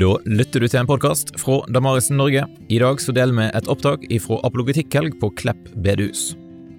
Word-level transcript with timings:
Da 0.00 0.14
lytter 0.24 0.62
du 0.62 0.64
til 0.64 0.80
en 0.80 0.86
podkast 0.88 1.34
fra 1.36 1.58
Damarisen 1.68 2.16
Norge. 2.16 2.46
I 2.72 2.78
dag 2.80 3.02
så 3.04 3.12
deler 3.12 3.36
vi 3.36 3.48
et 3.52 3.66
opptak 3.68 4.06
fra 4.24 4.38
apologetikkhelg 4.48 5.18
på 5.20 5.28
Klepp 5.36 5.66
bedehus. 5.84 6.30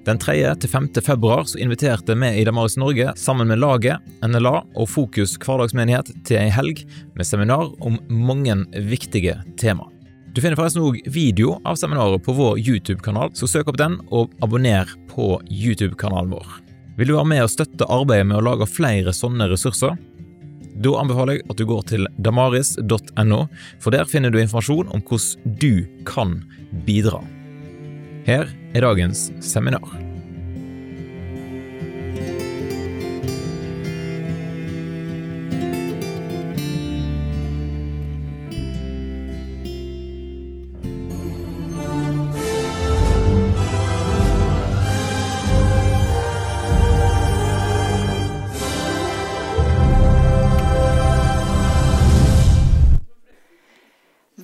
Den 0.07 0.17
3. 0.17 0.33
til 0.63 0.71
5. 0.71 0.87
februar 1.05 1.45
så 1.45 1.59
inviterte 1.61 2.15
vi 2.17 2.31
i 2.39 2.45
Damaris 2.47 2.79
Norge 2.81 3.13
sammen 3.21 3.51
med 3.51 3.61
laget, 3.61 4.01
NLA 4.25 4.55
og 4.73 4.89
Fokus 4.89 5.35
hverdagsmenighet 5.37 6.09
til 6.25 6.39
ei 6.41 6.49
helg 6.49 6.81
med 7.13 7.29
seminar 7.29 7.69
om 7.85 7.99
mange 8.09 8.57
viktige 8.89 9.37
tema. 9.53 9.85
Du 10.33 10.41
finner 10.41 10.57
forresten 10.57 10.81
òg 10.81 10.97
video 11.05 11.59
av 11.61 11.77
seminaret 11.77 12.25
på 12.25 12.33
vår 12.33 12.57
YouTube-kanal, 12.57 13.35
så 13.37 13.45
søk 13.45 13.69
opp 13.69 13.77
den 13.77 13.99
og 14.09 14.33
abonner 14.41 14.89
på 15.13 15.35
YouTube-kanalen 15.45 16.33
vår. 16.33 16.57
Vil 16.97 17.13
du 17.13 17.19
være 17.19 17.29
med 17.35 17.45
og 17.45 17.53
støtte 17.53 17.85
arbeidet 17.85 18.31
med 18.31 18.41
å 18.41 18.47
lage 18.49 18.65
flere 18.65 19.13
sånne 19.13 19.45
ressurser? 19.53 19.93
Da 20.81 20.93
anbefaler 21.01 21.39
jeg 21.39 21.47
at 21.49 21.59
du 21.59 21.65
går 21.69 21.83
til 21.91 22.07
damaris.no, 22.23 23.41
for 23.81 23.95
der 23.95 24.07
finner 24.09 24.31
du 24.31 24.39
informasjon 24.41 24.91
om 24.93 25.03
hvordan 25.03 25.57
du 25.61 25.83
kan 26.07 26.39
bidra. 26.87 27.23
Her 28.27 28.47
er 28.73 28.85
dagens 28.85 29.29
seminar. 29.41 30.10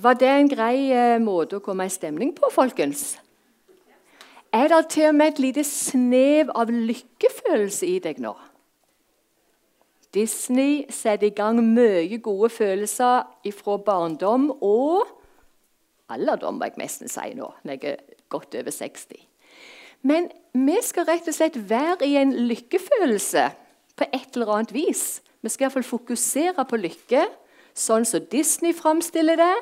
Var 0.08 0.14
det 0.16 0.28
en 0.32 0.48
grei 0.48 0.86
eh, 0.88 1.18
måte 1.20 1.58
å 1.58 1.60
komme 1.60 1.84
i 1.84 1.90
stemning 1.92 2.30
på, 2.32 2.48
folkens? 2.48 3.18
Er 4.56 4.70
det 4.72 4.78
til 4.94 5.10
og 5.10 5.16
med 5.18 5.34
et 5.34 5.40
lite 5.42 5.64
snev 5.68 6.48
av 6.56 6.70
lykkefølelse 6.72 7.84
i 7.84 7.98
deg 8.00 8.22
nå? 8.24 8.30
Disney 10.16 10.86
setter 10.88 11.28
i 11.28 11.34
gang 11.36 11.60
mye 11.60 12.16
gode 12.24 12.48
følelser 12.54 13.26
fra 13.58 13.74
barndom 13.84 14.46
og 14.64 15.10
alderdom, 16.08 16.56
må 16.56 16.70
jeg 16.70 16.80
nesten 16.80 17.12
si 17.12 17.34
nå, 17.36 17.50
når 17.68 17.76
jeg 17.76 17.92
er 17.98 18.22
godt 18.32 18.56
over 18.62 18.72
60. 18.72 19.20
Men 20.08 20.30
vi 20.56 20.78
skal 20.88 21.04
rett 21.10 21.28
og 21.28 21.36
slett 21.36 21.58
være 21.68 22.08
i 22.08 22.14
en 22.16 22.32
lykkefølelse 22.48 23.44
på 24.00 24.08
et 24.08 24.40
eller 24.40 24.54
annet 24.56 24.72
vis. 24.72 25.04
Vi 25.44 25.52
skal 25.52 25.68
iallfall 25.68 25.84
fokusere 25.84 26.64
på 26.64 26.80
lykke, 26.80 27.26
sånn 27.76 28.08
som 28.08 28.24
Disney 28.32 28.72
framstiller 28.72 29.36
det, 29.36 29.52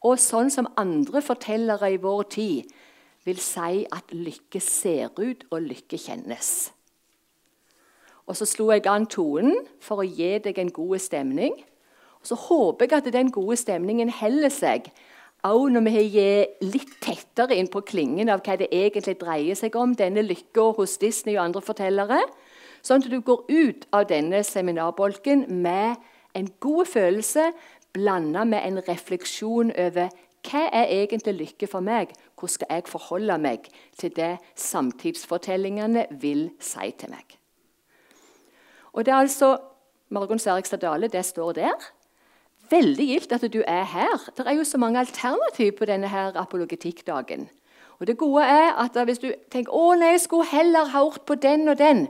og 0.00 0.20
sånn 0.20 0.50
som 0.52 0.70
andre 0.80 1.20
fortellere 1.24 1.92
i 1.92 2.00
vår 2.00 2.22
tid 2.32 2.70
vil 3.26 3.40
si 3.42 3.84
at 3.92 4.14
lykke 4.16 4.60
ser 4.64 5.12
ut 5.20 5.44
og 5.50 5.60
lykke 5.66 5.98
kjennes. 6.00 6.70
Og 8.30 8.36
Så 8.36 8.46
slo 8.46 8.70
jeg 8.70 8.86
an 8.86 9.08
tonen 9.10 9.66
for 9.82 10.00
å 10.00 10.06
gi 10.06 10.38
deg 10.38 10.58
en 10.58 10.70
god 10.70 10.98
stemning. 11.02 11.56
Og 12.20 12.26
Så 12.26 12.36
håper 12.38 12.86
jeg 12.86 12.98
at 12.98 13.12
den 13.12 13.30
gode 13.30 13.56
stemningen 13.56 14.10
holder 14.10 14.52
seg 14.54 14.92
òg 15.44 15.70
når 15.72 15.84
vi 15.86 15.92
har 15.96 16.46
litt 16.60 16.92
tettere 17.00 17.56
inn 17.56 17.68
på 17.72 17.80
klingen 17.80 18.28
av 18.28 18.42
hva 18.44 18.58
det 18.60 18.68
egentlig 18.70 19.16
dreier 19.20 19.56
seg 19.56 19.76
om, 19.76 19.94
denne 19.96 20.22
lykka 20.22 20.74
hos 20.76 20.98
Disney 21.00 21.38
og 21.38 21.46
andre 21.46 21.62
fortellere, 21.64 22.20
sånn 22.84 23.00
at 23.00 23.08
du 23.10 23.20
går 23.24 23.46
ut 23.48 23.86
av 23.92 24.06
denne 24.08 24.42
seminarbolken 24.44 25.46
med 25.48 25.96
en 26.36 26.50
god 26.60 26.86
følelse, 26.86 27.50
blanda 27.92 28.44
med 28.44 28.66
en 28.66 28.82
refleksjon 28.88 29.72
over 29.78 30.10
hva 30.48 30.62
er 30.72 30.88
egentlig 30.88 31.34
lykke 31.36 31.68
for 31.68 31.84
meg? 31.84 32.14
Hvordan 32.38 32.54
skal 32.54 32.66
jeg 32.70 32.88
forholde 32.88 33.36
meg 33.38 33.66
til 33.98 34.12
det 34.16 34.38
samtidsfortellingene 34.56 36.06
vil 36.20 36.48
si 36.60 36.92
til 36.98 37.12
meg? 37.12 37.36
Og 38.92 39.04
det 39.06 39.12
er 39.12 39.20
altså 39.20 39.58
Margunn 40.08 40.38
Særikstad 40.38 40.78
Dale, 40.78 41.08
det 41.08 41.24
står 41.24 41.52
der. 41.52 41.90
Veldig 42.70 43.06
gildt 43.06 43.32
at 43.32 43.52
du 43.52 43.62
er 43.66 43.84
her. 43.84 44.30
Det 44.36 44.46
er 44.46 44.56
jo 44.56 44.64
så 44.64 44.78
mange 44.78 44.98
alternativ 44.98 45.72
på 45.78 45.84
denne 45.84 46.08
her 46.08 46.36
apologetikkdagen. 46.36 47.48
Og 47.98 48.06
det 48.06 48.18
gode 48.18 48.44
er 48.44 48.72
at 48.80 49.04
Hvis 49.04 49.18
du 49.18 49.32
tenker 49.50 49.72
å 49.72 49.94
nei, 49.94 50.14
jeg 50.14 50.20
skulle 50.20 50.48
heller 50.48 50.88
hørt 50.88 51.20
på 51.26 51.34
den 51.34 51.68
og 51.68 51.78
den, 51.78 52.08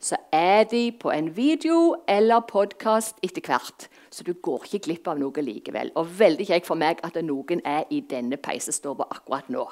så 0.00 0.16
er 0.32 0.64
de 0.64 0.92
på 1.00 1.10
en 1.10 1.36
video 1.36 1.96
eller 2.08 2.40
podkast 2.40 3.16
etter 3.22 3.42
hvert. 3.46 3.88
Så 4.12 4.26
du 4.26 4.34
går 4.34 4.66
ikke 4.66 4.82
glipp 4.86 5.08
av 5.08 5.20
noe 5.20 5.44
likevel. 5.44 5.92
Og 5.96 6.10
veldig 6.18 6.46
kjekt 6.50 6.68
for 6.68 6.76
meg 6.76 7.00
at 7.06 7.16
noen 7.24 7.62
er 7.64 7.86
i 7.90 8.02
denne 8.04 8.36
peisestua 8.36 9.08
akkurat 9.08 9.48
nå. 9.52 9.64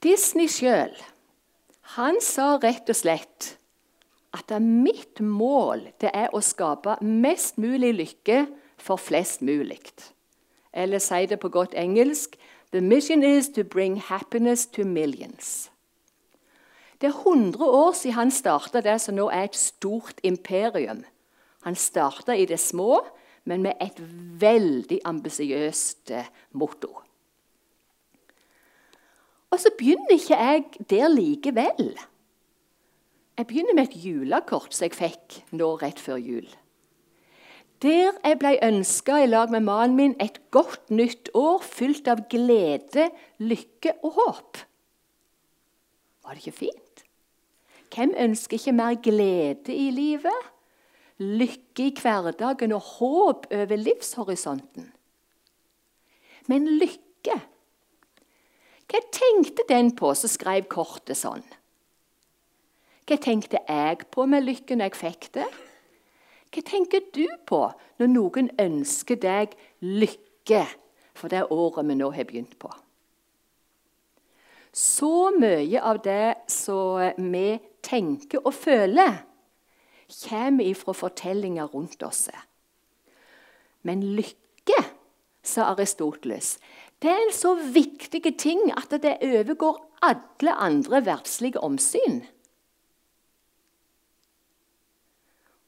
Disney 0.00 0.48
sjøl 0.48 0.92
sa 2.22 2.46
rett 2.62 2.88
og 2.88 2.96
slett 2.96 3.48
at 4.36 4.52
mitt 4.62 5.18
mål 5.20 5.88
det 6.00 6.12
er 6.14 6.30
å 6.32 6.40
skape 6.40 6.96
mest 7.02 7.58
mulig 7.58 7.90
lykke 7.98 8.44
for 8.78 9.00
flest 9.00 9.42
mulig. 9.42 9.80
Eller 10.72 11.02
si 11.02 11.26
det 11.26 11.40
på 11.42 11.50
godt 11.50 11.74
engelsk 11.74 12.38
The 12.70 12.80
mission 12.80 13.24
is 13.24 13.48
to 13.48 13.64
bring 13.64 13.96
happiness 13.96 14.66
to 14.66 14.84
millions. 14.84 15.70
Det 17.00 17.08
er 17.08 17.18
100 17.26 17.64
år 17.64 17.92
siden 17.92 18.14
han 18.14 18.30
starta 18.30 18.80
det 18.80 19.00
som 19.00 19.16
nå 19.16 19.26
er 19.28 19.48
et 19.48 19.56
stort 19.56 20.20
imperium. 20.22 21.02
Han 21.66 21.76
starta 21.76 22.36
i 22.36 22.46
det 22.48 22.60
små, 22.60 23.00
men 23.44 23.62
med 23.64 23.80
et 23.80 23.98
veldig 24.40 25.00
ambisiøst 25.04 26.12
eh, 26.16 26.28
motto. 26.52 26.92
Og 29.50 29.58
så 29.58 29.72
begynner 29.78 30.14
ikke 30.14 30.38
jeg 30.38 30.64
der 30.90 31.08
likevel. 31.10 31.92
Jeg 33.38 33.46
begynner 33.46 33.74
med 33.74 33.88
et 33.88 34.02
julekort 34.04 34.74
som 34.74 34.86
jeg 34.86 34.96
fikk 34.98 35.40
nå 35.56 35.74
rett 35.80 36.00
før 36.00 36.20
jul. 36.20 36.46
Der 37.80 38.12
jeg 38.12 38.36
ble 38.38 38.58
ønska 38.62 39.22
i 39.22 39.28
lag 39.30 39.50
med 39.50 39.64
mannen 39.64 39.96
min 39.96 40.16
et 40.20 40.36
godt 40.52 40.92
nytt 40.92 41.30
år 41.34 41.64
fylt 41.64 42.08
av 42.12 42.26
glede, 42.28 43.08
lykke 43.40 43.94
og 44.04 44.18
håp. 44.18 44.60
Var 46.20 46.36
det 46.36 46.44
ikke 46.44 46.58
fint? 46.58 47.04
Hvem 47.90 48.12
ønsker 48.28 48.60
ikke 48.60 48.76
mer 48.76 49.00
glede 49.02 49.74
i 49.74 49.88
livet? 49.90 50.50
Lykke 51.20 51.90
i 51.90 51.94
hverdagen 52.00 52.72
og 52.72 52.86
håp 52.96 53.46
over 53.52 53.76
livshorisonten? 53.76 54.88
Men 56.48 56.68
lykke 56.80 57.36
Hva 58.90 59.00
tenkte 59.14 59.66
den 59.68 59.92
på 59.94 60.14
som 60.18 60.32
skrev 60.32 60.64
kortet 60.72 61.20
sånn? 61.20 61.44
Hva 63.06 63.18
tenkte 63.20 63.60
jeg 63.66 64.06
på 64.10 64.24
med 64.26 64.46
lykken 64.46 64.80
når 64.80 64.90
jeg 64.90 64.98
fikk 64.98 65.28
det? 65.36 65.46
Hva 66.50 66.62
tenker 66.66 67.04
du 67.14 67.26
på 67.46 67.62
når 68.00 68.10
noen 68.10 68.50
ønsker 68.58 69.20
deg 69.20 69.54
lykke 69.84 70.64
for 71.14 71.30
det 71.30 71.44
året 71.52 71.86
vi 71.86 71.98
nå 72.00 72.10
har 72.16 72.26
begynt 72.26 72.56
på? 72.58 72.70
Så 74.72 75.30
mye 75.34 75.82
av 75.82 75.98
det 76.02 76.46
som 76.50 77.02
vi 77.30 77.58
tenker 77.82 78.42
og 78.46 78.54
føler, 78.54 79.18
kommer 80.28 80.64
ifra 80.64 80.92
fortellinger 80.92 81.64
rundt 81.64 82.02
oss. 82.02 82.28
Men 83.82 84.02
lykke, 84.02 84.84
sa 85.42 85.70
Aristoteles, 85.72 86.58
det 87.02 87.10
er 87.10 87.22
en 87.24 87.32
så 87.32 87.54
viktig 87.72 88.22
ting 88.38 88.60
at 88.76 88.92
det 89.02 89.16
overgår 89.24 89.78
alle 90.02 90.52
andre 90.52 91.04
verdslige 91.06 91.60
omsyn. 91.60 92.20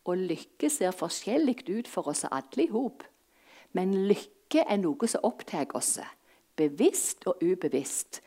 Og 0.04 0.18
lykke 0.18 0.70
ser 0.70 0.90
forskjellig 0.90 1.62
ut 1.70 1.88
for 1.88 2.08
oss 2.10 2.24
alle 2.24 2.66
i 2.66 2.70
hop. 2.72 3.04
Men 3.72 3.94
lykke 4.08 4.66
er 4.66 4.80
noe 4.82 5.08
som 5.08 5.24
opptar 5.24 5.70
oss, 5.78 5.98
bevisst 6.56 7.24
og 7.26 7.40
ubevisst. 7.40 8.20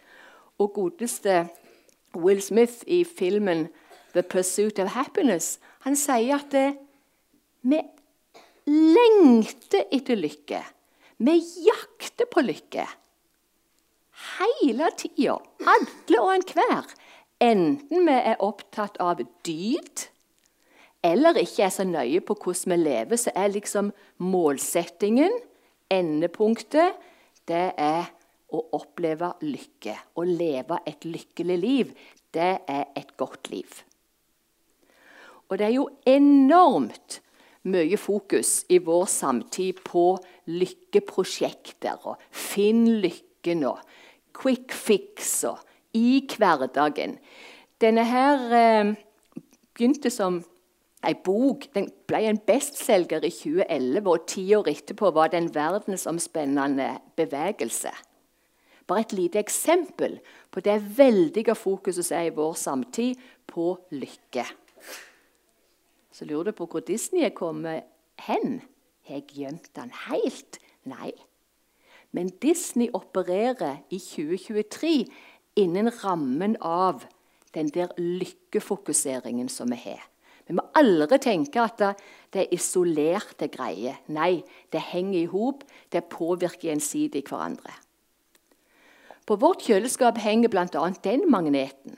Og 0.58 0.74
godeste 0.74 1.50
Will 2.16 2.42
Smith 2.42 2.84
i 2.88 3.04
filmen 3.04 3.68
'The 4.14 4.24
Pursuit 4.24 4.80
of 4.80 4.88
Happiness' 4.88 5.60
han 5.86 5.98
sier 6.00 6.40
at 6.40 6.50
det, 6.54 6.68
vi 7.66 7.80
lengter 8.70 9.86
etter 9.94 10.18
lykke. 10.20 10.62
Vi 11.22 11.36
jakter 11.66 12.30
på 12.30 12.44
lykke. 12.44 12.86
Hele 14.36 14.90
tida, 14.98 15.38
alle 15.62 16.22
og 16.22 16.34
enhver. 16.34 16.90
Enten 17.44 18.08
vi 18.08 18.16
er 18.16 18.42
opptatt 18.44 18.98
av 19.04 19.22
dyd 19.46 20.08
eller 21.06 21.38
ikke 21.38 21.68
er 21.68 21.74
så 21.74 21.86
nøye 21.86 22.22
på 22.26 22.34
hvordan 22.40 22.74
vi 22.74 22.78
lever, 22.82 23.20
så 23.20 23.34
er 23.38 23.54
liksom 23.54 23.92
målsettingen, 24.26 25.34
endepunktet, 25.94 26.96
det 27.46 27.68
er 27.78 28.08
å 28.50 28.64
oppleve 28.74 29.36
lykke. 29.46 29.94
Å 30.18 30.26
leve 30.26 30.80
et 30.90 31.06
lykkelig 31.06 31.58
liv, 31.62 31.92
det 32.34 32.54
er 32.66 32.88
et 32.98 33.14
godt 33.20 33.52
liv. 33.54 33.84
Og 35.50 35.60
det 35.60 35.68
er 35.68 35.76
jo 35.76 35.90
enormt 36.10 37.20
mye 37.66 37.98
fokus 37.98 38.64
i 38.70 38.80
vår 38.86 39.06
samtid 39.10 39.82
på 39.86 40.08
lykkeprosjekter 40.50 42.06
og 42.06 42.22
Finn 42.30 42.86
lykken 43.02 43.66
og 43.70 43.82
quick 44.36 44.74
fix 44.74 45.38
og 45.50 45.62
i 45.96 46.20
hverdagen. 46.38 47.18
Denne 47.82 48.04
her 48.08 48.44
eh, 48.56 48.92
begynte 49.74 50.12
som 50.12 50.42
ei 51.06 51.14
bok. 51.26 51.68
Den 51.76 51.88
ble 52.10 52.24
en 52.30 52.42
bestselger 52.48 53.24
i 53.26 53.32
2011, 53.32 54.10
og 54.10 54.28
ti 54.30 54.46
år 54.58 54.70
etterpå 54.72 55.12
var 55.16 55.32
det 55.32 55.42
en 55.42 55.54
verdensomspennende 55.56 56.90
bevegelse. 57.18 57.94
Bare 58.86 59.02
et 59.02 59.16
lite 59.18 59.42
eksempel 59.42 60.20
på 60.54 60.62
det 60.66 60.78
veldige 60.98 61.56
fokuset 61.58 62.06
som 62.06 62.20
er 62.20 62.30
i 62.30 62.36
vår 62.36 62.54
samtid 62.60 63.22
på 63.50 63.74
lykke. 63.92 64.46
Så 66.16 66.26
lurer 66.26 66.52
du 66.52 66.56
på 66.56 66.68
hvor 66.72 66.84
Disney 66.88 67.26
er 67.28 67.36
kommet 67.36 67.84
hen. 68.24 68.62
Har 69.04 69.20
jeg 69.20 69.36
gjemt 69.36 69.68
den 69.76 69.92
helt? 70.08 70.60
Nei. 70.88 71.12
Men 72.16 72.32
Disney 72.40 72.88
opererer 72.96 73.82
i 73.92 74.00
2023 74.00 74.94
innen 75.60 75.92
rammen 76.04 76.56
av 76.64 77.04
den 77.56 77.68
der 77.76 77.92
lykkefokuseringen 78.00 79.50
som 79.52 79.74
vi 79.74 79.82
har. 79.84 80.04
Vi 80.48 80.56
må 80.56 80.64
aldri 80.78 81.18
tenke 81.20 81.64
at 81.64 81.82
det 81.82 82.46
er 82.46 82.54
isolerte 82.54 83.50
greier. 83.52 83.98
Nei, 84.08 84.46
det 84.72 84.84
henger 84.94 85.20
i 85.20 85.30
hop. 85.32 85.66
Det 85.92 86.06
påvirker 86.12 86.70
gjensidig 86.70 87.26
hverandre. 87.28 87.74
På 89.26 89.40
vårt 89.42 89.66
kjøleskap 89.66 90.20
henger 90.22 90.54
bl.a. 90.54 90.90
den 91.04 91.26
magneten. 91.34 91.98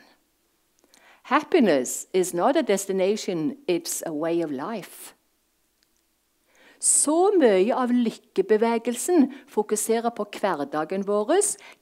Happiness 1.28 2.08
is 2.14 2.34
not 2.34 2.56
a 2.56 2.64
destination, 2.64 3.58
it's 3.68 4.02
a 4.06 4.14
way 4.14 4.40
of 4.42 4.50
life. 4.50 5.14
Så 6.80 7.34
mye 7.36 7.74
av 7.76 7.92
lykkebevegelsen 7.92 9.26
fokuserer 9.52 10.14
på 10.16 10.24
hverdagen 10.38 11.02
vår, 11.04 11.34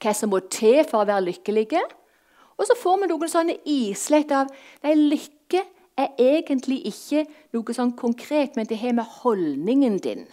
hva 0.02 0.14
som 0.18 0.32
må 0.32 0.40
til 0.50 0.80
for 0.88 1.04
å 1.04 1.06
være 1.06 1.28
lykkelige. 1.28 1.82
Og 2.58 2.66
så 2.66 2.74
får 2.80 2.98
vi 3.04 3.08
noen 3.12 3.30
sånne 3.30 3.54
islett 3.70 4.34
av 4.34 4.50
nei, 4.82 4.96
lykke 5.14 5.62
er 5.94 6.18
egentlig 6.18 6.80
ikke 6.90 7.22
noe 7.54 7.76
sånn 7.76 7.92
konkret, 8.00 8.56
men 8.58 8.66
det 8.66 8.80
har 8.80 8.96
med 8.98 9.06
holdningen 9.20 10.00
din. 10.02 10.24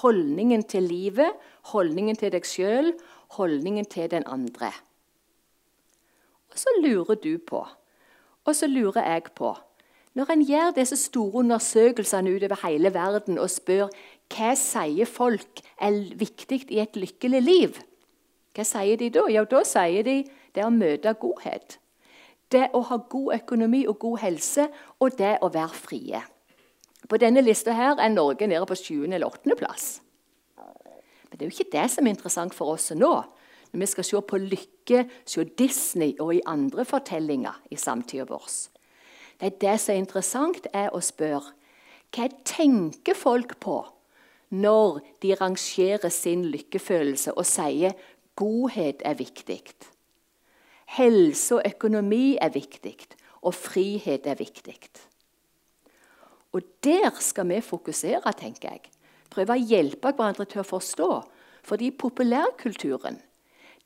Holdningen 0.00 0.64
til 0.64 0.88
livet, 0.88 1.36
holdningen 1.74 2.16
til 2.16 2.32
deg 2.32 2.48
sjøl, 2.48 2.94
holdningen 3.36 3.84
til 3.92 4.08
den 4.08 4.24
andre. 4.24 4.72
Og 6.48 6.56
så 6.64 6.72
lurer 6.80 7.20
du 7.20 7.34
på, 7.44 7.60
og 8.44 8.56
så 8.56 8.68
lurer 8.70 9.04
jeg 9.04 9.32
på 9.36 9.54
Når 10.14 10.30
en 10.32 10.42
gjør 10.42 10.72
disse 10.74 10.96
store 10.96 11.44
undersøkelsene 11.44 12.32
utover 12.34 12.66
hele 12.66 12.94
verden 12.94 13.38
og 13.38 13.50
spør 13.50 13.92
hva 14.30 14.54
sier 14.58 15.06
folk 15.06 15.60
er 15.78 16.00
viktig 16.18 16.64
i 16.70 16.80
et 16.82 16.96
lykkelig 16.96 17.40
liv, 17.42 17.78
hva 18.54 18.66
sier 18.66 18.98
de 18.98 19.10
da? 19.14 19.26
Jo, 19.30 19.44
da 19.46 19.62
sier 19.66 20.06
de 20.06 20.16
det 20.54 20.66
å 20.66 20.74
møte 20.74 21.14
godhet. 21.18 21.78
Det 22.50 22.66
å 22.74 22.82
ha 22.88 22.98
god 23.10 23.34
økonomi 23.36 23.84
og 23.86 23.98
god 24.02 24.18
helse, 24.24 24.66
og 24.98 25.14
det 25.18 25.36
å 25.42 25.50
være 25.54 25.78
frie. 25.78 26.22
På 27.08 27.18
denne 27.18 27.42
lista 27.42 27.74
her 27.74 27.98
er 27.98 28.10
Norge 28.10 28.46
nede 28.50 28.66
på 28.66 28.74
7. 28.74 29.06
eller 29.06 29.26
8. 29.26 29.56
plass. 29.58 29.86
Men 31.30 31.38
det 31.38 31.46
er 31.46 31.50
jo 31.50 31.54
ikke 31.54 31.72
det 31.76 31.86
som 31.94 32.06
er 32.06 32.16
interessant 32.16 32.54
for 32.54 32.74
oss 32.74 32.90
nå. 32.94 33.12
Når 33.70 33.80
vi 33.80 33.86
skal 33.86 34.04
se 34.04 34.20
på 34.20 34.40
lykke, 34.42 35.04
se 35.24 35.44
Disney 35.58 36.16
og 36.18 36.34
i 36.34 36.42
andre 36.46 36.84
fortellinger 36.84 37.60
i 37.70 37.78
samtida 37.78 38.26
vår. 38.28 38.48
Det 39.40 39.60
det 39.60 39.76
som 39.80 39.94
er 39.94 40.02
interessant, 40.02 40.66
er 40.72 40.90
å 40.92 41.00
spørre 41.00 41.54
hva 42.10 42.26
tenker 42.44 43.14
folk 43.14 43.54
på 43.62 43.78
når 44.50 44.98
de 45.22 45.36
rangerer 45.38 46.10
sin 46.10 46.42
lykkefølelse 46.50 47.36
og 47.38 47.46
sier 47.46 47.94
godhet 48.34 49.04
er 49.06 49.14
viktig. 49.14 49.62
Helse 50.96 51.60
og 51.60 51.66
økonomi 51.68 52.34
er 52.42 52.50
viktig, 52.50 52.96
og 53.46 53.54
frihet 53.54 54.26
er 54.26 54.38
viktig. 54.40 54.80
Og 56.50 56.66
der 56.82 57.14
skal 57.22 57.46
vi 57.46 57.60
fokusere, 57.62 58.32
tenker 58.34 58.72
jeg. 58.72 58.90
Prøve 59.30 59.54
å 59.54 59.62
hjelpe 59.70 60.10
hverandre 60.10 60.48
til 60.50 60.64
å 60.64 60.66
forstå. 60.66 61.10
Fordi 61.62 61.92
populærkulturen 61.94 63.20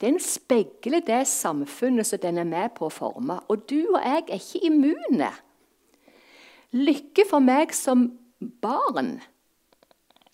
den 0.05 0.21
speiler 0.21 1.01
det 1.05 1.23
samfunnet 1.31 2.07
som 2.07 2.21
den 2.21 2.39
er 2.43 2.49
med 2.49 2.75
på 2.77 2.89
å 2.89 2.93
forme. 2.93 3.39
Og 3.49 3.65
du 3.71 3.81
og 3.95 4.01
jeg 4.03 4.27
er 4.29 4.41
ikke 4.41 4.67
immune. 4.69 5.31
Lykke 6.75 7.25
for 7.31 7.45
meg 7.45 7.73
som 7.77 8.11
barn 8.61 9.17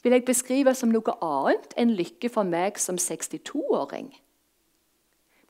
vil 0.02 0.17
jeg 0.17 0.25
beskrive 0.25 0.72
som 0.76 0.93
noe 0.93 1.14
annet 1.22 1.75
enn 1.78 1.94
lykke 1.96 2.31
for 2.32 2.49
meg 2.49 2.81
som 2.81 2.99
62-åring. 3.00 4.08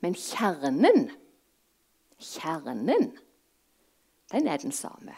Men 0.03 0.17
kjernen, 0.19 1.11
kjernen, 2.19 3.13
den 4.33 4.49
er 4.49 4.63
den 4.63 4.75
samme. 4.75 5.15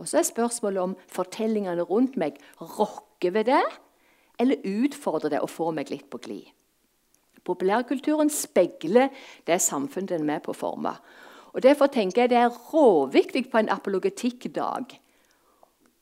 Og 0.00 0.08
så 0.08 0.18
er 0.20 0.26
spørsmålet 0.26 0.82
om 0.82 0.96
fortellingene 1.12 1.84
rundt 1.86 2.16
meg 2.18 2.40
rokker 2.58 3.34
ved 3.36 3.50
det, 3.50 3.62
eller 4.40 4.64
utfordrer 4.66 5.36
det 5.36 5.44
og 5.44 5.52
får 5.52 5.74
meg 5.76 5.92
litt 5.92 6.08
på 6.10 6.18
glid. 6.24 6.48
Populærkulturen 7.44 8.30
speiler 8.32 9.12
det 9.46 9.60
samfunnet 9.62 10.14
den 10.14 10.24
er 10.24 10.32
med 10.34 10.44
på 10.44 10.54
å 10.54 10.58
forme. 10.58 10.94
Og 11.54 11.62
Derfor 11.62 11.86
tenker 11.92 12.24
jeg 12.24 12.32
det 12.32 12.40
er 12.40 12.60
råviktig 12.72 13.46
på 13.52 13.60
en 13.60 13.70
apologetikkdag 13.70 14.96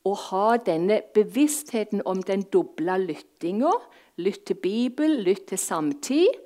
å 0.03 0.13
ha 0.19 0.47
denne 0.59 0.99
bevisstheten 1.15 2.01
om 2.09 2.23
den 2.27 2.43
doble 2.51 2.97
lyttinga. 3.05 3.71
Lytt 4.19 4.47
til 4.49 4.59
Bibelen, 4.59 5.21
lytt 5.23 5.47
til 5.51 5.61
samtid. 5.61 6.41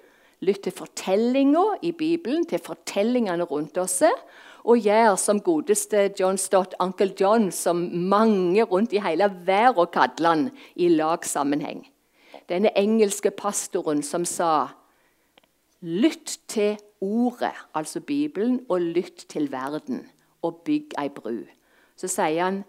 Lytt 0.45 0.67
til 0.67 0.75
fortellinga 0.77 1.63
i 1.81 1.91
Bibelen, 1.97 2.45
til 2.45 2.61
fortellingene 2.61 3.47
rundt 3.49 3.79
oss. 3.81 4.03
Og 4.67 4.83
gjør 4.85 5.15
som 5.17 5.41
godeste 5.41 6.11
John 6.19 6.38
Stott, 6.38 6.75
Uncle 6.83 7.15
John, 7.17 7.49
som 7.51 7.88
mange 8.11 8.63
rundt 8.69 8.94
i 8.94 9.01
hele 9.01 9.31
verden 9.47 9.89
kaller 9.94 10.29
han 10.29 10.49
i 10.75 10.91
lagsammenheng. 10.94 11.88
Denne 12.47 12.69
engelske 12.77 13.31
pastoren 13.33 14.03
som 14.05 14.23
sa 14.27 14.67
Lytt 15.81 16.39
til 16.47 16.77
ordet, 17.01 17.53
altså 17.74 18.00
Bibelen, 18.00 18.65
og 18.69 18.81
lytt 18.81 19.25
til 19.29 19.51
verden, 19.51 20.07
og 20.41 20.62
bygg 20.65 20.95
ei 20.97 21.09
bru. 21.09 21.44
Så 21.95 22.09
sier 22.09 22.44
han 22.44 22.63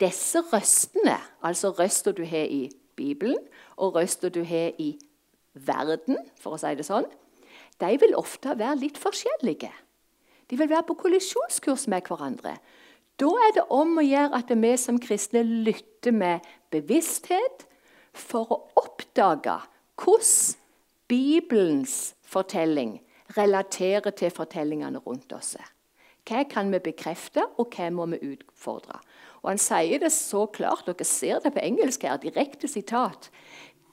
disse 0.00 0.40
røstene, 0.52 1.16
altså 1.42 1.70
røsta 1.70 2.12
du 2.12 2.24
har 2.24 2.46
i 2.46 2.70
Bibelen, 2.96 3.38
og 3.76 3.94
røsta 3.94 4.28
du 4.28 4.44
har 4.44 4.70
i 4.78 4.94
verden, 5.54 6.18
for 6.38 6.54
å 6.54 6.60
si 6.62 6.74
det 6.78 6.86
sånn, 6.86 7.10
de 7.82 7.90
vil 8.00 8.14
ofte 8.14 8.54
være 8.58 8.78
litt 8.84 8.98
forskjellige. 9.02 9.72
De 10.50 10.58
vil 10.58 10.70
være 10.70 10.86
på 10.86 10.98
kollisjonskurs 11.00 11.88
med 11.90 12.06
hverandre. 12.06 12.56
Da 13.18 13.30
er 13.46 13.54
det 13.58 13.68
om 13.70 13.98
å 13.98 14.04
gjøre 14.04 14.38
at 14.38 14.50
vi 14.50 14.74
som 14.78 14.98
kristne 15.02 15.42
lytter 15.42 16.14
med 16.14 16.46
bevissthet 16.74 17.66
for 18.14 18.50
å 18.50 18.60
oppdage 18.78 19.58
hvordan 19.98 20.60
Bibelens 21.08 22.14
fortelling 22.34 22.98
relaterer 23.38 24.12
til 24.18 24.32
fortellingene 24.34 25.00
rundt 25.06 25.32
oss. 25.32 25.54
Hva 26.24 26.44
kan 26.48 26.70
vi 26.72 26.80
bekrefte, 26.80 27.44
og 27.60 27.74
hva 27.76 27.90
må 27.92 28.06
vi 28.14 28.34
utfordre? 28.34 29.00
Og 29.44 29.50
Han 29.52 29.60
sier 29.60 30.00
det 30.00 30.12
så 30.12 30.46
klart, 30.48 30.86
dere 30.86 31.04
ser 31.04 31.42
det 31.44 31.52
på 31.52 31.60
engelsk 31.60 32.06
her, 32.08 32.16
direkte 32.20 32.68
sitat. 32.68 33.28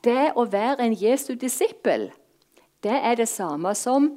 Det 0.03 0.31
å 0.35 0.47
være 0.47 0.85
en 0.85 0.95
Jesu 0.95 1.35
disippel, 1.35 2.09
det 2.81 2.95
er 2.95 3.19
det 3.19 3.27
samme 3.29 3.75
som 3.75 4.07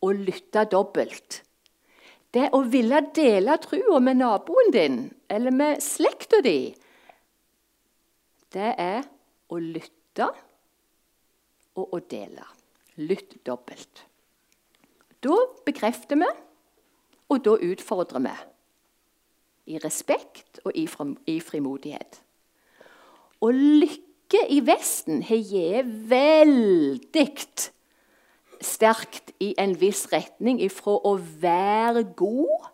å 0.00 0.12
lytte 0.14 0.64
dobbelt. 0.70 1.42
Det 2.34 2.48
å 2.54 2.62
ville 2.66 3.02
dele 3.14 3.58
trua 3.62 4.00
med 4.02 4.18
naboen 4.22 4.72
din 4.74 4.98
eller 5.30 5.54
med 5.54 5.82
slekta 5.82 6.40
di, 6.42 6.74
det 8.54 8.72
er 8.78 9.02
å 9.50 9.58
lytte 9.58 10.30
og 11.74 11.94
å 11.94 12.00
dele. 12.10 12.53
Lytt 12.96 13.46
dobbelt. 13.46 14.06
Da 15.24 15.36
bekrefter 15.66 16.16
vi, 16.20 16.30
og 17.28 17.44
da 17.44 17.56
utfordrer 17.58 18.22
vi. 18.26 18.34
I 19.74 19.78
respekt 19.80 20.60
og 20.64 20.76
i 20.76 21.40
frimodighet. 21.40 22.20
Og 23.40 23.54
lykke 23.54 24.44
i 24.52 24.60
Vesten 24.66 25.22
har 25.24 25.40
gitt 25.40 25.88
veldig 26.10 27.30
sterkt 28.64 29.32
i 29.40 29.54
en 29.58 29.74
viss 29.80 30.06
retning 30.12 30.60
fra 30.72 30.98
å 31.04 31.16
være 31.18 32.04
god 32.16 32.68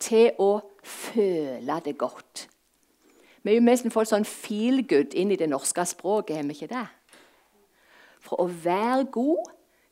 til 0.00 0.30
å 0.40 0.52
føle 0.82 1.80
det 1.84 1.96
godt. 1.98 2.46
Vi 3.42 3.52
har 3.52 3.60
jo 3.60 3.64
nesten 3.64 3.92
fått 3.92 4.10
sånn 4.10 4.26
feel 4.28 4.82
good 4.88 5.14
inn 5.16 5.32
i 5.32 5.38
det 5.40 5.48
norske 5.48 5.84
språket, 5.88 6.36
har 6.36 6.48
vi 6.48 6.56
ikke 6.56 6.72
det? 6.72 6.86
Fra 8.30 8.44
å 8.44 8.46
være 8.46 9.08
god 9.10 9.48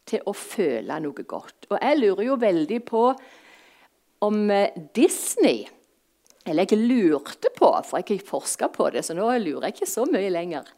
til 0.08 0.22
å 0.30 0.34
føle 0.36 1.00
noe 1.02 1.24
godt. 1.26 1.66
Og 1.72 1.76
jeg 1.82 1.98
lurer 1.98 2.24
jo 2.28 2.38
veldig 2.38 2.78
på 2.86 3.02
om 4.24 4.38
eh, 4.50 4.76
Disney 4.94 5.66
Eller 6.48 6.64
jeg 6.70 6.80
lurte 6.80 7.50
på, 7.52 7.68
for 7.84 8.00
jeg 8.00 8.22
har 8.22 8.24
forska 8.24 8.70
på 8.72 8.86
det, 8.94 9.02
så 9.04 9.12
nå 9.12 9.26
lurer 9.42 9.66
jeg 9.66 9.74
ikke 9.74 9.90
så 9.90 10.06
mye 10.08 10.30
lenger, 10.32 10.70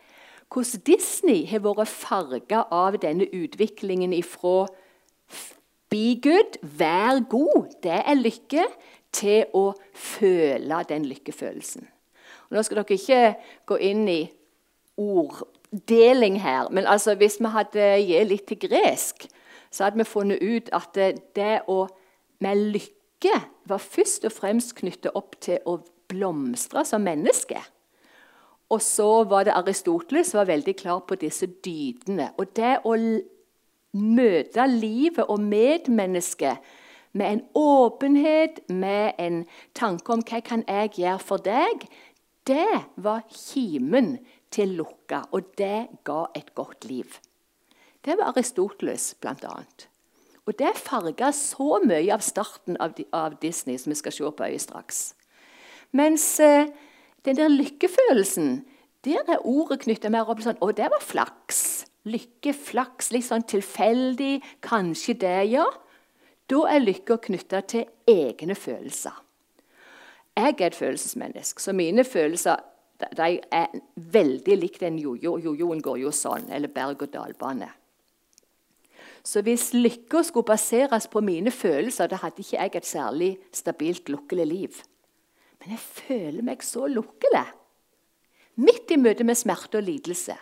hvordan 0.51 0.83
Disney 0.83 1.45
har 1.47 1.63
vært 1.63 1.93
farga 1.93 2.65
av 2.75 2.97
denne 2.99 3.29
utviklingen 3.31 4.11
ifra 4.17 4.65
be 5.91 6.17
good, 6.23 6.59
vær 6.63 7.23
god, 7.31 7.71
det 7.87 8.01
er 8.03 8.19
lykke, 8.19 8.67
til 9.15 9.47
å 9.55 9.73
føle 9.95 10.83
den 10.91 11.07
lykkefølelsen. 11.07 11.87
Og 12.51 12.57
nå 12.57 12.67
skal 12.67 12.81
dere 12.81 12.99
ikke 12.99 13.23
gå 13.71 13.79
inn 13.93 14.05
i 14.11 14.21
orddeling 15.73 16.43
her, 16.43 16.69
men 16.71 16.87
altså 16.87 17.15
hvis 17.15 17.41
vi 17.41 17.47
hadde 17.47 17.87
gitt 18.03 18.29
litt 18.29 18.47
til 18.49 18.59
gresk, 18.59 19.29
så 19.71 19.85
hadde 19.85 19.99
vi 19.99 20.05
funnet 20.05 20.43
ut 20.43 20.71
at 20.75 20.99
det 21.37 21.61
å 21.71 21.85
med 22.41 22.63
lykke 22.75 23.37
var 23.69 23.79
først 23.79 24.25
og 24.25 24.33
fremst 24.33 24.75
knyttet 24.79 25.15
opp 25.15 25.37
til 25.41 25.61
å 25.69 25.79
blomstre 26.11 26.85
som 26.85 27.05
menneske. 27.05 27.61
Og 28.71 28.83
så 28.83 29.25
var 29.29 29.45
det 29.45 29.55
Aristoteles 29.55 30.31
som 30.31 30.41
var 30.41 30.51
veldig 30.51 30.77
klar 30.79 31.03
på 31.07 31.19
disse 31.19 31.47
dydene. 31.65 32.31
Og 32.39 32.55
det 32.57 32.79
å 32.87 32.95
møte 33.99 34.67
livet 34.71 35.27
og 35.27 35.43
medmennesket 35.43 36.59
med 37.13 37.33
en 37.33 37.41
åpenhet, 37.59 38.61
med 38.71 39.19
en 39.19 39.43
tanke 39.75 40.15
om 40.15 40.23
hva 40.23 40.39
kan 40.47 40.63
jeg 40.69 40.95
gjøre 41.03 41.19
for 41.19 41.43
deg, 41.43 41.87
det 42.47 42.87
var 42.97 43.27
kimen 43.35 44.17
til 44.51 44.75
lukka, 44.79 45.25
og 45.33 45.53
det 45.59 45.89
ga 46.05 46.25
et 46.37 46.55
godt 46.55 46.85
liv. 46.85 47.19
Det 48.05 48.17
var 48.19 48.33
Aristoteles, 48.33 49.15
bl.a. 49.21 49.55
Og 50.47 50.57
det 50.59 50.73
farga 50.81 51.31
så 51.37 51.79
mye 51.85 52.11
av 52.15 52.25
starten 52.25 52.79
av, 52.81 52.97
av, 53.13 53.37
Disney, 53.43 53.79
som 53.79 53.93
vi 53.93 53.99
skal 54.01 54.15
se 54.17 54.31
på 54.37 54.47
øyet 54.49 54.65
straks. 54.65 55.01
Mens 55.93 56.25
eh, 56.41 56.71
den 57.27 57.37
der 57.37 57.53
lykkefølelsen, 57.53 58.65
der 59.05 59.23
er 59.29 59.47
ordet 59.47 59.83
knytta 59.85 60.11
mer 60.13 60.29
opp 60.29 60.41
til 60.41 60.51
sånn 60.51 60.63
Å, 60.65 60.73
det 60.77 60.89
var 60.93 61.05
flaks. 61.05 61.61
Lykke, 62.09 62.55
flaks, 62.57 63.11
litt 63.13 63.29
sånn 63.29 63.45
tilfeldig. 63.49 64.41
Kanskje 64.65 65.19
det, 65.21 65.39
ja. 65.53 65.67
Da 66.51 66.65
er 66.73 66.83
lykka 66.83 67.21
knytta 67.29 67.61
til 67.69 67.87
egne 68.09 68.57
følelser. 68.59 69.15
Jeg 70.41 70.57
er 70.57 70.71
et 70.71 70.79
følelsesmenneske, 70.79 71.61
så 71.61 71.75
mine 71.77 72.05
følelser 72.07 72.63
de 73.17 73.29
er 73.53 73.77
veldig 73.95 74.57
likt 74.59 74.83
en 74.85 74.99
jojo. 75.01 75.37
Jojoen 75.41 75.81
går 75.85 76.03
jo 76.03 76.13
sånn, 76.15 76.51
eller 76.53 76.73
berg-og-dal-bane. 76.73 77.71
Så 79.25 79.43
hvis 79.45 79.71
lykka 79.77 80.23
skulle 80.25 80.49
baseres 80.49 81.07
på 81.13 81.21
mine 81.25 81.53
følelser, 81.53 82.09
da 82.09 82.21
hadde 82.23 82.41
ikke 82.41 82.57
jeg 82.57 82.77
et 82.77 82.89
særlig 82.89 83.31
stabilt, 83.53 84.09
lukkelig 84.09 84.47
liv. 84.49 84.79
Men 85.61 85.75
jeg 85.77 85.83
føler 85.85 86.45
meg 86.45 86.65
så 86.65 86.87
lukkelig. 86.89 87.45
Midt 88.61 88.93
i 88.93 88.99
møte 89.01 89.25
med 89.25 89.39
smerte 89.39 89.81
og 89.81 89.87
lidelse. 89.87 90.37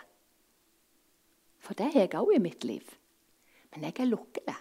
For 1.59 1.75
det 1.75 1.89
er 1.89 2.05
jeg 2.05 2.15
òg 2.19 2.33
i 2.35 2.41
mitt 2.43 2.63
liv. 2.67 2.95
Men 3.73 3.85
jeg 3.87 3.99
er 3.99 4.09
lukkelig. 4.09 4.55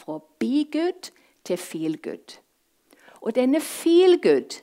Fra 0.00 0.18
be 0.42 0.66
good 0.72 1.12
til 1.46 1.58
feel 1.58 1.96
good. 2.02 2.38
Og 3.20 3.34
denne 3.36 3.60
feel 3.60 4.18
good 4.20 4.58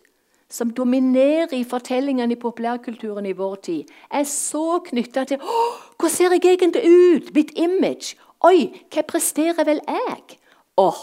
som 0.50 0.72
dominerer 0.72 1.52
i 1.58 1.66
fortellingene 1.68 2.34
i 2.34 2.40
populærkulturen 2.40 3.26
i 3.28 3.36
vår 3.36 3.56
tid, 3.68 3.92
er 4.12 4.24
så 4.24 4.80
knytta 4.86 5.26
til 5.28 5.44
hvordan 5.44 6.14
ser 6.14 6.36
jeg 6.38 6.46
egentlig 6.46 6.84
ut? 6.88 7.34
Mitt 7.36 7.52
image? 7.60 8.16
Oi, 8.48 8.70
hva 8.94 9.04
presterer 9.08 9.66
vel 9.68 9.82
jeg? 9.84 10.38
Åh, 10.80 11.00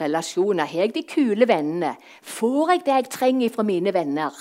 relasjoner. 0.00 0.68
Har 0.68 0.84
jeg 0.84 0.94
de 0.94 1.02
kule 1.08 1.48
vennene? 1.48 1.94
Får 2.22 2.74
jeg 2.74 2.84
det 2.86 2.98
jeg 2.98 3.10
trenger 3.10 3.54
fra 3.54 3.64
mine 3.66 3.94
venner? 3.94 4.34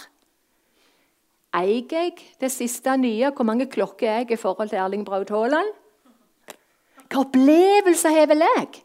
Eier 1.53 1.85
jeg 1.89 2.17
det 2.41 2.51
siste 2.51 2.97
nye? 2.97 3.31
Hvor 3.31 3.47
mange 3.47 3.69
klokker 3.69 4.09
er 4.09 4.21
jeg 4.23 4.35
i 4.35 4.41
forhold 4.41 4.69
til 4.69 4.81
Erling 4.81 5.05
Braut 5.05 5.29
Haaland? 5.33 5.71
Hva 7.09 7.23
opplevelser 7.23 8.13
har 8.13 8.29
vel 8.29 8.45
jeg 8.45 8.83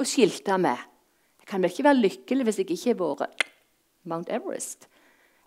å 0.00 0.06
skilte 0.08 0.58
med? 0.60 0.80
Jeg 1.40 1.50
kan 1.50 1.62
vel 1.62 1.72
ikke 1.72 1.88
være 1.88 2.00
lykkelig 2.00 2.48
hvis 2.48 2.62
jeg 2.62 2.70
ikke 2.72 2.94
har 2.94 3.02
vært 3.24 3.50
Mount 4.04 4.30
Everest. 4.32 4.88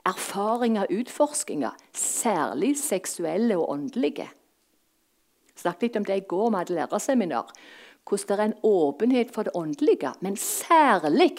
Erfaringer, 0.07 0.87
utforskinger, 0.89 1.75
særlig 1.93 2.77
seksuelle 2.79 3.57
og 3.57 3.69
åndelige. 3.71 4.27
Jeg 4.27 5.63
snakket 5.63 5.87
litt 5.87 5.99
om 5.99 6.05
det 6.07 6.17
i 6.21 6.27
går 6.29 6.49
med 6.53 6.67
et 6.67 6.75
lærerseminar. 6.77 7.51
Hvordan 8.07 8.27
det 8.27 8.39
er 8.39 8.45
en 8.45 8.59
åpenhet 8.63 9.31
for 9.35 9.43
det 9.43 9.55
åndelige, 9.55 10.13
men 10.21 10.37
særlig 10.37 11.33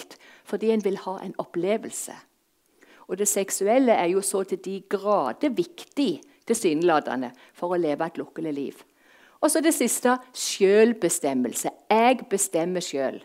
fordi 0.44 0.70
en 0.70 0.84
vil 0.84 0.98
ha 1.04 1.16
en 1.24 1.34
opplevelse. 1.38 2.12
Og 3.08 3.18
det 3.18 3.28
seksuelle 3.28 3.92
er 3.92 4.10
jo 4.12 4.20
så 4.20 4.42
til 4.44 4.60
de 4.64 4.82
grader 4.90 5.48
viktig 5.48 6.20
tilsynelatende 6.48 7.32
for 7.56 7.72
å 7.72 7.80
leve 7.80 8.04
et 8.06 8.20
lukkelig 8.20 8.52
liv. 8.52 8.84
Og 9.40 9.50
så 9.50 9.62
det 9.62 9.74
siste 9.76 10.16
selvbestemmelse. 10.34 11.70
Jeg 11.90 12.26
bestemmer 12.30 12.84
sjøl. 12.84 13.20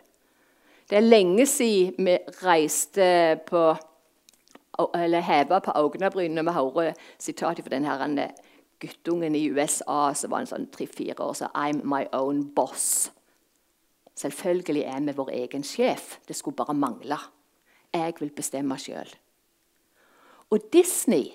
Det 0.90 0.98
er 0.98 1.06
lenge 1.06 1.46
siden 1.46 2.06
vi 2.06 2.18
reiste 2.44 3.40
på 3.48 3.76
eller 4.96 5.22
heva 5.22 5.60
på 5.60 5.72
øyenbrynene 5.78 6.42
når 6.42 6.44
vi 6.44 6.56
hører 6.58 6.94
sitatet 7.20 7.66
fra 7.66 7.76
denne 7.76 8.32
guttungen 8.82 9.36
i 9.36 9.50
USA 9.52 10.14
som 10.18 10.32
var 10.32 10.44
en 10.44 10.50
sånn 10.50 10.70
tre-fire 10.74 11.20
år 11.22 11.36
så 11.38 11.50
I'm 11.56 11.84
my 11.86 12.08
own 12.14 12.44
boss. 12.56 13.12
Selvfølgelig 14.16 14.84
er 14.84 15.00
vi 15.06 15.16
vår 15.18 15.30
egen 15.34 15.64
sjef. 15.64 16.20
Det 16.28 16.36
skulle 16.36 16.56
bare 16.56 16.74
mangle. 16.74 17.18
Jeg 17.94 18.14
vil 18.20 18.32
bestemme 18.36 18.78
sjøl. 18.78 19.10
Og 20.50 20.60
Disney 20.74 21.32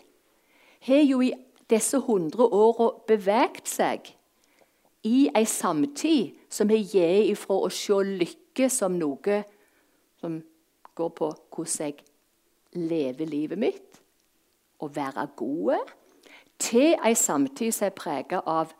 har 0.87 1.03
jo 1.03 1.21
i 1.21 1.33
disse 1.71 1.99
hundre 1.99 2.45
åra 2.45 2.91
beveget 3.07 3.69
seg 3.69 4.13
i 5.05 5.29
ei 5.35 5.45
samtid 5.45 6.37
som 6.51 6.71
har 6.71 6.83
gitt 6.83 7.33
ifra 7.33 7.59
å 7.65 7.71
se 7.73 7.99
lykke 8.03 8.48
som 8.67 8.97
noe 8.99 9.43
som 10.19 10.41
går 10.99 11.09
på 11.09 11.31
hvordan 11.55 11.87
jeg 11.87 11.95
lever 12.73 13.27
livet 13.27 13.59
mitt, 13.59 14.01
og 14.79 14.97
være 14.97 15.27
gode, 15.37 15.79
til 16.59 16.97
ei 17.07 17.15
samtid 17.15 17.73
som 17.73 17.87
er 17.87 17.95
prega 17.95 18.41
av 18.47 18.73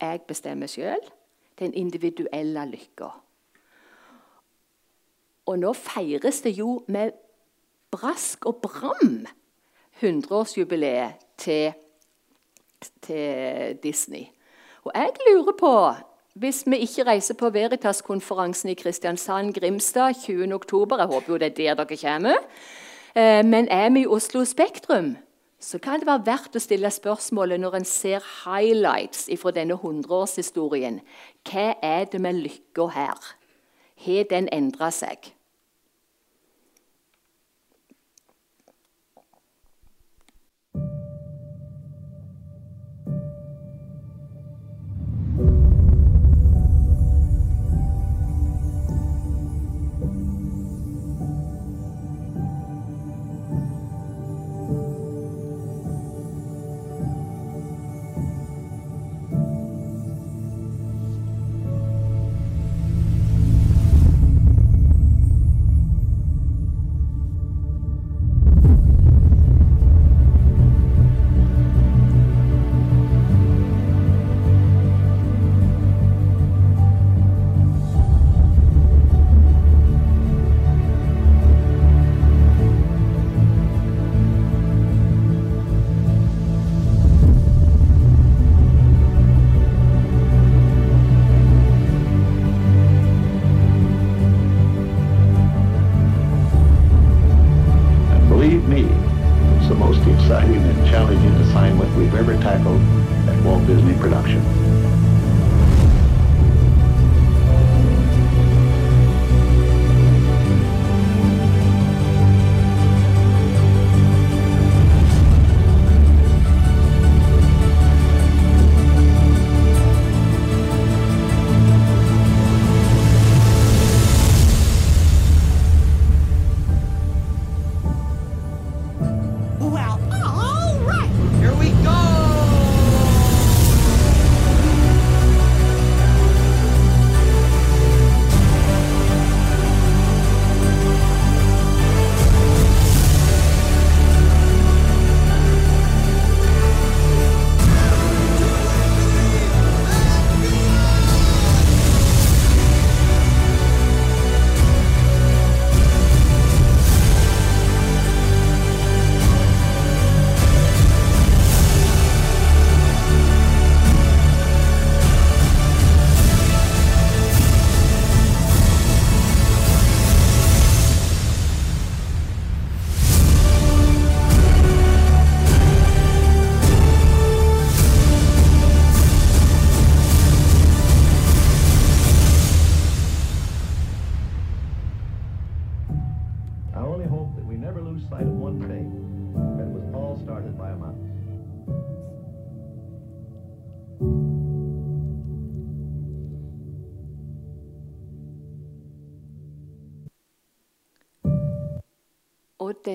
'jeg 0.00 0.20
bestemmer 0.28 0.66
sjøl', 0.66 1.10
den 1.58 1.74
individuelle 1.74 2.66
lykka. 2.70 3.08
Og 5.46 5.58
nå 5.58 5.72
feires 5.72 6.40
det 6.40 6.58
jo 6.58 6.84
med 6.88 7.12
brask 7.90 8.46
og 8.46 8.56
bram 8.62 9.26
100-årsjubileet 10.02 11.12
til, 11.36 11.72
til 13.02 13.78
Disney. 13.82 14.26
Og 14.84 14.92
jeg 14.94 15.10
lurer 15.28 15.52
på 15.58 15.72
hvis 16.36 16.64
vi 16.66 16.76
ikke 16.84 17.06
reiser 17.08 17.34
på 17.34 17.48
Veritas-konferansen 17.50 18.68
i 18.68 18.74
Kristiansand, 18.76 19.54
Grimstad 19.56 20.18
20.10. 20.20 20.98
Jeg 20.98 21.06
håper 21.06 21.32
jo 21.32 21.38
det 21.38 21.46
er 21.46 21.74
der 21.74 21.84
dere 21.84 21.96
kommer. 21.96 22.42
Eh, 23.16 23.44
men 23.44 23.68
er 23.68 23.90
vi 23.90 24.00
i 24.00 24.06
Oslo 24.06 24.44
Spektrum, 24.44 25.16
så 25.60 25.78
kan 25.78 26.00
det 26.00 26.06
være 26.06 26.26
verdt 26.26 26.56
å 26.56 26.60
stille 26.60 26.90
spørsmålet 26.92 27.60
når 27.60 27.78
en 27.78 27.88
ser 27.88 28.20
highlights 28.44 29.30
fra 29.40 29.50
denne 29.50 29.78
hundreårshistorien. 29.80 31.00
Hva 31.48 31.72
er 31.82 32.04
det 32.04 32.20
med 32.20 32.42
lykka 32.44 32.90
her? 32.92 33.32
Har 34.04 34.28
den 34.30 34.48
endra 34.52 34.90
seg? 34.92 35.32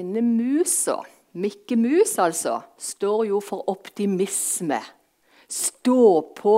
Denne 0.02 0.22
musa, 0.26 0.98
Mikke 1.34 1.78
Mus 1.80 2.18
altså, 2.20 2.60
står 2.78 3.24
jo 3.30 3.40
for 3.40 3.70
optimisme. 3.72 4.82
Stå 5.48 6.34
på. 6.36 6.58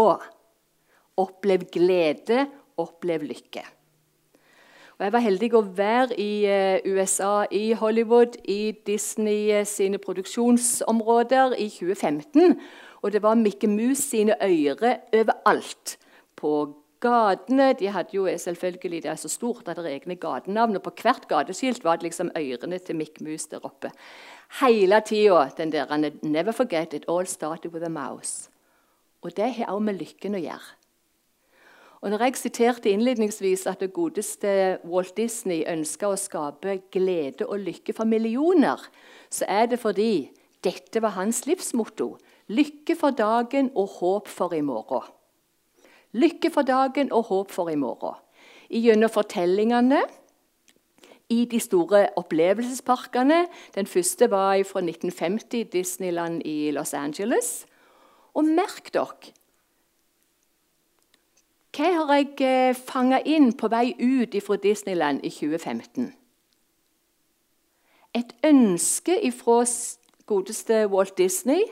Opplev 1.17 1.67
glede, 1.69 2.47
opplev 2.81 3.27
lykke. 3.29 3.62
Og 4.97 5.05
jeg 5.05 5.13
var 5.13 5.21
heldig 5.25 5.50
å 5.57 5.62
være 5.77 6.17
i 6.21 6.31
eh, 6.50 6.85
USA, 6.89 7.43
i 7.53 7.73
Hollywood, 7.77 8.39
i 8.50 8.73
Disney 8.88 9.51
eh, 9.53 9.65
sine 9.67 9.99
produksjonsområder 10.01 11.53
i 11.60 11.67
2015. 11.69 12.58
Og 13.03 13.13
det 13.13 13.21
var 13.21 13.38
Mikke 13.38 13.69
Mus 13.69 14.01
sine 14.10 14.38
øyre 14.41 14.95
overalt. 15.13 15.97
På 16.39 16.83
gatene 17.03 17.73
De 17.79 17.89
hadde 17.91 18.15
jo 18.15 18.25
selvfølgelig, 18.25 19.03
det 19.03 19.11
er 19.11 19.19
så 19.19 19.29
stort 19.29 19.67
at 19.67 19.77
det 19.77 19.89
er 19.89 19.97
egne 19.97 20.15
gatenavn. 20.15 20.77
Og 20.79 20.85
på 20.87 20.95
hvert 21.03 21.27
gateskilt 21.27 21.83
var 21.83 21.99
det 21.99 22.09
liksom 22.09 22.31
ørene 22.37 22.79
til 22.79 22.95
Mick 22.95 23.19
Mus 23.21 23.49
der 23.51 23.65
oppe. 23.67 23.91
Hele 24.61 25.01
tida 25.01 25.49
den 25.57 25.71
der 25.71 25.85
'Never 26.23 26.51
forget 26.51 26.93
it 26.93 27.05
all 27.09 27.27
started 27.27 27.71
with 27.73 27.85
a 27.85 27.89
mouse'. 27.89 28.49
Og 29.21 29.37
det 29.37 29.53
har 29.53 29.65
også 29.65 29.83
med 29.83 29.99
lykken 29.99 30.35
å 30.35 30.39
gjøre. 30.39 30.71
Og 32.03 32.09
når 32.09 32.23
jeg 32.25 32.35
siterte 32.35 32.91
innledningsvis 32.91 33.67
at 33.67 33.79
det 33.79 33.93
godeste 33.93 34.77
Walt 34.83 35.15
Disney 35.17 35.63
ønska 35.63 36.09
å 36.11 36.19
skape 36.19 36.81
glede 36.91 37.47
og 37.47 37.59
lykke 37.63 37.93
for 37.95 38.03
millioner, 38.03 38.81
så 39.31 39.45
er 39.47 39.65
det 39.71 39.79
fordi 39.79 40.29
dette 40.63 41.01
var 41.01 41.15
hans 41.15 41.45
livsmotto. 41.47 42.17
Lykke 42.51 42.97
for 42.99 43.15
dagen 43.15 43.71
og 43.75 43.87
håp 43.87 44.27
for 44.27 44.51
i 44.53 44.59
morgen. 44.61 45.07
Lykke 46.13 46.52
for 46.54 46.62
dagen 46.62 47.12
og 47.12 47.23
håp 47.32 47.52
for 47.52 47.69
i 47.69 47.76
morgen. 47.76 48.19
Gjennom 48.69 49.10
fortellingene 49.10 50.02
i 51.30 51.45
de 51.45 51.60
store 51.60 52.08
opplevelsesparkene. 52.15 53.45
Den 53.76 53.88
første 53.88 54.30
var 54.32 54.63
fra 54.63 54.82
1950, 54.82 55.63
Disneyland 55.73 56.41
i 56.45 56.71
Los 56.71 56.93
Angeles. 56.93 57.65
Og 58.34 58.45
merk 58.45 58.93
dere 58.93 59.34
Hva 61.73 61.89
har 61.89 62.12
jeg 62.13 62.41
eh, 62.45 62.76
fanga 62.78 63.17
inn 63.26 63.49
på 63.58 63.65
vei 63.73 63.95
ut 63.97 64.36
fra 64.45 64.56
Disneyland 64.62 65.23
i 65.26 65.30
2015? 65.34 66.12
Et 68.13 68.36
ønske 68.45 69.17
fra 69.34 69.63
godeste 70.30 70.86
Walt 70.88 71.17
Disney 71.17 71.63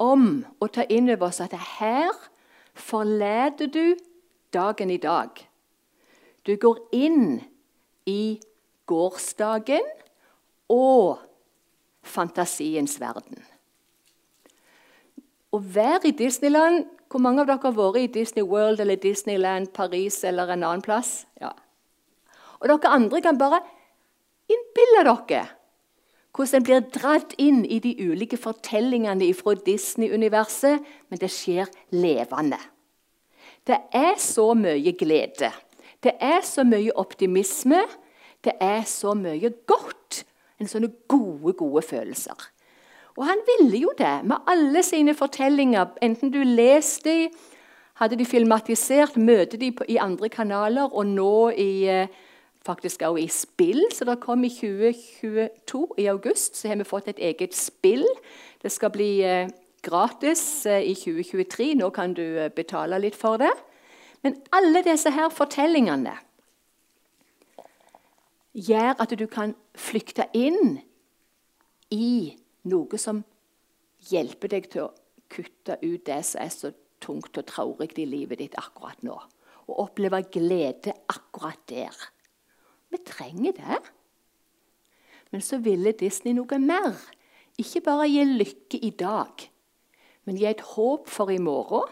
om 0.00 0.46
å 0.60 0.66
ta 0.72 0.86
inn 0.88 1.10
over 1.12 1.28
oss 1.28 1.42
at 1.44 1.52
her 1.52 2.16
forlater 2.74 3.66
du 3.66 3.96
dagen 4.54 4.90
i 4.90 4.98
dag. 4.98 5.30
Du 6.46 6.56
går 6.60 6.78
inn 6.92 7.40
i 8.06 8.40
gårsdagen 8.86 9.86
og 10.70 11.22
fantasiens 12.04 12.98
verden. 13.00 13.40
Å 15.54 15.58
være 15.58 16.10
i 16.10 16.18
Disneyland 16.18 16.90
Hvor 17.14 17.22
mange 17.22 17.44
av 17.44 17.46
dere 17.46 17.62
har 17.62 17.74
vært 17.76 18.00
i 18.00 18.08
Disney 18.10 18.42
World 18.42 18.80
eller 18.82 18.98
Disneyland 18.98 19.68
Paris 19.70 20.16
eller 20.26 20.50
en 20.50 20.64
annen 20.66 20.82
plass? 20.82 21.28
Ja. 21.38 21.52
Og 22.58 22.66
dere 22.66 22.90
andre 22.90 23.20
kan 23.22 23.38
bare 23.38 23.60
innbille 24.50 25.04
dere 25.06 25.44
hvordan 26.34 26.60
en 26.60 26.66
blir 26.66 26.86
dratt 26.94 27.34
inn 27.38 27.62
i 27.64 27.78
de 27.78 27.94
ulike 28.02 28.36
fortellingene 28.40 29.28
fra 29.38 29.54
Disney-universet, 29.54 30.82
men 31.08 31.20
det 31.20 31.30
skjer 31.30 31.70
levende. 31.94 32.58
Det 33.64 33.78
er 33.94 34.18
så 34.18 34.50
mye 34.58 34.92
glede. 34.98 35.52
Det 36.02 36.12
er 36.20 36.42
så 36.44 36.64
mye 36.66 36.92
optimisme. 37.00 37.84
Det 38.44 38.52
er 38.60 38.82
så 38.82 39.14
mye 39.14 39.52
godt. 39.66 40.24
En 40.60 40.68
sånne 40.68 40.90
gode, 41.08 41.54
gode 41.56 41.82
følelser. 41.86 42.50
Og 43.16 43.24
han 43.28 43.40
ville 43.46 43.78
jo 43.86 43.92
det 43.98 44.24
med 44.26 44.42
alle 44.50 44.82
sine 44.82 45.14
fortellinger. 45.14 45.94
Enten 46.02 46.32
du 46.34 46.42
leste 46.42 47.08
de, 47.08 47.28
hadde 48.02 48.18
de 48.18 48.26
filmatisert, 48.26 49.16
møter 49.16 49.58
de 49.58 49.70
på, 49.72 49.86
i 49.88 50.00
andre 50.02 50.28
kanaler, 50.28 50.90
og 50.90 51.06
nå 51.06 51.50
i, 51.50 51.86
eh, 51.86 52.08
faktisk 52.64 53.02
også 53.02 53.22
i 53.22 53.28
spill. 53.28 53.82
Så 53.92 54.06
det 54.08 54.20
kom 54.24 54.44
i 54.44 54.52
2022, 54.52 55.84
i 55.98 56.06
august, 56.12 56.56
så 56.56 56.68
har 56.68 56.80
vi 56.80 56.88
fått 56.88 57.08
et 57.12 57.22
eget 57.22 57.54
spill. 57.56 58.06
Det 58.62 58.72
skal 58.72 58.92
bli 58.94 59.10
eh, 59.22 59.50
gratis 59.84 60.66
eh, 60.66 60.82
i 60.90 60.94
2023. 60.94 61.74
Nå 61.80 61.90
kan 61.94 62.14
du 62.16 62.48
betale 62.56 63.00
litt 63.02 63.16
for 63.18 63.40
det. 63.42 63.52
Men 64.24 64.38
alle 64.56 64.80
disse 64.86 65.10
her 65.12 65.28
fortellingene 65.28 66.16
gjør 68.54 68.94
at 69.02 69.12
du 69.18 69.26
kan 69.28 69.52
flykte 69.76 70.28
inn 70.32 70.78
i 71.92 72.32
noe 72.70 73.00
som 73.00 73.20
hjelper 74.08 74.54
deg 74.54 74.70
til 74.72 74.86
å 74.86 74.92
kutte 75.32 75.76
ut 75.82 76.04
det 76.06 76.20
som 76.24 76.44
er 76.44 76.52
så 76.54 76.72
tungt 77.04 77.36
og 77.36 77.46
traurig 77.50 77.92
i 78.00 78.06
livet 78.08 78.40
ditt 78.40 78.56
akkurat 78.60 79.02
nå. 79.04 79.16
Og 79.68 79.80
oppleve 79.88 80.22
glede 80.32 80.94
akkurat 81.10 81.60
der. 81.68 81.92
Vi 82.94 83.02
trenger 83.02 83.56
det. 83.58 83.80
Men 85.34 85.42
så 85.42 85.58
ville 85.58 85.96
Disney 85.98 86.36
noe 86.36 86.58
mer. 86.62 86.94
Ikke 87.58 87.82
bare 87.82 88.06
gi 88.06 88.22
lykke 88.26 88.78
i 88.86 88.90
dag, 88.98 89.44
men 90.26 90.38
gi 90.38 90.46
et 90.50 90.62
håp 90.74 91.10
for 91.10 91.30
i 91.30 91.40
morgen. 91.42 91.90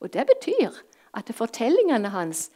Og 0.00 0.12
det 0.12 0.26
betyr 0.28 0.76
at 1.16 1.32
fortellingene 1.36 2.12
hans 2.12 2.46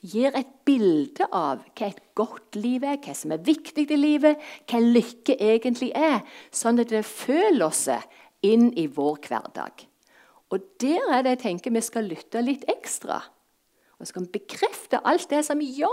gir 0.00 0.34
et 0.34 0.50
bilde 0.66 1.26
av 1.34 1.62
hva 1.76 1.90
et 1.90 2.00
godt 2.18 2.56
liv 2.58 2.84
er, 2.86 2.98
hva 3.02 3.14
som 3.14 3.34
er 3.34 3.42
viktig 3.46 3.86
i 3.90 3.98
livet, 3.98 4.40
hva 4.70 4.80
lykke 4.82 5.36
egentlig 5.36 5.90
er, 5.94 6.22
sånn 6.50 6.80
at 6.82 6.90
det 6.90 7.04
føler 7.06 7.66
oss 7.68 7.86
inn 8.46 8.70
i 8.78 8.86
vår 8.90 9.20
hverdag. 9.28 9.84
Og 10.50 10.66
Der 10.82 11.12
er 11.14 11.22
det 11.22 11.36
jeg 11.36 11.42
tenker 11.44 11.74
vi 11.74 11.82
skal 11.84 12.10
lytte 12.10 12.42
litt 12.42 12.64
ekstra. 12.70 13.20
Og 14.00 14.08
skal 14.08 14.28
bekrefte 14.32 15.00
alt 15.04 15.28
det 15.28 15.42
som 15.44 15.60
Ja, 15.60 15.92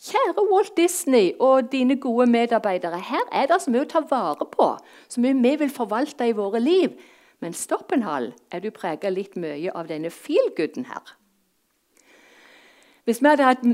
kjære 0.00 0.46
Walt 0.48 0.76
Disney 0.76 1.34
og 1.40 1.70
dine 1.72 1.98
gode 2.00 2.26
medarbeidere, 2.26 2.98
her 2.98 3.26
er 3.32 3.50
det 3.50 3.60
så 3.60 3.72
mye 3.72 3.84
å 3.84 3.90
ta 3.90 4.00
vare 4.08 4.46
på, 4.48 4.70
så 5.08 5.20
mye 5.20 5.36
vi 5.42 5.52
vil 5.60 5.72
forvalte 5.72 6.28
i 6.28 6.36
våre 6.36 6.62
liv. 6.62 6.96
Men 7.44 7.52
stopp 7.52 7.92
en 7.92 8.06
hal, 8.06 8.30
er 8.48 8.64
du 8.64 8.70
prega 8.72 9.10
litt 9.12 9.36
mye 9.36 9.72
av 9.76 9.90
denne 9.92 10.08
feelgooden 10.08 10.88
her? 10.88 11.12
Hvis 13.04 13.20
vi 13.20 13.28
hadde 13.28 13.50
hatt 13.50 13.66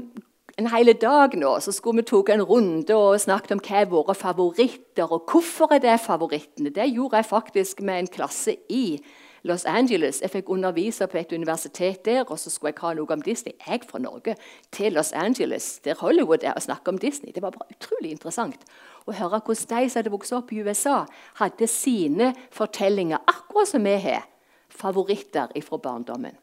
en 0.59 0.71
hel 0.73 0.91
dag 0.99 1.37
nå, 1.39 1.55
så 1.63 1.73
skulle 1.73 2.03
vi 2.03 2.09
tatt 2.11 2.35
en 2.35 2.43
runde 2.43 2.97
og 2.97 3.21
snakket 3.23 3.55
om 3.55 3.63
hva 3.63 3.83
er 3.85 3.91
våre 3.93 4.17
favoritter, 4.19 5.07
og 5.07 5.31
hvorfor 5.31 5.77
er 5.77 5.85
det 5.85 6.01
favorittene. 6.03 6.75
Det 6.75 6.91
gjorde 6.91 7.23
jeg 7.23 7.31
faktisk 7.31 7.85
med 7.87 8.03
en 8.03 8.11
klasse 8.19 8.57
i 8.69 8.99
Los 9.43 9.65
Angeles. 9.65 10.21
Jeg 10.23 10.31
fikk 10.31 10.51
undervise 10.53 11.07
på 11.07 11.19
et 11.19 11.33
universitet 11.33 12.05
der, 12.05 12.25
og 12.25 12.39
så 12.39 12.51
skulle 12.51 12.73
jeg 12.75 12.83
ha 12.83 12.93
noe 12.95 13.13
om 13.13 13.23
Disney. 13.23 13.53
Jeg 13.67 13.81
fra 13.89 13.99
Norge 13.99 14.37
til 14.73 14.93
Los 14.93 15.13
Angeles, 15.13 15.79
der 15.85 15.95
Hollywood 16.01 16.45
er, 16.45 16.53
og 16.53 16.63
snakke 16.63 16.89
om 16.89 16.99
Disney. 16.99 17.33
Det 17.35 17.43
var 17.43 17.51
bare 17.51 17.73
utrolig 17.73 18.11
interessant 18.11 18.65
å 19.07 19.17
høre 19.17 19.41
hvordan 19.41 19.69
de 19.71 19.89
som 19.89 19.99
hadde 19.99 20.13
vokst 20.13 20.37
opp 20.37 20.53
i 20.53 20.61
USA, 20.61 21.05
hadde 21.41 21.67
sine 21.67 22.35
fortellinger, 22.53 23.23
akkurat 23.27 23.69
som 23.69 23.85
vi 23.85 23.97
har. 23.97 24.27
Favoritter 24.71 25.51
fra 25.67 25.77
barndommen. 25.83 26.37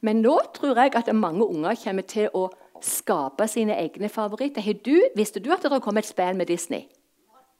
Men 0.00 0.20
nå 0.20 0.36
tror 0.52 0.76
jeg 0.76 0.92
at 0.98 1.08
mange 1.14 1.46
unger 1.46 1.76
kommer 1.80 2.04
til 2.04 2.28
å 2.34 2.48
skape 2.84 3.46
sine 3.48 3.76
egne 3.80 4.10
favoritter. 4.12 4.66
Du, 4.84 4.96
visste 5.16 5.40
du 5.40 5.52
at 5.54 5.64
det 5.64 5.80
kom 5.84 5.96
et 5.96 6.08
spill 6.08 6.36
med 6.36 6.50
Disney? 6.50 6.88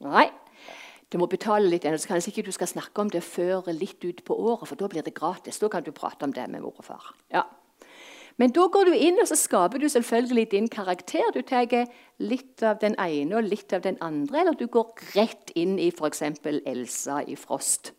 Nei. 0.04 0.28
Du 1.12 1.18
må 1.20 1.28
betale 1.30 1.68
litt, 1.68 1.84
så 1.84 2.10
kanskje 2.10 2.32
ikke 2.32 2.46
du 2.48 2.54
skal 2.54 2.70
snakke 2.70 3.02
om 3.02 3.10
det 3.12 3.22
før 3.22 3.68
litt 3.72 4.02
ut 4.04 4.24
på 4.24 4.36
året, 4.36 4.68
for 4.68 4.80
da 4.80 4.88
blir 4.90 5.04
det 5.04 5.14
gratis. 5.14 5.60
Da 5.62 5.68
kan 5.70 5.84
du 5.84 5.92
prate 5.94 6.26
om 6.26 6.32
det 6.34 6.48
med 6.50 6.64
mor 6.64 6.80
og 6.80 6.86
far. 6.86 7.12
Ja. 7.32 7.44
Men 8.40 8.50
da 8.50 8.64
går 8.66 8.88
du 8.90 8.96
inn 8.98 9.20
og 9.22 9.28
så 9.30 9.36
skaper 9.38 9.78
du 9.78 9.86
selvfølgelig 9.88 10.48
din 10.50 10.66
karakter. 10.68 11.28
Du 11.34 11.42
tar 11.46 11.70
litt 12.18 12.64
av 12.66 12.80
den 12.82 12.96
ene 12.98 13.38
og 13.38 13.46
litt 13.46 13.72
av 13.76 13.84
den 13.84 13.98
andre, 14.02 14.40
eller 14.40 14.58
du 14.58 14.66
går 14.66 14.90
rett 15.14 15.52
inn 15.54 15.78
i 15.78 15.92
f.eks. 15.92 16.24
Elsa 16.42 17.20
i 17.22 17.38
Frost. 17.38 17.92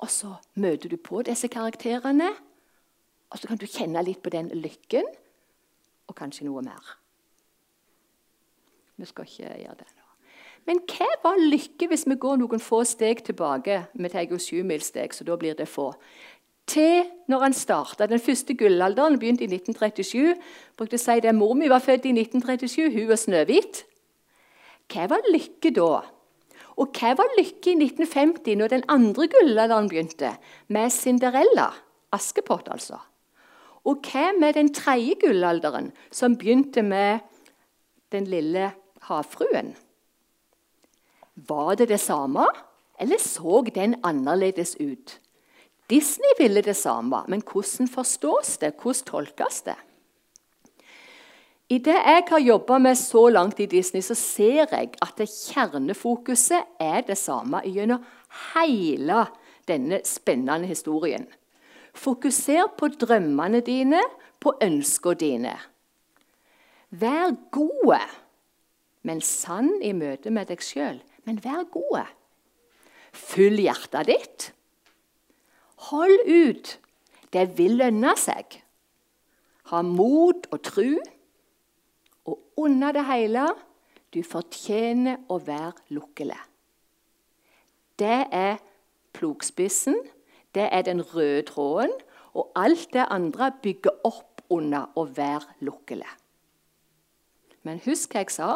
Og 0.00 0.08
så 0.08 0.32
møter 0.56 0.88
du 0.88 0.96
på 0.96 1.20
disse 1.28 1.50
karakterene, 1.52 2.30
og 3.30 3.38
så 3.38 3.50
kan 3.50 3.60
du 3.60 3.68
kjenne 3.68 4.00
litt 4.06 4.22
på 4.24 4.32
den 4.32 4.48
lykken, 4.56 5.04
og 6.08 6.16
kanskje 6.16 6.48
noe 6.48 6.64
mer. 6.64 6.96
Vi 8.96 9.08
skal 9.08 9.28
ikke 9.28 9.52
gjøre 9.60 9.82
det. 9.84 9.99
Men 10.68 10.82
hva 10.88 11.08
var 11.24 11.40
lykke 11.40 11.88
hvis 11.90 12.06
vi 12.08 12.18
går 12.20 12.40
noen 12.40 12.62
få 12.62 12.82
steg 12.88 13.24
tilbake? 13.26 13.82
Vi 13.94 14.10
tar 14.12 14.28
jo 14.28 14.38
sjumilssteg, 14.40 15.14
så 15.14 15.24
da 15.26 15.36
blir 15.40 15.56
det 15.58 15.68
få. 15.68 15.90
Til 16.70 17.08
når 17.30 17.46
han 17.46 17.56
starta. 17.56 18.06
Den 18.06 18.22
første 18.22 18.54
gullalderen 18.54 19.18
begynte 19.18 19.46
i 19.46 19.50
1937. 19.50 20.36
brukte 20.76 21.00
å 21.00 21.02
si 21.02 21.18
det 21.24 21.34
Mor 21.34 21.56
mi 21.58 21.70
var 21.72 21.82
født 21.82 22.06
i 22.06 22.14
1937, 22.14 22.92
hun 22.94 23.10
og 23.10 23.18
Snøhvit. 23.18 23.84
Hva 24.90 25.08
var 25.10 25.26
lykke 25.32 25.72
da? 25.74 25.92
Og 26.80 26.96
hva 26.96 27.12
var 27.18 27.36
lykke 27.36 27.72
i 27.72 27.76
1950, 27.76 28.56
når 28.56 28.72
den 28.72 28.86
andre 28.88 29.26
gullalderen 29.32 29.90
begynte, 29.90 30.36
med 30.68 30.92
Cinderella? 30.94 31.70
Askepott, 32.14 32.70
altså. 32.70 32.98
Og 33.84 34.06
hva 34.06 34.30
med 34.38 34.54
den 34.54 34.72
tredje 34.74 35.18
gullalderen, 35.20 35.90
som 36.10 36.36
begynte 36.38 36.82
med 36.82 37.20
den 38.12 38.26
lille 38.30 38.72
havfruen? 39.08 39.74
Var 41.48 41.74
det 41.74 41.88
det 41.88 42.00
samme, 42.00 42.46
eller 43.00 43.18
så 43.18 43.62
den 43.74 43.96
annerledes 44.04 44.76
ut? 44.80 45.20
Disney 45.90 46.36
ville 46.38 46.62
det 46.62 46.76
samme, 46.76 47.24
men 47.28 47.42
hvordan 47.42 47.88
forstås 47.88 48.58
det? 48.58 48.74
Hvordan 48.82 49.06
tolkes 49.06 49.62
det? 49.62 49.78
I 51.70 51.78
det 51.78 51.94
jeg 51.94 52.22
har 52.28 52.38
jobba 52.38 52.78
med 52.78 52.98
så 52.98 53.28
langt 53.30 53.60
i 53.60 53.66
Disney, 53.66 54.02
så 54.02 54.14
ser 54.14 54.66
jeg 54.72 54.88
at 55.02 55.20
kjernefokuset 55.22 56.66
er 56.80 57.04
det 57.06 57.18
samme 57.18 57.62
gjennom 57.64 58.02
hele 58.54 59.26
denne 59.68 60.00
spennende 60.04 60.66
historien. 60.66 61.26
Fokuser 61.94 62.72
på 62.78 62.88
drømmene 62.88 63.60
dine, 63.60 64.02
på 64.40 64.54
ønskene 64.62 65.14
dine. 65.14 65.54
Vær 66.90 67.36
gode, 67.54 68.00
men 69.02 69.20
sann 69.22 69.70
i 69.82 69.92
møte 69.94 70.30
med 70.30 70.50
deg 70.50 70.62
sjøl. 70.64 70.98
Men 71.30 71.38
vær 71.44 71.62
gode. 71.70 72.02
Fyll 73.14 73.60
hjertet 73.62 74.08
ditt. 74.08 74.44
Hold 75.90 76.24
ut. 76.26 76.72
Det 77.30 77.44
vil 77.54 77.76
lønne 77.78 78.16
seg. 78.18 78.56
Ha 79.70 79.82
mot 79.86 80.48
og 80.50 80.58
tru. 80.66 80.96
Og 82.26 82.40
under 82.58 82.96
det 82.98 83.04
hele 83.06 83.44
du 84.10 84.24
fortjener 84.26 85.20
å 85.30 85.38
være 85.46 85.94
lukkelig. 85.94 86.40
Det 88.02 88.18
er 88.34 88.58
plogspissen, 89.14 89.94
det 90.50 90.66
er 90.66 90.82
den 90.88 91.04
røde 91.12 91.46
tråden, 91.46 91.94
og 92.34 92.50
alt 92.58 92.88
det 92.96 93.06
andre 93.06 93.52
bygger 93.62 94.02
opp 94.02 94.42
under 94.50 94.90
å 94.98 95.06
være 95.06 95.62
lukkelig. 95.62 96.10
Men 97.62 97.78
husk 97.86 98.18
hva 98.18 98.26
jeg 98.26 98.34
sa. 98.34 98.52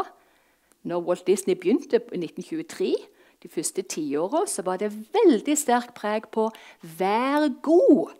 Når 0.84 1.00
Walt 1.00 1.26
Disney 1.26 1.54
begynte 1.54 2.00
i 2.12 2.20
1923, 2.20 2.94
de 3.42 3.48
første 3.48 3.82
tiåra, 3.82 4.46
så 4.46 4.62
var 4.62 4.76
det 4.80 4.92
veldig 4.92 5.56
sterk 5.58 5.94
preg 5.94 6.28
på 6.32 6.50
'vær 6.82 7.48
god' 7.62 8.12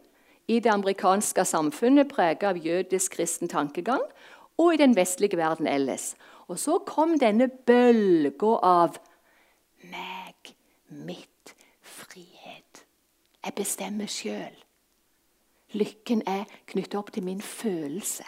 i 0.49 0.61
det 0.61 0.71
amerikanske 0.71 1.45
samfunnet, 1.45 2.09
preget 2.09 2.43
av 2.43 2.57
jødisk 2.57 3.17
kristen 3.17 3.49
tankegang 3.49 4.03
og 4.59 4.75
i 4.75 4.77
den 4.77 4.97
vestlige 4.97 5.37
verden 5.37 5.67
ellers. 5.67 6.15
Og 6.49 6.59
så 6.59 6.79
kom 6.87 7.19
denne 7.19 7.49
bølga 7.49 8.59
av 8.63 8.99
meg, 9.83 10.55
mitt, 10.89 11.55
frihet. 11.81 12.85
Jeg 13.45 13.55
bestemmer 13.57 14.07
sjøl. 14.07 14.65
Lykken 15.73 16.23
er 16.27 16.45
knyttet 16.67 16.95
opp 16.95 17.13
til 17.13 17.25
min 17.25 17.41
følelse. 17.41 18.25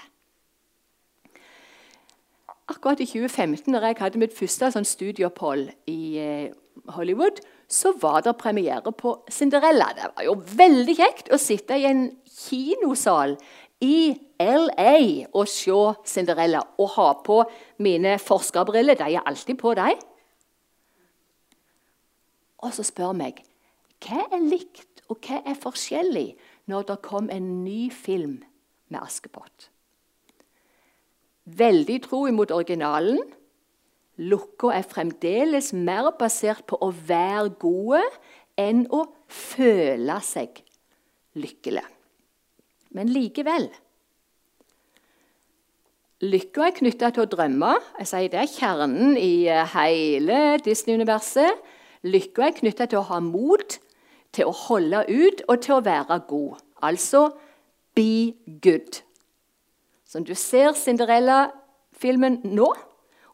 Akkurat 2.66 3.00
i 3.00 3.06
2015, 3.06 3.70
når 3.70 3.84
jeg 3.84 3.98
hadde 4.00 4.18
mitt 4.18 4.34
første 4.34 4.72
sånn 4.74 4.86
studieopphold 4.86 5.68
i 5.90 6.00
eh, 6.18 6.48
Hollywood, 6.96 7.38
så 7.70 7.92
var 8.02 8.24
det 8.26 8.34
premiere 8.40 8.90
på 8.94 9.12
Cinderella. 9.30 9.92
Det 9.94 10.08
var 10.16 10.26
jo 10.26 10.34
veldig 10.58 10.96
kjekt 10.98 11.30
å 11.30 11.38
sitte 11.38 11.78
i 11.78 11.86
en 11.86 12.08
kinosal 12.26 13.36
i 13.82 14.16
LA 14.42 15.28
og 15.32 15.46
se 15.50 15.78
Cinderella 16.10 16.64
og 16.82 16.90
ha 16.96 17.08
på 17.26 17.38
mine 17.86 18.16
forskerbriller. 18.22 18.98
De 18.98 19.14
er 19.14 19.26
alltid 19.26 19.58
på, 19.62 19.74
de. 19.78 19.94
Og 22.66 22.74
så 22.74 22.86
spør 22.86 23.14
meg 23.14 23.44
hva 24.02 24.26
er 24.26 24.42
likt 24.42 25.06
og 25.06 25.22
hva 25.22 25.38
er 25.46 25.58
forskjellig 25.58 26.28
når 26.70 26.90
det 26.90 27.00
kom 27.06 27.30
en 27.30 27.48
ny 27.62 27.86
film 27.94 28.40
med 28.90 29.02
Askepott. 29.02 29.70
Veldig 31.46 32.00
tro 32.08 32.24
imot 32.26 32.50
originalen. 32.50 33.20
Lukka 34.18 34.72
er 34.74 34.86
fremdeles 34.88 35.72
mer 35.76 36.10
basert 36.18 36.64
på 36.66 36.78
å 36.82 36.90
være 36.90 37.52
gode 37.60 38.02
enn 38.58 38.86
å 38.90 39.04
føle 39.28 40.16
seg 40.24 40.62
lykkelig. 41.36 41.84
Men 42.96 43.12
likevel 43.12 43.68
Lykka 46.24 46.62
er 46.64 46.72
knytta 46.72 47.10
til 47.12 47.26
å 47.26 47.28
drømme. 47.28 47.74
Jeg 48.00 48.08
sier 48.08 48.30
Det 48.32 48.38
er 48.40 48.48
kjernen 48.48 49.18
i 49.20 49.46
eh, 49.52 49.74
hele 49.74 50.56
Disney-universet. 50.64 51.60
Lykka 52.08 52.46
er 52.46 52.54
knytta 52.56 52.86
til 52.88 53.02
å 53.02 53.08
ha 53.10 53.18
mot, 53.20 53.76
til 54.32 54.48
å 54.48 54.54
holde 54.64 55.02
ut 55.12 55.42
og 55.44 55.60
til 55.60 55.76
å 55.76 55.84
være 55.84 56.22
god. 56.30 56.62
Altså 56.80 57.28
be 57.92 58.32
good. 58.64 59.02
Som 60.06 60.24
du 60.24 60.34
ser 60.34 60.72
Cinderella-filmen 60.78 62.40
nå, 62.44 62.68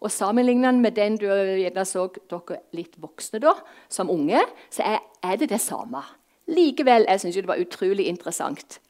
og 0.02 0.10
sammenligner 0.10 0.72
den 0.72 0.80
med 0.82 0.96
den 0.96 1.16
du 1.20 1.28
gjerne 1.28 1.84
så 1.86 2.08
dere 2.30 2.62
litt 2.74 2.96
voksne 2.98 3.38
da, 3.42 3.52
som 3.92 4.10
unge, 4.10 4.40
så 4.72 4.82
er, 4.82 5.04
er 5.22 5.36
det 5.38 5.52
det 5.52 5.60
samme. 5.62 6.02
Likevel 6.50 7.06
jeg 7.06 7.22
synes 7.22 7.36
det 7.38 7.50
var 7.50 7.62
utrolig 7.62 8.08
interessant. 8.10 8.80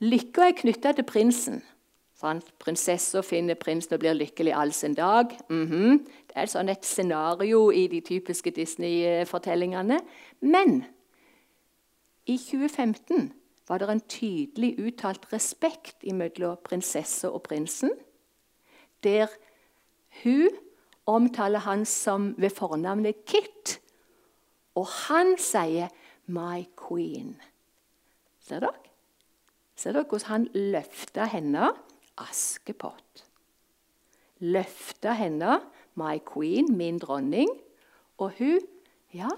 Lykka 0.00 0.48
er 0.48 0.56
knytta 0.56 0.94
til 0.96 1.04
prinsen. 1.04 1.60
Sånn, 2.20 2.40
Prinsessa 2.60 3.22
finner 3.24 3.56
prinsen 3.56 3.96
og 3.96 4.02
blir 4.02 4.16
lykkelig 4.16 4.52
all 4.56 4.72
sin 4.72 4.94
dag. 4.94 5.32
Mm 5.48 5.66
-hmm. 5.66 5.98
Det 6.28 6.36
er 6.36 6.46
sånn 6.46 6.68
et 6.68 6.84
scenario 6.84 7.70
i 7.70 7.86
de 7.86 8.00
typiske 8.00 8.50
Disney-fortellingene. 8.50 10.00
Men 10.40 10.84
i 12.26 12.36
2015 12.36 13.32
var 13.70 13.78
det 13.78 13.86
en 13.92 14.02
tydelig 14.10 14.72
uttalt 14.82 15.28
respekt 15.30 16.02
mellom 16.02 16.58
prinsesse 16.66 17.28
og 17.30 17.44
prinsen, 17.46 17.92
der 19.06 19.30
hun 20.24 20.56
omtaler 21.06 21.62
han 21.62 21.84
som 21.86 22.32
ved 22.38 22.50
fornavnet 22.50 23.22
Kit, 23.30 23.78
og 24.74 24.86
han 25.06 25.36
sier 25.38 25.88
'my 26.26 26.66
queen'. 26.74 27.38
Ser 28.40 28.60
dere? 28.60 28.74
Ser 29.76 29.92
dere 29.92 30.04
hvordan 30.04 30.26
han 30.26 30.48
løfter 30.54 31.24
henne? 31.24 31.70
Askepott. 32.18 33.24
Løfta 34.38 35.12
henne, 35.12 35.60
my 35.94 36.18
queen, 36.34 36.76
min 36.76 36.98
dronning, 36.98 37.48
og 38.18 38.32
hun 38.38 38.60
Ja, 39.14 39.28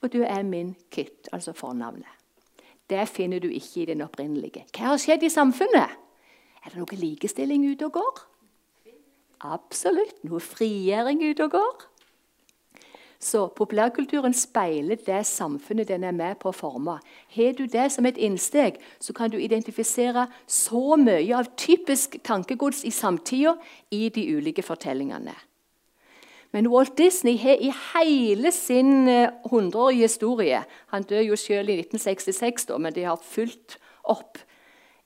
og 0.00 0.12
du 0.12 0.22
er 0.22 0.42
min 0.42 0.76
Kit, 0.90 1.28
altså 1.32 1.52
fornavnet. 1.52 2.19
Det 2.90 3.06
finner 3.08 3.38
du 3.38 3.48
ikke 3.48 3.84
i 3.84 3.88
den 3.92 4.02
opprinnelige. 4.02 4.64
Hva 4.74 4.92
har 4.92 5.00
skjedd 5.00 5.22
i 5.22 5.30
samfunnet? 5.30 5.94
Er 6.60 6.72
det 6.72 6.80
noe 6.80 6.98
likestilling 6.98 7.64
ute 7.70 7.86
og 7.86 7.94
går? 8.00 8.24
Absolutt. 9.46 10.18
Noe 10.26 10.42
frigjøring 10.42 11.22
ute 11.30 11.46
og 11.46 11.54
går? 11.54 11.86
Så 13.20 13.46
populærkulturen 13.56 14.32
speiler 14.34 14.96
det 15.06 15.26
samfunnet 15.28 15.88
den 15.88 16.04
er 16.08 16.14
med 16.16 16.38
på 16.40 16.48
å 16.48 16.56
forme. 16.56 16.96
Har 17.36 17.52
du 17.52 17.66
det 17.68 17.90
som 17.92 18.08
et 18.08 18.16
innsteg, 18.16 18.80
så 19.00 19.12
kan 19.12 19.30
du 19.30 19.36
identifisere 19.36 20.24
så 20.48 20.96
mye 20.96 21.36
av 21.36 21.52
typisk 21.60 22.16
tankegods 22.24 22.80
i 22.88 22.90
samtida 22.90 23.58
i 23.92 24.08
de 24.08 24.24
ulike 24.36 24.64
fortellingene. 24.64 25.36
Men 26.52 26.66
Walt 26.66 26.98
Disney 26.98 27.36
har 27.38 27.60
i 27.62 27.72
hele 27.94 28.52
sin 28.52 29.08
eh, 29.08 29.30
hundreårige 29.50 30.02
historie 30.02 30.64
Han 30.86 31.02
døde 31.02 31.22
jo 31.22 31.36
selv 31.36 31.68
i 31.68 31.78
1966, 31.78 32.66
da, 32.66 32.78
men 32.78 32.94
de 32.94 33.04
har 33.04 33.20
fulgt 33.22 33.78
opp. 34.04 34.38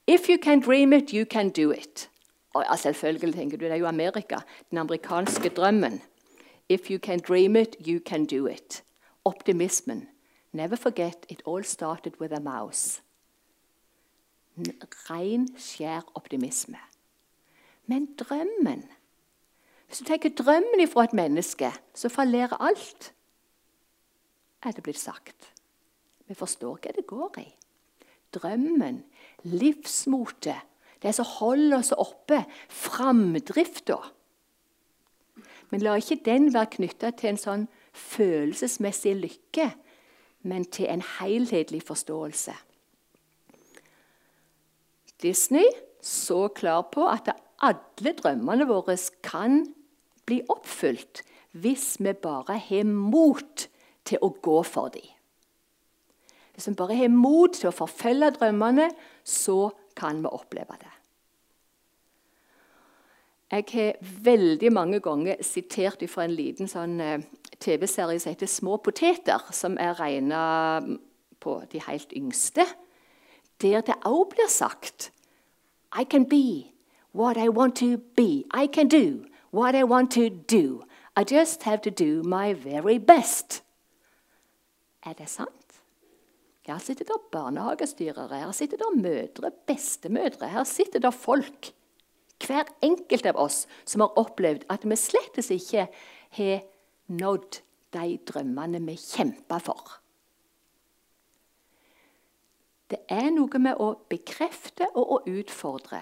If 0.07 0.29
you 0.29 0.39
can 0.43 0.61
dream 0.61 0.93
it, 0.93 1.11
you 1.11 1.25
can 1.25 1.51
do 1.51 1.71
it. 1.71 2.11
Og 2.55 2.65
ja, 2.71 2.77
selvfølgelig 2.77 3.35
tenker 3.35 3.59
du, 3.59 3.65
Det 3.65 3.73
er 3.73 3.77
jo 3.77 3.87
Amerika, 3.87 4.39
den 4.71 4.79
amerikanske 4.79 5.49
drømmen. 5.49 6.03
If 6.69 6.91
you 6.91 6.99
can 6.99 7.21
dream 7.21 7.57
it, 7.57 7.77
you 7.89 8.01
can 8.07 8.27
do 8.27 8.47
it. 8.47 8.85
Optimismen. 9.25 10.09
Never 10.53 10.77
forget 10.77 11.27
it 11.29 11.43
all 11.47 11.65
started 11.65 12.13
with 12.21 12.33
a 12.35 12.41
mouse. 12.41 13.03
Ren, 15.11 15.49
skjær 15.59 16.01
optimisme. 16.15 16.79
Men 17.87 18.09
drømmen 18.19 18.85
Hvis 19.95 20.03
du 20.03 20.09
tenker 20.09 20.33
drømmen 20.35 20.81
ifra 20.83 21.05
et 21.07 21.13
menneske, 21.15 21.69
så 21.95 22.09
fallerer 22.11 22.59
alt, 22.59 23.13
er 24.67 24.73
det 24.75 24.83
blitt 24.83 24.99
sagt. 24.99 25.53
Vi 26.27 26.35
forstår 26.35 26.81
hva 26.83 26.91
det 26.97 27.05
går 27.07 27.37
i. 27.39 27.45
Drømmen, 28.35 28.97
livsmotet, 29.47 30.65
det 30.99 31.13
som 31.15 31.29
holder 31.37 31.77
oss 31.77 31.93
oppe, 31.95 32.41
framdrifta. 32.67 34.01
Men 35.71 35.87
la 35.87 35.95
ikke 36.03 36.19
den 36.27 36.51
være 36.51 36.73
knytta 36.73 37.13
til 37.15 37.31
en 37.31 37.39
sånn 37.45 37.65
følelsesmessig 37.95 39.15
lykke, 39.21 39.69
men 40.43 40.67
til 40.75 40.91
en 40.91 41.07
helhetlig 41.21 41.85
forståelse. 41.87 42.57
Disney 45.23 45.71
så 46.03 46.49
klar 46.51 46.83
på 46.91 47.07
at 47.15 47.31
alle 47.63 48.17
drømmene 48.19 48.67
våre 48.67 48.99
kan 49.23 49.63
bli 50.27 50.41
oppfylt 50.49 51.23
hvis 51.55 51.97
vi 52.03 52.13
bare 52.13 52.59
har 52.59 52.89
mot 52.89 53.69
til 54.05 54.23
å 54.23 54.31
gå 54.43 54.57
for 54.67 54.91
dem. 54.95 55.07
Hvis 56.55 56.69
vi 56.69 56.75
bare 56.79 56.97
har 56.99 57.11
mot 57.11 57.55
til 57.55 57.71
å 57.71 57.75
forfølge 57.75 58.35
drømmene, 58.37 58.91
så 59.25 59.71
kan 59.99 60.23
vi 60.23 60.31
oppleve 60.31 60.77
det. 60.81 60.93
Jeg 63.55 63.65
har 63.71 64.15
veldig 64.25 64.71
mange 64.73 64.99
ganger 65.01 65.43
sitert 65.47 66.03
fra 66.11 66.25
en 66.25 66.35
liten 66.35 66.67
sånn 66.71 66.99
eh, 67.01 67.27
TV-serie 67.63 68.19
som 68.19 68.33
heter 68.33 68.51
'Små 68.51 68.81
poteter', 68.83 69.53
som 69.53 69.79
er 69.79 69.95
regna 70.01 70.81
på 71.41 71.63
de 71.71 71.81
helt 71.87 72.13
yngste, 72.17 72.67
der 73.63 73.81
det 73.81 73.95
òg 74.05 74.35
blir 74.35 74.49
sagt 74.49 75.13
I 75.95 76.05
can 76.05 76.25
be 76.25 76.73
what 77.13 77.37
I 77.37 77.49
want 77.49 77.77
to 77.77 77.99
be. 78.17 78.43
I 78.51 78.67
can 78.67 78.89
do 78.89 79.27
what 79.55 79.75
I 79.75 79.85
want 79.85 80.11
to 80.13 80.29
do. 80.31 80.85
I 81.17 81.23
just 81.25 81.63
have 81.63 81.81
to 81.83 81.91
do 81.91 82.23
my 82.23 82.53
very 82.55 82.99
best. 82.99 83.63
Er 85.07 85.15
det 85.15 85.29
sant? 85.29 85.81
Her 86.67 86.79
sitter 86.79 87.05
det 87.05 87.21
barnehagestyrere, 87.33 88.39
her 88.41 88.53
sitter 88.53 88.81
det 88.81 89.03
mødre, 89.03 89.51
bestemødre. 89.67 90.49
Her 90.49 90.65
sitter 90.65 90.99
det 90.99 91.15
folk, 91.15 91.75
hver 92.47 92.65
enkelt 92.83 93.27
av 93.27 93.37
oss, 93.37 93.67
som 93.85 94.01
har 94.01 94.17
opplevd 94.19 94.65
at 94.73 94.87
vi 94.89 94.97
slett 94.97 95.39
ikke 95.45 95.87
har 96.39 96.65
nådd 97.07 97.61
de 97.93 98.19
drømmene 98.27 98.81
vi 98.89 98.97
kjemper 98.97 99.61
for. 99.63 100.01
Det 102.91 103.05
er 103.13 103.31
noe 103.33 103.61
med 103.61 103.79
å 103.81 103.95
bekrefte 104.09 104.89
og 104.95 105.13
å 105.15 105.23
utfordre. 105.29 106.01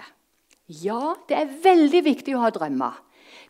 Ja, 0.67 1.15
det 1.27 1.37
er 1.37 1.57
veldig 1.63 2.03
viktig 2.07 2.35
å 2.37 2.45
ha 2.45 2.51
drømmer. 2.55 3.03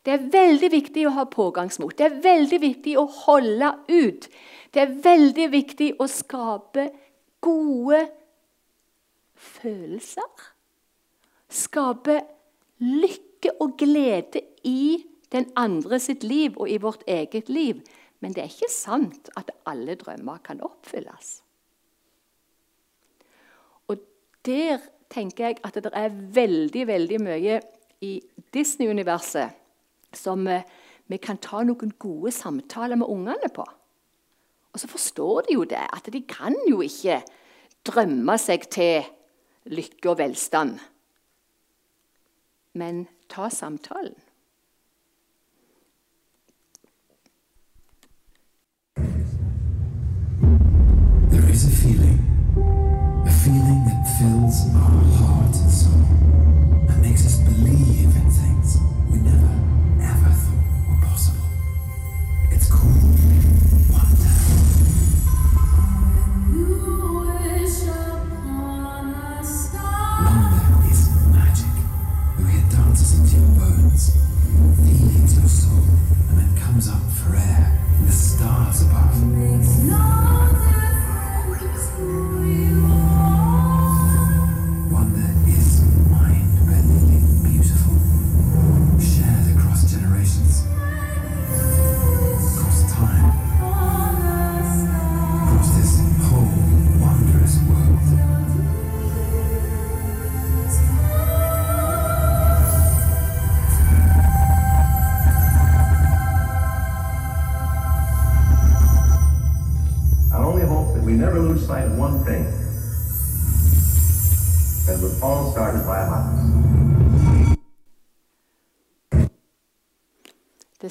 Det 0.04 0.14
er 0.14 0.26
veldig 0.34 0.70
viktig 0.72 1.06
å 1.08 1.14
ha 1.16 1.24
pågangsmot. 1.32 1.96
Det 1.98 2.06
er 2.10 2.20
veldig 2.24 2.60
viktig 2.62 2.98
å 3.00 3.06
holde 3.26 3.72
ut. 3.88 4.28
Det 4.74 4.82
er 4.82 4.96
veldig 5.06 5.48
viktig 5.54 5.90
å 6.02 6.08
skape 6.12 6.90
gode 7.44 8.02
følelser. 9.38 10.48
Skape 11.54 12.20
lykke 12.84 13.56
og 13.62 13.78
glede 13.80 14.42
i 14.68 15.04
den 15.34 15.50
andre 15.58 16.00
sitt 16.02 16.24
liv 16.24 16.58
og 16.58 16.70
i 16.70 16.80
vårt 16.82 17.04
eget 17.08 17.50
liv. 17.50 17.82
Men 18.20 18.36
det 18.36 18.44
er 18.44 18.52
ikke 18.52 18.72
sant 18.72 19.32
at 19.40 19.52
alle 19.68 19.98
drømmer 20.00 20.44
kan 20.46 20.62
oppfylles. 20.64 21.42
Og 23.88 24.00
der 24.48 24.84
tenker 25.12 25.50
jeg 25.50 25.60
at 25.64 25.76
det 25.76 25.92
er 25.94 26.14
veldig, 26.36 26.88
veldig 26.88 27.20
mye 27.24 27.60
i 28.04 28.14
Disney-universet 28.54 29.63
som 30.20 30.48
eh, 30.48 30.66
vi 31.08 31.18
kan 31.18 31.38
ta 31.38 31.64
noen 31.66 31.94
gode 32.00 32.32
samtaler 32.32 33.00
med 33.00 33.10
ungene 33.12 33.50
på. 33.54 33.66
Og 34.74 34.80
så 34.80 34.88
forstår 34.90 35.42
de 35.48 35.58
jo 35.58 35.64
det, 35.70 35.84
at 35.94 36.10
de 36.14 36.22
kan 36.28 36.56
jo 36.70 36.82
ikke 36.82 37.22
drømme 37.86 38.38
seg 38.42 38.66
til 38.74 39.04
lykke 39.70 40.10
og 40.10 40.18
velstand. 40.18 40.80
Men 42.74 43.08
ta 43.30 43.50
samtalen. 43.54 44.16
There 51.30 51.50
is 51.50 51.66
a 51.66 51.76
feeling, 51.82 52.20
a 53.28 53.32
feeling 53.44 53.82
that 53.86 54.04
fills 54.18 54.58
our 54.74 55.04
heart 55.18 55.23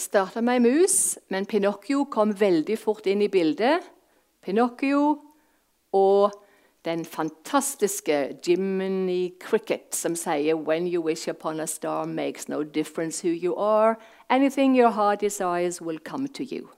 starta 0.03 0.43
med 0.43 0.59
ei 0.59 0.63
mus, 0.65 1.19
men 1.31 1.47
Pinocchio 1.47 2.05
kom 2.11 2.35
veldig 2.41 2.79
fort 2.79 3.07
inn 3.07 3.23
i 3.23 3.31
bildet. 3.33 3.85
Pinocchio 4.43 5.19
og 5.93 6.33
den 6.85 7.05
fantastiske 7.05 8.39
Jiminy 8.47 9.35
Cricket, 9.41 9.95
som 9.95 10.17
sier 10.19 10.55
«When 10.55 10.87
you 10.87 11.03
wish 11.03 11.29
upon 11.29 11.61
a 11.61 11.67
star 11.67 12.05
makes 12.07 12.49
no 12.49 12.63
difference 12.63 13.23
who 13.23 13.33
you 13.33 13.55
are. 13.55 13.97
Anything 14.29 14.77
your 14.77 14.91
heart 14.91 15.21
desires 15.21 15.81
will 15.83 15.99
come 15.99 16.29
to 16.29 16.43
you». 16.43 16.69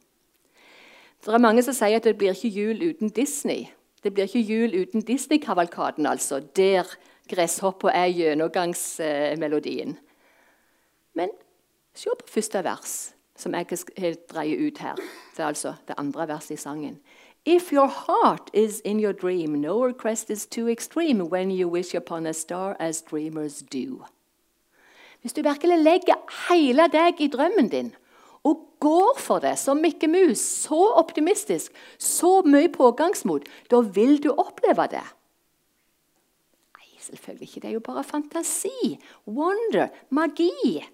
Det 1.24 1.34
er 1.34 1.38
mange 1.38 1.62
som 1.62 1.72
sier 1.72 1.96
at 1.96 2.04
det 2.04 2.18
blir 2.20 2.34
ikke 2.36 2.48
jul 2.52 2.82
uten 2.90 3.08
Disney. 3.08 3.70
Det 4.04 4.12
blir 4.12 4.28
ikke 4.28 4.44
jul 4.44 4.74
uten 4.82 5.00
Disney-kavalkaden, 5.00 6.06
altså, 6.06 6.40
der 6.56 6.84
gresshoppa 7.28 7.88
er 7.88 8.12
gjennomgangsmelodien. 8.12 9.96
Men 11.14 11.30
se 11.94 12.10
på 12.18 12.28
første 12.28 12.64
vers, 12.64 13.13
som 13.36 13.54
jeg 13.54 13.78
skal 13.78 14.16
dreier 14.30 14.66
ut 14.66 14.78
her. 14.78 14.94
Det 15.36 15.42
er 15.42 15.46
altså 15.46 15.74
det 15.88 15.94
andre 15.98 16.28
verset 16.28 16.50
i 16.50 16.62
sangen. 16.62 17.00
If 17.46 17.72
your 17.72 17.88
heart 17.88 18.50
is 18.54 18.80
in 18.84 19.00
your 19.00 19.12
dream, 19.12 19.60
no 19.60 19.84
request 19.84 20.30
is 20.30 20.46
too 20.46 20.68
extreme 20.68 21.20
when 21.20 21.50
you 21.50 21.68
wish 21.68 21.94
upon 21.94 22.26
a 22.26 22.32
star 22.32 22.76
as 22.80 23.02
dreamers 23.02 23.62
do. 23.62 24.04
Hvis 25.20 25.32
du 25.32 25.42
virkelig 25.42 25.78
legger 25.78 26.16
hele 26.48 26.88
deg 26.92 27.20
i 27.20 27.28
drømmen 27.28 27.68
din 27.68 27.94
og 28.44 28.60
går 28.80 29.18
for 29.18 29.40
det 29.40 29.54
som 29.58 29.80
Mikke 29.80 30.08
Mus, 30.08 30.38
så 30.38 30.80
optimistisk, 31.00 31.72
så 31.98 32.42
mye 32.44 32.68
pågangsmot, 32.68 33.46
da 33.70 33.80
vil 33.80 34.18
du 34.24 34.30
oppleve 34.32 34.84
det. 34.92 35.04
Nei, 36.76 36.90
selvfølgelig 37.00 37.48
ikke. 37.48 37.60
Det 37.60 37.70
er 37.70 37.76
jo 37.78 37.84
bare 37.84 38.04
fantasi. 38.04 38.98
Wonder. 39.24 39.88
Magi. 40.08 40.84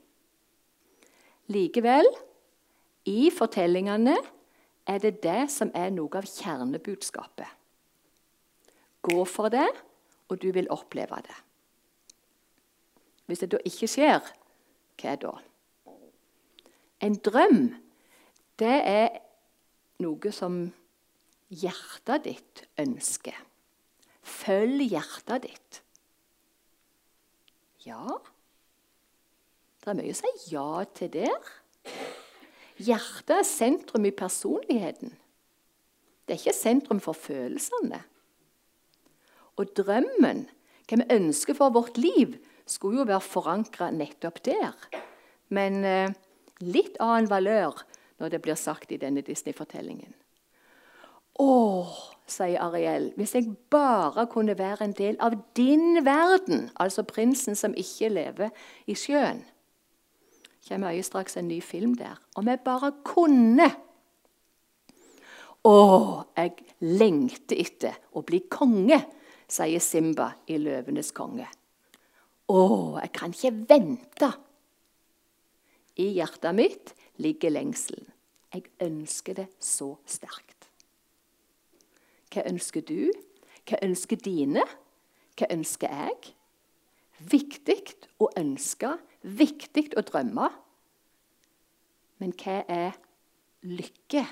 Likevel, 1.51 2.07
i 3.11 3.31
fortellingene 3.35 4.17
er 4.87 4.99
det 5.03 5.21
det 5.25 5.45
som 5.53 5.71
er 5.77 5.91
noe 5.95 6.21
av 6.21 6.29
kjernebudskapet. 6.29 7.49
Gå 9.03 9.25
for 9.29 9.53
det, 9.53 9.69
og 10.29 10.41
du 10.43 10.51
vil 10.55 10.71
oppleve 10.71 11.21
det. 11.27 11.37
Hvis 13.27 13.43
det 13.45 13.53
da 13.55 13.61
ikke 13.67 13.89
skjer, 13.91 14.33
hva 15.01 15.15
da? 15.23 15.33
En 17.01 17.17
drøm, 17.17 17.61
det 18.61 18.77
er 18.91 19.21
noe 20.05 20.33
som 20.35 20.59
hjertet 21.49 22.27
ditt 22.27 22.65
ønsker. 22.81 23.39
Følg 24.21 24.85
hjertet 24.93 25.47
ditt. 25.47 25.81
Ja, 27.87 28.19
det 29.81 29.89
er 29.89 29.97
mye 29.97 30.13
å 30.13 30.19
si 30.19 30.35
ja 30.53 30.85
til 30.93 31.15
der. 31.15 31.55
Hjertet 32.81 33.35
er 33.35 33.45
sentrum 33.45 34.07
i 34.09 34.15
personligheten. 34.17 35.13
Det 36.25 36.37
er 36.37 36.41
ikke 36.41 36.57
sentrum 36.57 37.01
for 37.03 37.19
følelsene. 37.19 38.01
Og 39.61 39.75
drømmen, 39.77 40.47
hva 40.89 40.99
vi 41.03 41.09
ønsker 41.13 41.59
for 41.59 41.75
vårt 41.75 41.99
liv, 42.01 42.39
skulle 42.71 43.03
jo 43.03 43.09
være 43.11 43.27
forankra 43.27 43.91
nettopp 43.93 44.41
der. 44.47 44.77
Men 45.53 45.85
eh, 45.85 46.15
litt 46.63 46.97
annen 47.03 47.29
valør 47.31 47.83
når 48.21 48.33
det 48.33 48.43
blir 48.45 48.59
sagt 48.59 48.93
i 48.93 49.01
denne 49.01 49.25
Disney-fortellingen. 49.27 50.15
Å, 51.41 51.53
sier 52.29 52.61
Ariel, 52.63 53.11
hvis 53.17 53.35
jeg 53.37 53.49
bare 53.73 54.27
kunne 54.31 54.57
være 54.59 54.87
en 54.87 54.97
del 54.97 55.17
av 55.25 55.37
din 55.57 56.03
verden, 56.07 56.69
altså 56.81 57.05
prinsen 57.09 57.57
som 57.57 57.77
ikke 57.77 58.13
lever 58.13 58.53
i 58.87 58.97
sjøen. 58.99 59.43
Kommer 60.69 60.93
øyestraks 60.93 61.37
en 61.37 61.49
ny 61.49 61.61
film 61.63 61.95
der. 61.97 62.19
Om 62.37 62.49
jeg 62.49 62.61
bare 62.65 62.93
kunne 63.05 63.71
Å, 65.61 66.25
jeg 66.37 66.55
lengter 66.81 67.59
etter 67.61 67.97
å 68.17 68.23
bli 68.25 68.39
konge, 68.49 68.97
sier 69.45 69.83
Simba 69.85 70.31
i 70.49 70.57
'Løvenes 70.57 71.11
konge'. 71.13 71.51
Å, 72.49 72.63
jeg 73.03 73.13
kan 73.13 73.35
ikke 73.35 73.53
vente. 73.69 74.31
I 76.01 76.07
hjertet 76.17 76.57
mitt 76.57 76.95
ligger 77.21 77.53
lengselen. 77.53 78.09
Jeg 78.55 78.73
ønsker 78.81 79.37
det 79.37 79.47
så 79.61 79.93
sterkt. 80.09 80.71
Hva 82.33 82.47
ønsker 82.49 82.81
du? 82.81 83.13
Hva 83.69 83.79
ønsker 83.85 84.17
dine? 84.17 84.65
Hva 85.37 85.51
ønsker 85.53 85.93
jeg? 85.93 86.33
Viktig 87.21 87.79
å 88.23 88.31
ønske, 88.41 88.95
viktig 89.23 89.91
å 89.99 90.05
drømme. 90.07 90.49
Men 92.21 92.35
hva 92.41 92.61
er 92.69 92.99
lykke? 93.67 94.25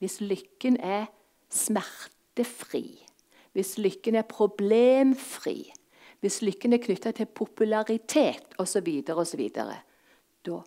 Hvis 0.00 0.20
lykken 0.24 0.78
er 0.80 1.10
smertefri, 1.52 3.02
hvis 3.52 3.74
lykken 3.82 4.16
er 4.16 4.24
problemfri, 4.30 5.72
hvis 6.20 6.40
lykken 6.44 6.76
er 6.76 6.82
knytta 6.84 7.12
til 7.16 7.26
popularitet 7.26 8.54
osv., 8.60 8.88
osv., 9.12 9.42
da 10.46 10.60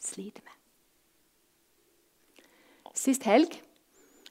sliter 0.00 0.44
vi. 0.44 0.54
Sist 2.94 3.26
helg 3.26 3.56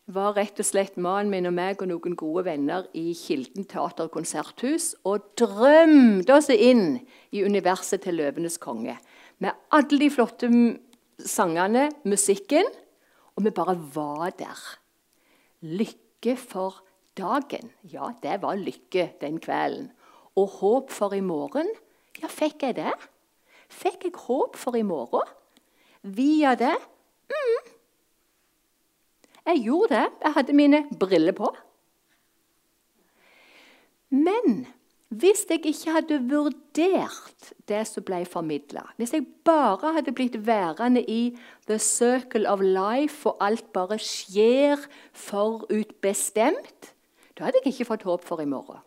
var 0.10 0.34
rett 0.38 0.60
og 0.62 0.66
slett 0.66 0.98
mannen 0.98 1.30
min 1.30 1.48
og 1.50 1.54
meg 1.54 1.82
og 1.84 1.90
noen 1.92 2.16
gode 2.18 2.46
venner 2.48 2.88
i 2.98 3.14
Kilden 3.18 3.68
teater- 3.70 4.08
og 4.08 4.14
konserthus 4.16 4.96
og 5.06 5.28
drømte 5.38 6.34
oss 6.34 6.50
inn 6.50 7.00
i 7.32 7.44
universet 7.46 8.02
til 8.02 8.18
'Løvenes 8.18 8.58
konge'. 8.58 8.98
Med 9.40 9.52
alle 9.72 10.00
de 10.00 10.10
flotte 10.10 10.50
sangene, 11.20 11.90
musikken, 12.06 12.66
og 13.36 13.44
vi 13.44 13.50
bare 13.50 13.78
var 13.96 14.30
der. 14.30 14.60
Lykke 15.62 16.36
for 16.38 16.84
dagen. 17.18 17.72
Ja, 17.84 18.12
det 18.24 18.42
var 18.42 18.56
lykke 18.56 19.14
den 19.22 19.40
kvelden. 19.40 19.92
Og 20.36 20.48
håp 20.60 20.92
for 20.92 21.14
i 21.14 21.20
morgen. 21.20 21.68
Ja, 22.22 22.28
fikk 22.28 22.64
jeg 22.64 22.76
det? 22.76 22.94
Fikk 23.70 24.04
jeg 24.04 24.16
håp 24.16 24.56
for 24.56 24.76
i 24.76 24.82
morgen? 24.82 25.28
Via 26.04 26.56
det? 26.56 26.76
Mm. 27.30 27.79
Jeg 29.46 29.64
gjorde 29.64 29.96
det. 29.96 30.08
Jeg 30.24 30.36
hadde 30.36 30.58
mine 30.58 30.84
briller 31.00 31.36
på. 31.38 31.54
Men 34.10 34.68
hvis 35.10 35.46
jeg 35.50 35.66
ikke 35.66 35.94
hadde 35.96 36.20
vurdert 36.30 37.52
det 37.70 37.82
som 37.90 38.06
ble 38.06 38.22
formidla, 38.30 38.84
hvis 38.98 39.14
jeg 39.16 39.26
bare 39.46 39.94
hadde 39.96 40.14
blitt 40.14 40.38
værende 40.46 41.02
i 41.02 41.38
the 41.70 41.80
circle 41.82 42.46
of 42.50 42.62
life 42.62 43.26
og 43.30 43.42
alt 43.42 43.72
bare 43.74 43.98
skjer 44.02 44.82
forutbestemt, 45.14 46.94
da 47.38 47.48
hadde 47.48 47.62
jeg 47.64 47.74
ikke 47.74 47.90
fått 47.90 48.06
håp 48.06 48.26
for 48.26 48.42
i 48.42 48.50
morgen. 48.50 48.82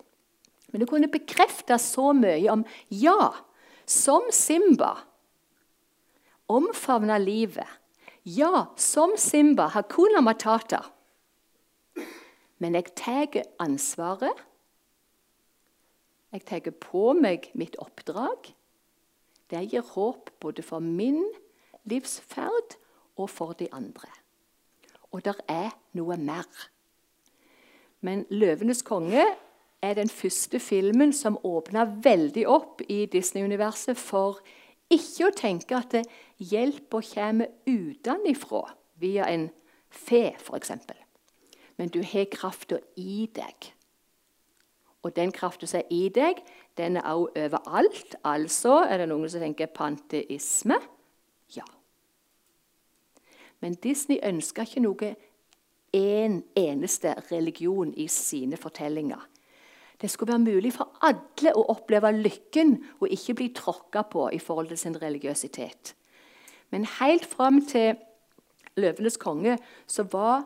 Men 0.71 0.83
det 0.83 0.89
kunne 0.91 1.11
bekrefte 1.11 1.79
så 1.83 2.13
mye 2.17 2.47
om 2.53 2.63
ja, 2.89 3.33
som 3.87 4.31
Simba 4.31 4.95
omfavna 6.53 7.19
livet. 7.19 7.67
Ja, 8.25 8.67
som 8.77 9.17
Simba, 9.17 9.67
Hakuna 9.67 10.21
Matata. 10.21 10.85
Men 12.59 12.75
jeg 12.75 12.95
tar 12.95 13.43
ansvaret. 13.59 14.45
Jeg 16.33 16.45
tar 16.47 16.71
på 16.79 17.13
meg 17.19 17.51
mitt 17.59 17.75
oppdrag. 17.83 18.53
Det 19.51 19.65
gir 19.73 19.83
håp 19.83 20.31
både 20.41 20.63
for 20.63 20.79
min 20.79 21.25
livsferd 21.83 22.79
og 23.19 23.27
for 23.31 23.59
de 23.59 23.67
andre. 23.75 24.09
Og 25.11 25.25
det 25.27 25.35
er 25.51 25.75
noe 25.93 26.17
mer. 26.17 26.47
Men 28.01 28.25
'Løvenes 28.31 28.87
konge' 28.87 29.35
er 29.83 29.95
den 29.95 30.09
første 30.09 30.61
filmen 30.61 31.13
som 31.13 31.39
åpna 31.45 31.85
veldig 32.05 32.47
opp 32.49 32.81
i 32.89 33.07
Disney-universet 33.07 33.97
for 33.99 34.39
ikke 34.93 35.29
å 35.29 35.35
tenke 35.37 35.79
at 35.79 35.97
hjelpa 36.39 37.03
kommer 37.13 37.53
utenfra 37.67 38.63
via 39.03 39.29
en 39.31 39.49
fe, 39.91 40.33
f.eks. 40.39 40.73
Men 41.77 41.93
du 41.93 42.03
har 42.05 42.29
krafta 42.33 42.79
i 42.97 43.27
deg. 43.35 43.73
Og 45.03 45.17
den 45.17 45.33
krafta 45.35 45.67
som 45.67 45.81
er 45.81 45.91
i 45.91 46.07
deg, 46.15 46.43
den 46.79 46.97
er 47.01 47.09
òg 47.11 47.35
overalt. 47.37 48.17
Altså 48.25 48.83
er 48.87 49.03
det 49.03 49.09
noen 49.11 49.31
som 49.31 49.43
tenker 49.43 49.73
panteisme. 49.75 50.79
Ja. 51.57 51.67
Men 53.61 53.75
Disney 53.83 54.21
ønsker 54.23 54.67
ikke 54.67 54.85
noe 54.85 55.13
en 55.93 56.39
eneste 56.57 57.15
religion 57.31 57.93
i 57.99 58.07
sine 58.09 58.57
fortellinger. 58.57 59.21
Det 60.03 60.11
skulle 60.11 60.33
være 60.33 60.43
mulig 60.43 60.73
for 60.75 60.91
alle 61.07 61.53
å 61.55 61.63
oppleve 61.71 62.11
lykken 62.17 62.75
og 63.01 63.13
ikke 63.15 63.37
bli 63.39 63.49
tråkka 63.55 64.03
på 64.11 64.29
i 64.35 64.41
forhold 64.43 64.73
til 64.73 64.79
sin 64.79 64.99
religiøsitet. 65.03 65.95
Men 66.71 66.87
helt 66.99 67.27
fram 67.27 67.63
til 67.67 67.97
'Løvenes 68.77 69.19
konge' 69.21 69.59
så 69.87 70.03
var 70.03 70.43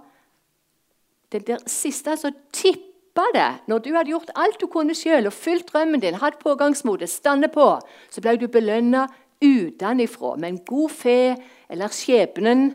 det 1.32 1.46
der 1.46 1.58
siste 1.66 2.16
som 2.16 2.32
tippa 2.52 3.22
det 3.34 3.60
Når 3.66 3.78
du 3.78 3.94
hadde 3.94 4.10
gjort 4.10 4.30
alt 4.36 4.60
du 4.60 4.66
kunne 4.66 4.94
sjøl 4.94 5.26
og 5.26 5.32
fylt 5.32 5.72
drømmen 5.72 6.00
din, 6.00 6.14
hatt 6.14 6.38
pågangsmotet, 6.38 7.08
stande 7.08 7.48
på, 7.48 7.80
så 8.10 8.20
ble 8.20 8.36
du 8.36 8.46
belønna 8.46 9.06
utenfra 9.40 10.36
med 10.36 10.48
en 10.48 10.58
god 10.58 10.90
fe 10.90 11.36
eller 11.68 11.88
skjebnen. 11.88 12.74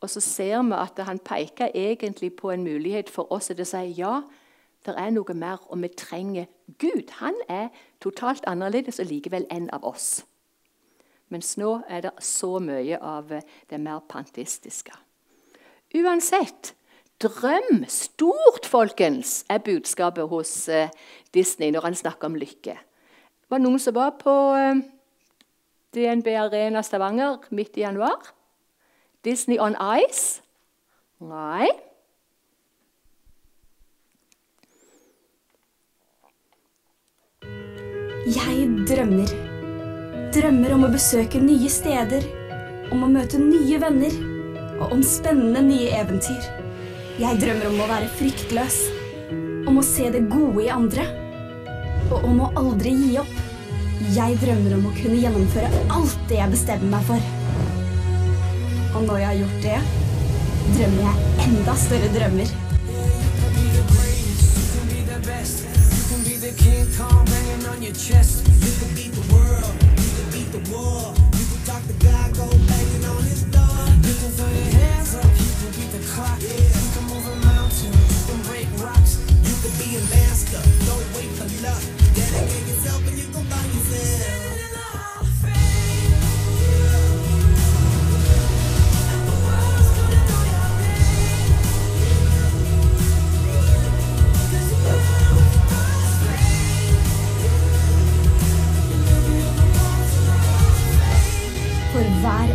Og 0.00 0.10
så 0.10 0.20
ser 0.20 0.62
vi 0.62 0.72
at 0.72 1.04
han 1.04 1.18
peker 1.18 1.68
egentlig 1.74 2.36
på 2.36 2.50
en 2.50 2.64
mulighet 2.64 3.10
for 3.10 3.32
oss 3.32 3.46
til 3.46 3.60
å 3.60 3.64
si 3.64 3.84
ja, 4.00 4.22
det 4.86 4.94
er 4.98 5.12
noe 5.14 5.34
mer, 5.34 5.62
og 5.70 5.82
vi 5.82 5.88
trenger 5.88 6.50
Gud. 6.78 7.10
Han 7.20 7.34
er 7.48 7.68
totalt 8.02 8.44
annerledes 8.50 8.98
og 9.00 9.06
likevel 9.06 9.46
en 9.50 9.70
av 9.70 9.84
oss. 9.86 10.24
Mens 11.32 11.54
nå 11.56 11.78
er 11.88 12.02
det 12.04 12.12
så 12.20 12.58
mye 12.60 12.98
av 12.98 13.30
det 13.70 13.80
mer 13.80 14.02
pantistiske. 14.08 14.92
Uansett 15.94 16.74
drøm 17.22 17.84
stort, 17.88 18.66
folkens, 18.66 19.44
er 19.48 19.62
budskapet 19.62 20.28
hos 20.28 20.68
eh, 20.68 20.90
Disney 21.34 21.70
når 21.70 21.86
han 21.86 21.96
snakker 21.96 22.28
om 22.28 22.36
lykke. 22.40 22.74
Det 22.74 23.52
var 23.52 23.62
noen 23.62 23.80
som 23.80 23.94
var 23.96 24.16
på 24.20 24.34
eh, 24.58 24.82
DNB 25.94 26.32
Arena 26.40 26.82
Stavanger 26.82 27.46
midt 27.54 27.78
i 27.78 27.86
januar. 27.86 28.32
Disney 29.24 29.60
on 29.62 29.76
Ice? 30.02 30.42
Nei. 31.22 31.70
Jeg 38.22 38.68
drømmer. 38.86 39.30
Drømmer 40.30 40.72
om 40.76 40.84
å 40.86 40.90
besøke 40.92 41.40
nye 41.42 41.66
steder, 41.66 42.22
om 42.94 43.02
å 43.02 43.08
møte 43.10 43.40
nye 43.42 43.80
venner 43.82 44.14
og 44.76 44.94
om 44.94 45.02
spennende 45.02 45.58
nye 45.66 45.88
eventyr. 45.98 46.46
Jeg 47.18 47.40
drømmer 47.42 47.66
om 47.72 47.82
å 47.82 47.88
være 47.90 48.12
fryktløs, 48.20 48.78
om 49.66 49.80
å 49.80 49.82
se 49.82 50.06
det 50.14 50.22
gode 50.30 50.62
i 50.62 50.70
andre 50.70 51.08
og 52.12 52.22
om 52.30 52.44
å 52.46 52.52
aldri 52.62 52.94
gi 52.94 53.18
opp. 53.18 53.34
Jeg 54.14 54.38
drømmer 54.38 54.78
om 54.78 54.86
å 54.86 54.96
kunne 55.00 55.18
gjennomføre 55.18 55.84
alt 55.90 56.26
det 56.30 56.38
jeg 56.38 56.54
bestemmer 56.54 56.94
meg 56.94 57.06
for. 57.10 57.30
Og 58.92 59.02
når 59.02 59.24
jeg 59.24 59.30
har 59.32 59.38
gjort 59.42 59.62
det, 59.66 59.78
drømmer 60.76 61.08
jeg 61.08 61.48
enda 61.48 61.80
større 61.88 62.18
drømmer. 62.20 62.58
on 67.72 67.82
your 67.82 67.92
chest. 67.94 68.46
You 68.60 68.72
can 68.78 68.94
beat 68.94 69.12
the 69.12 69.34
world, 69.34 69.74
you 69.96 70.10
can 70.16 70.30
beat 70.30 70.52
the 70.52 70.76
war. 70.76 71.21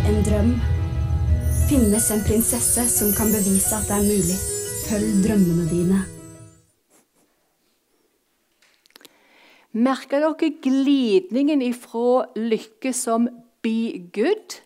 En 0.08 0.22
drøm 0.24 0.52
finnes 1.68 2.06
en 2.14 2.22
prinsesse 2.24 2.84
som 2.88 3.10
kan 3.12 3.28
bevise 3.32 3.76
at 3.76 3.88
det 3.90 3.96
er 3.98 4.06
mulig. 4.06 4.36
Følg 4.88 5.16
drømmene 5.24 5.64
dine. 5.68 5.98
Merker 9.76 10.24
dere 10.24 10.48
glidningen 10.64 11.60
ifra 11.66 12.24
lykke 12.40 12.92
som 12.96 13.26
be 13.60 14.00
good 14.14 14.56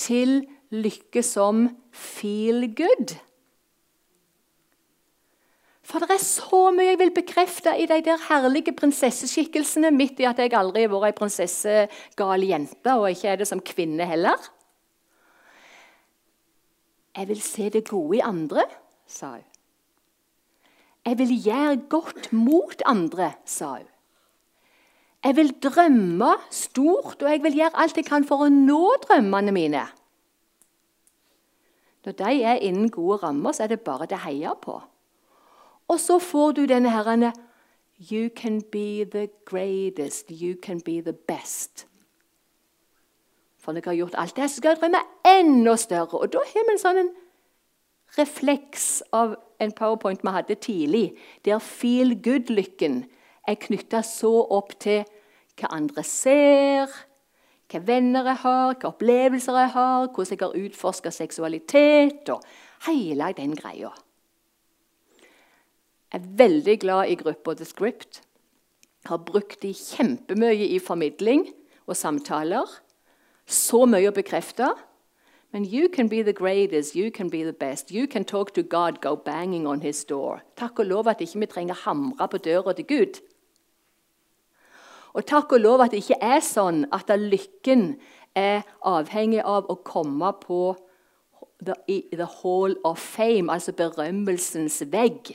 til 0.00 0.46
lykke 0.72 1.22
som 1.26 1.66
feel 1.92 2.64
good. 2.72 3.18
For 5.84 6.00
det 6.00 6.14
er 6.14 6.22
så 6.24 6.70
mye 6.72 6.92
jeg 6.92 7.00
vil 7.02 7.12
bekrefte 7.18 7.74
i 7.76 7.88
de 7.90 7.98
der 8.06 8.22
herlige 8.30 8.72
prinsesseskikkelsene, 8.78 9.90
midt 9.92 10.22
i 10.22 10.28
at 10.30 10.40
jeg 10.40 10.54
aldri 10.56 10.86
har 10.86 10.94
vært 10.94 11.10
ei 11.10 11.18
prinsessegal 11.18 12.48
jente, 12.48 12.94
og 12.94 13.10
ikke 13.10 13.34
er 13.34 13.42
det 13.42 13.50
som 13.50 13.60
kvinne 13.60 14.08
heller. 14.08 14.38
Jeg 17.16 17.28
vil 17.28 17.40
se 17.42 17.70
det 17.70 17.88
gode 17.88 18.16
i 18.16 18.24
andre, 18.24 18.64
sa 19.06 19.34
hun. 19.34 19.46
Jeg 21.06 21.18
vil 21.18 21.32
gjøre 21.42 21.76
godt 21.88 22.32
mot 22.32 22.82
andre, 22.86 23.32
sa 23.44 23.76
hun. 23.78 23.88
Jeg 25.24 25.36
vil 25.36 25.50
drømme 25.62 26.34
stort, 26.50 27.22
og 27.22 27.30
jeg 27.30 27.42
vil 27.42 27.56
gjøre 27.56 27.76
alt 27.76 27.96
jeg 27.96 28.06
kan 28.06 28.24
for 28.24 28.46
å 28.46 28.52
nå 28.52 28.94
drømmene 29.04 29.52
mine. 29.52 29.82
Når 32.04 32.16
de 32.16 32.42
er 32.42 32.62
innen 32.64 32.88
gode 32.88 33.18
rammer, 33.24 33.52
så 33.52 33.66
er 33.66 33.74
det 33.74 33.84
bare 33.84 34.08
det 34.08 34.22
heier 34.24 34.56
på. 34.56 34.78
Og 35.88 36.00
så 36.00 36.18
får 36.18 36.52
du 36.56 36.64
denne 36.70 36.92
herrene 36.94 37.32
You 38.00 38.30
can 38.30 38.62
be 38.72 39.04
the 39.04 39.28
greatest, 39.44 40.30
you 40.30 40.56
can 40.56 40.80
be 40.80 41.02
the 41.02 41.12
best. 41.12 41.89
For 43.70 43.74
når 43.74 43.84
jeg 43.84 43.90
har 43.90 43.98
gjort 44.00 44.14
alt 44.18 44.36
det, 44.36 44.46
så 44.50 44.56
skal 44.56 44.72
jeg 44.72 44.78
drømme 44.80 45.00
enda 45.30 45.76
større. 45.78 46.18
Og 46.18 46.32
da 46.32 46.40
har 46.42 46.64
vi 46.66 46.72
en 46.74 46.80
sånn 46.82 47.10
refleks 48.16 48.86
av 49.14 49.36
en 49.62 49.74
powerpoint 49.78 50.24
vi 50.26 50.32
hadde 50.34 50.56
tidlig, 50.58 51.02
der 51.46 51.62
feel 51.62 52.16
good-lykken 52.18 53.04
er 53.46 53.60
knytta 53.62 54.00
så 54.02 54.32
opp 54.56 54.74
til 54.82 55.04
hva 55.60 55.70
andre 55.76 56.02
ser, 56.02 56.90
hva 57.70 57.82
venner 57.86 58.32
jeg 58.32 58.42
har, 58.42 58.74
hva 58.74 58.90
opplevelser 58.90 59.60
jeg 59.60 59.72
har, 59.76 60.10
hvordan 60.10 60.34
jeg 60.34 60.42
har 60.42 60.58
utforska 60.64 61.14
seksualitet 61.14 62.34
og 62.34 62.42
hele 62.88 63.30
den 63.38 63.54
greia. 63.54 63.94
Jeg 66.10 66.18
er 66.18 66.30
veldig 66.42 66.78
glad 66.82 67.14
i 67.14 67.18
gruppa 67.22 67.54
The 67.54 67.70
Script. 67.70 68.24
Har 69.06 69.22
brukt 69.22 69.62
de 69.62 69.70
kjempemye 69.70 70.72
i 70.74 70.82
formidling 70.82 71.52
og 71.86 71.94
samtaler. 71.94 72.80
Så 73.50 73.82
mye 73.90 74.10
å 74.10 74.14
bekrefte. 74.14 74.70
Men 75.50 75.64
you 75.64 75.88
can 75.88 76.06
be 76.08 76.22
the 76.22 76.32
greatest, 76.32 76.94
you 76.94 77.10
can 77.10 77.28
be 77.28 77.42
the 77.42 77.52
best. 77.52 77.90
You 77.90 78.06
can 78.06 78.24
talk 78.24 78.54
to 78.54 78.62
God, 78.62 79.00
go 79.00 79.16
banging 79.16 79.66
on 79.66 79.80
his 79.80 80.04
door. 80.04 80.44
Takk 80.56 80.78
og 80.78 80.86
lov 80.86 81.08
at 81.10 81.20
ikke 81.20 81.40
vi 81.42 81.48
trenger 81.50 81.80
hamre 81.82 82.28
på 82.30 82.38
døra 82.38 82.72
til 82.78 82.86
Gud. 82.86 83.18
Og 85.18 85.26
takk 85.26 85.52
og 85.52 85.60
lov 85.60 85.82
at 85.82 85.90
det 85.90 86.04
ikke 86.04 86.20
er 86.22 86.38
sånn 86.46 86.84
at 86.94 87.10
lykken 87.10 87.96
er 88.38 88.62
avhengig 88.86 89.42
av 89.42 89.66
å 89.66 89.80
komme 89.82 90.30
på 90.38 90.76
the, 91.58 91.74
the 92.14 92.28
hall 92.40 92.76
of 92.84 93.02
fame, 93.02 93.50
altså 93.50 93.74
berømmelsens 93.74 94.84
vegg. 94.86 95.34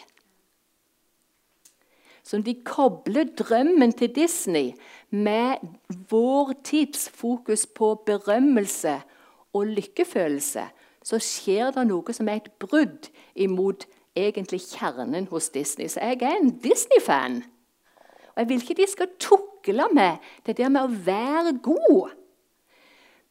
Som 2.26 2.42
de 2.44 2.56
kobler 2.66 3.28
drømmen 3.38 3.94
til 3.94 4.10
Disney 4.16 4.72
med 5.10 5.62
vår 6.10 6.56
tids 6.66 7.10
fokus 7.10 7.68
på 7.68 7.94
berømmelse 8.06 8.96
og 9.54 9.68
lykkefølelse, 9.78 10.64
så 11.06 11.20
skjer 11.22 11.70
det 11.76 11.84
noe 11.86 12.16
som 12.18 12.30
er 12.30 12.42
et 12.42 12.50
brudd 12.60 13.12
imot 13.36 13.86
egentlig 14.18 14.64
kjernen 14.72 15.28
hos 15.30 15.52
Disney. 15.54 15.88
Så 15.88 16.02
jeg 16.02 16.24
er 16.26 16.40
en 16.40 16.56
Disney-fan. 16.64 17.44
Og 18.34 18.42
Jeg 18.42 18.50
vil 18.50 18.62
ikke 18.62 18.82
de 18.82 18.90
skal 18.90 19.14
tukle 19.20 19.86
med 19.94 20.18
det 20.46 20.58
der 20.58 20.70
med 20.70 20.82
å 20.82 20.98
være 21.06 21.54
god. 21.64 22.16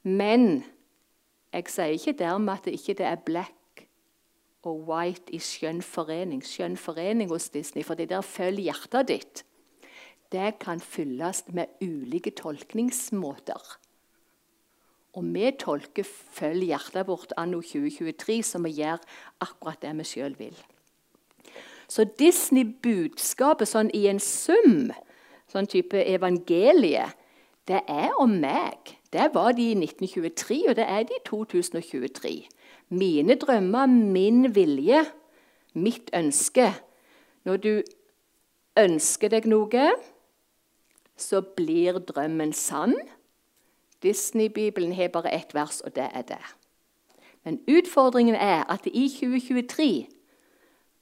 Men 0.02 0.64
jeg 1.52 1.68
sier 1.68 1.98
ikke 1.98 2.18
dermed 2.18 2.54
at 2.54 2.64
det 2.64 2.78
ikke 2.78 3.02
er 3.02 3.20
black 3.26 3.52
og 4.66 4.84
white 4.88 5.32
i 5.34 5.40
skjønn 5.42 5.82
forening. 5.84 6.42
Skjønn 6.44 6.76
forening 6.80 7.30
hos 7.32 7.50
Disney, 7.54 7.84
for 7.84 7.98
det 7.98 8.10
der 8.10 8.24
følger 8.24 8.72
hjertet 8.72 9.08
ditt. 9.08 9.44
Det 10.32 10.58
kan 10.58 10.80
fylles 10.80 11.44
med 11.52 11.76
ulike 11.84 12.32
tolkningsmåter. 12.34 13.78
Og 15.14 15.22
vi 15.34 15.50
tolker 15.58 16.02
'følg 16.02 16.66
hjertet 16.66 17.06
vårt' 17.06 17.36
anno 17.36 17.60
2023, 17.60 18.42
som 18.42 18.64
vi 18.64 18.70
gjør 18.70 18.98
akkurat 19.40 19.82
det 19.82 19.96
vi 19.98 20.04
sjøl 20.04 20.38
vil. 20.38 20.56
Så 21.88 22.04
Disney-budskapet 22.18 23.68
sånn 23.68 23.90
i 23.94 24.06
en 24.08 24.18
sum, 24.18 24.90
sånn 25.52 25.66
type 25.66 25.94
evangelie, 25.94 27.12
det 27.68 27.80
er 27.88 28.10
om 28.18 28.40
meg. 28.40 28.98
Det 29.12 29.30
var 29.34 29.52
de 29.52 29.70
i 29.70 29.74
1923, 29.74 30.68
og 30.68 30.76
det 30.76 30.84
er 30.88 31.02
de 31.02 31.14
i 31.14 31.24
2023. 31.24 32.48
Mine 32.94 33.34
drømmer, 33.40 33.86
min 33.90 34.54
vilje, 34.54 35.02
mitt 35.74 36.10
ønske. 36.14 36.70
Når 37.44 37.62
du 37.62 37.72
ønsker 38.78 39.32
deg 39.32 39.48
noe, 39.50 39.88
så 41.16 41.42
blir 41.56 41.98
drømmen 42.06 42.52
sann. 42.54 42.94
Disney-bibelen 44.02 44.92
har 44.94 45.10
bare 45.14 45.32
ett 45.34 45.54
vers, 45.54 45.80
og 45.80 45.94
det 45.96 46.08
er 46.12 46.22
det. 46.28 46.42
Men 47.44 47.60
utfordringen 47.68 48.34
er 48.34 48.64
at 48.72 48.86
i 48.86 49.08
2023 49.08 50.06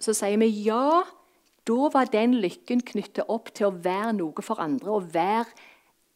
så 0.02 0.14
sier 0.16 0.38
vi 0.42 0.50
ja. 0.66 1.02
Da 1.62 1.88
var 1.94 2.08
den 2.10 2.34
lykken 2.42 2.80
knyttet 2.82 3.28
opp 3.30 3.52
til 3.54 3.68
å 3.68 3.76
være 3.84 4.16
noe 4.18 4.42
for 4.42 4.58
andre, 4.58 4.90
å 4.90 5.04
være 5.14 5.46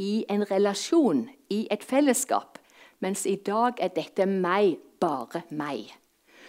i 0.03 0.25
en 0.29 0.43
relasjon, 0.51 1.29
i 1.55 1.69
et 1.71 1.85
fellesskap. 1.87 2.59
Mens 2.99 3.23
i 3.31 3.37
dag 3.37 3.79
er 3.79 3.93
dette 3.95 4.27
meg, 4.27 4.81
bare 5.01 5.43
meg. 5.51 5.93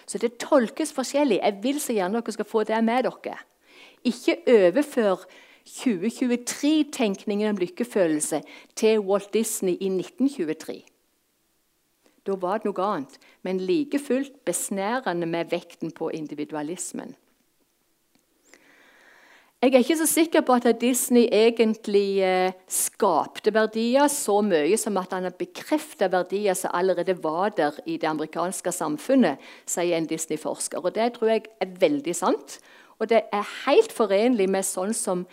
Så 0.08 0.18
det 0.18 0.38
tolkes 0.39 0.93
forskjellig. 0.95 1.41
Jeg 1.43 1.60
vil 1.64 1.80
så 1.84 1.95
gjerne 1.95 2.22
dere 2.22 2.36
skal 2.36 2.48
få 2.48 2.64
det 2.68 2.80
med 2.84 3.08
dere. 3.08 3.38
Ikke 4.08 4.38
overfør 4.48 5.26
2023-tenkningen 5.68 7.50
om 7.50 7.60
lykkefølelse 7.60 8.41
til 8.76 9.00
Walt 9.00 9.34
Disney 9.34 9.76
i 9.82 9.89
1923. 9.91 10.84
Da 12.28 12.36
var 12.39 12.60
det 12.60 12.68
noe 12.68 12.84
annet, 12.84 13.18
men 13.43 13.60
like 13.64 14.00
fullt 14.00 14.45
besnærende 14.45 15.28
med 15.28 15.52
vekten 15.52 15.91
på 15.95 16.10
individualismen. 16.16 17.16
Jeg 19.58 19.74
er 19.74 19.82
ikke 19.82 19.95
så 19.97 20.05
sikker 20.05 20.43
på 20.45 20.53
at 20.53 20.68
Disney 20.78 21.24
egentlig 21.34 22.20
eh, 22.22 22.53
skapte 22.70 23.49
verdier 23.55 24.05
så 24.14 24.36
mye 24.45 24.78
som 24.78 24.99
at 25.01 25.16
han 25.16 25.26
har 25.26 25.34
bekreftet 25.34 26.12
verdier 26.14 26.53
som 26.53 26.76
allerede 26.78 27.16
var 27.24 27.55
der 27.58 27.80
i 27.89 27.95
det 27.97 28.05
amerikanske 28.05 28.70
samfunnet, 28.70 29.41
sier 29.66 29.97
en 29.97 30.05
Disney-forsker. 30.05 30.78
Og 30.78 30.93
Det 30.93 31.08
tror 31.16 31.32
jeg 31.32 31.49
er 31.58 31.74
veldig 31.82 32.14
sant. 32.16 32.60
Og 33.01 33.10
det 33.10 33.24
er 33.34 33.49
helt 33.66 33.89
forenlig 33.97 34.45
med 34.45 34.62
sånn 34.62 34.93
som 34.93 35.26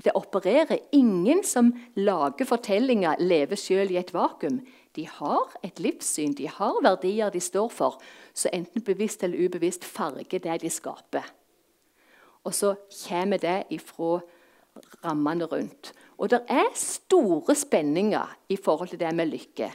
det 0.00 0.16
opererer. 0.16 0.80
Ingen 0.96 1.44
som 1.44 1.74
lager 1.92 2.48
fortellinger, 2.48 3.20
lever 3.20 3.60
selv 3.60 3.92
i 3.92 4.00
et 4.00 4.14
vakuum. 4.16 4.62
De 4.96 5.04
har 5.04 5.58
et 5.60 5.76
livssyn, 5.76 6.32
de 6.32 6.48
har 6.48 6.80
verdier 6.80 7.28
de 7.28 7.44
står 7.44 7.68
for, 7.68 8.00
så 8.32 8.48
enten 8.48 8.80
bevisst 8.80 9.28
eller 9.28 9.44
ubevisst 9.44 9.84
farger 9.84 10.40
det 10.40 10.62
de 10.64 10.72
skaper. 10.72 11.28
Og 12.48 12.54
så 12.56 12.74
kommer 13.04 13.40
det 13.42 13.66
ifra 13.74 14.18
rammene 15.04 15.44
rundt. 15.50 15.92
Og 16.18 16.30
det 16.32 16.40
er 16.48 16.72
store 16.78 17.54
spenninger 17.54 18.36
i 18.48 18.56
forhold 18.56 18.88
til 18.94 19.00
det 19.00 19.12
med 19.14 19.30
lykke. 19.30 19.68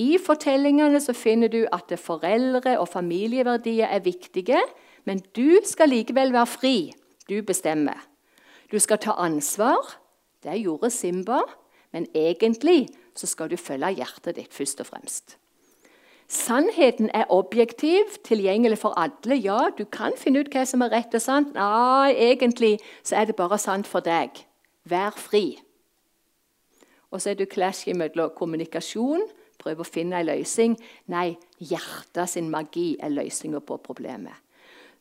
I 0.00 0.16
fortellingene 0.20 1.00
så 1.00 1.12
finner 1.16 1.50
du 1.52 1.64
at 1.72 1.92
foreldre 2.00 2.78
og 2.80 2.88
familieverdier 2.88 3.88
er 3.88 4.04
viktige, 4.04 4.60
men 5.04 5.20
du 5.36 5.60
skal 5.64 5.92
likevel 5.92 6.32
være 6.32 6.46
fri. 6.46 6.76
Du 7.28 7.40
bestemmer. 7.46 7.98
Du 8.70 8.78
skal 8.78 8.98
ta 8.98 9.16
ansvar. 9.18 9.96
Det 10.44 10.60
gjorde 10.62 10.90
Simba, 10.90 11.40
men 11.92 12.06
egentlig 12.14 12.88
så 13.16 13.26
skal 13.26 13.50
du 13.50 13.56
følge 13.60 13.96
hjertet 13.98 14.36
ditt 14.36 14.54
først 14.54 14.80
og 14.80 14.88
fremst. 14.92 15.36
Sannheten 16.30 17.10
er 17.10 17.24
objektiv, 17.28 18.02
tilgjengelig 18.24 18.78
for 18.78 18.94
alle. 18.98 19.34
Ja, 19.34 19.70
du 19.78 19.82
kan 19.84 20.12
finne 20.14 20.44
ut 20.44 20.52
hva 20.54 20.62
som 20.62 20.84
er 20.86 20.92
rett 20.92 21.14
og 21.18 21.22
sant. 21.24 21.56
Nei, 21.56 22.12
egentlig 22.14 22.76
så 23.02 23.16
er 23.18 23.26
det 23.26 23.34
bare 23.34 23.58
sant 23.58 23.90
for 23.90 24.04
deg. 24.06 24.38
Vær 24.86 25.18
fri. 25.18 25.58
Og 27.10 27.18
så 27.18 27.32
er 27.32 27.40
det 27.40 27.48
clash 27.50 27.90
mellom 27.98 28.30
kommunikasjon, 28.38 29.26
prøve 29.58 29.82
å 29.82 29.90
finne 29.90 30.20
en 30.20 30.30
løsning. 30.30 30.78
Nei, 31.10 31.34
hjertet 31.58 32.30
sin 32.30 32.52
magi 32.54 32.92
er 33.02 33.10
løsninga 33.10 33.58
på 33.66 33.80
problemet. 33.82 34.38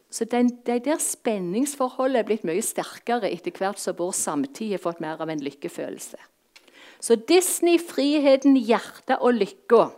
Så 0.10 0.26
den, 0.26 0.50
Det 0.66 0.86
der 0.86 0.98
spenningsforholdet 0.98 2.24
er 2.24 2.26
blitt 2.26 2.44
mye 2.44 2.66
sterkere 2.66 3.30
etter 3.30 3.54
hvert 3.54 3.78
som 3.78 3.94
vår 4.02 4.18
samtid 4.18 4.72
har 4.72 4.82
fått 4.82 5.00
mer 5.00 5.22
av 5.22 5.30
en 5.30 5.46
lykkefølelse. 5.46 6.18
Så 7.00 7.16
Disney, 7.16 7.78
friheten, 7.78 8.58
hjertet 8.58 9.22
og 9.22 9.38
lykka 9.38 9.92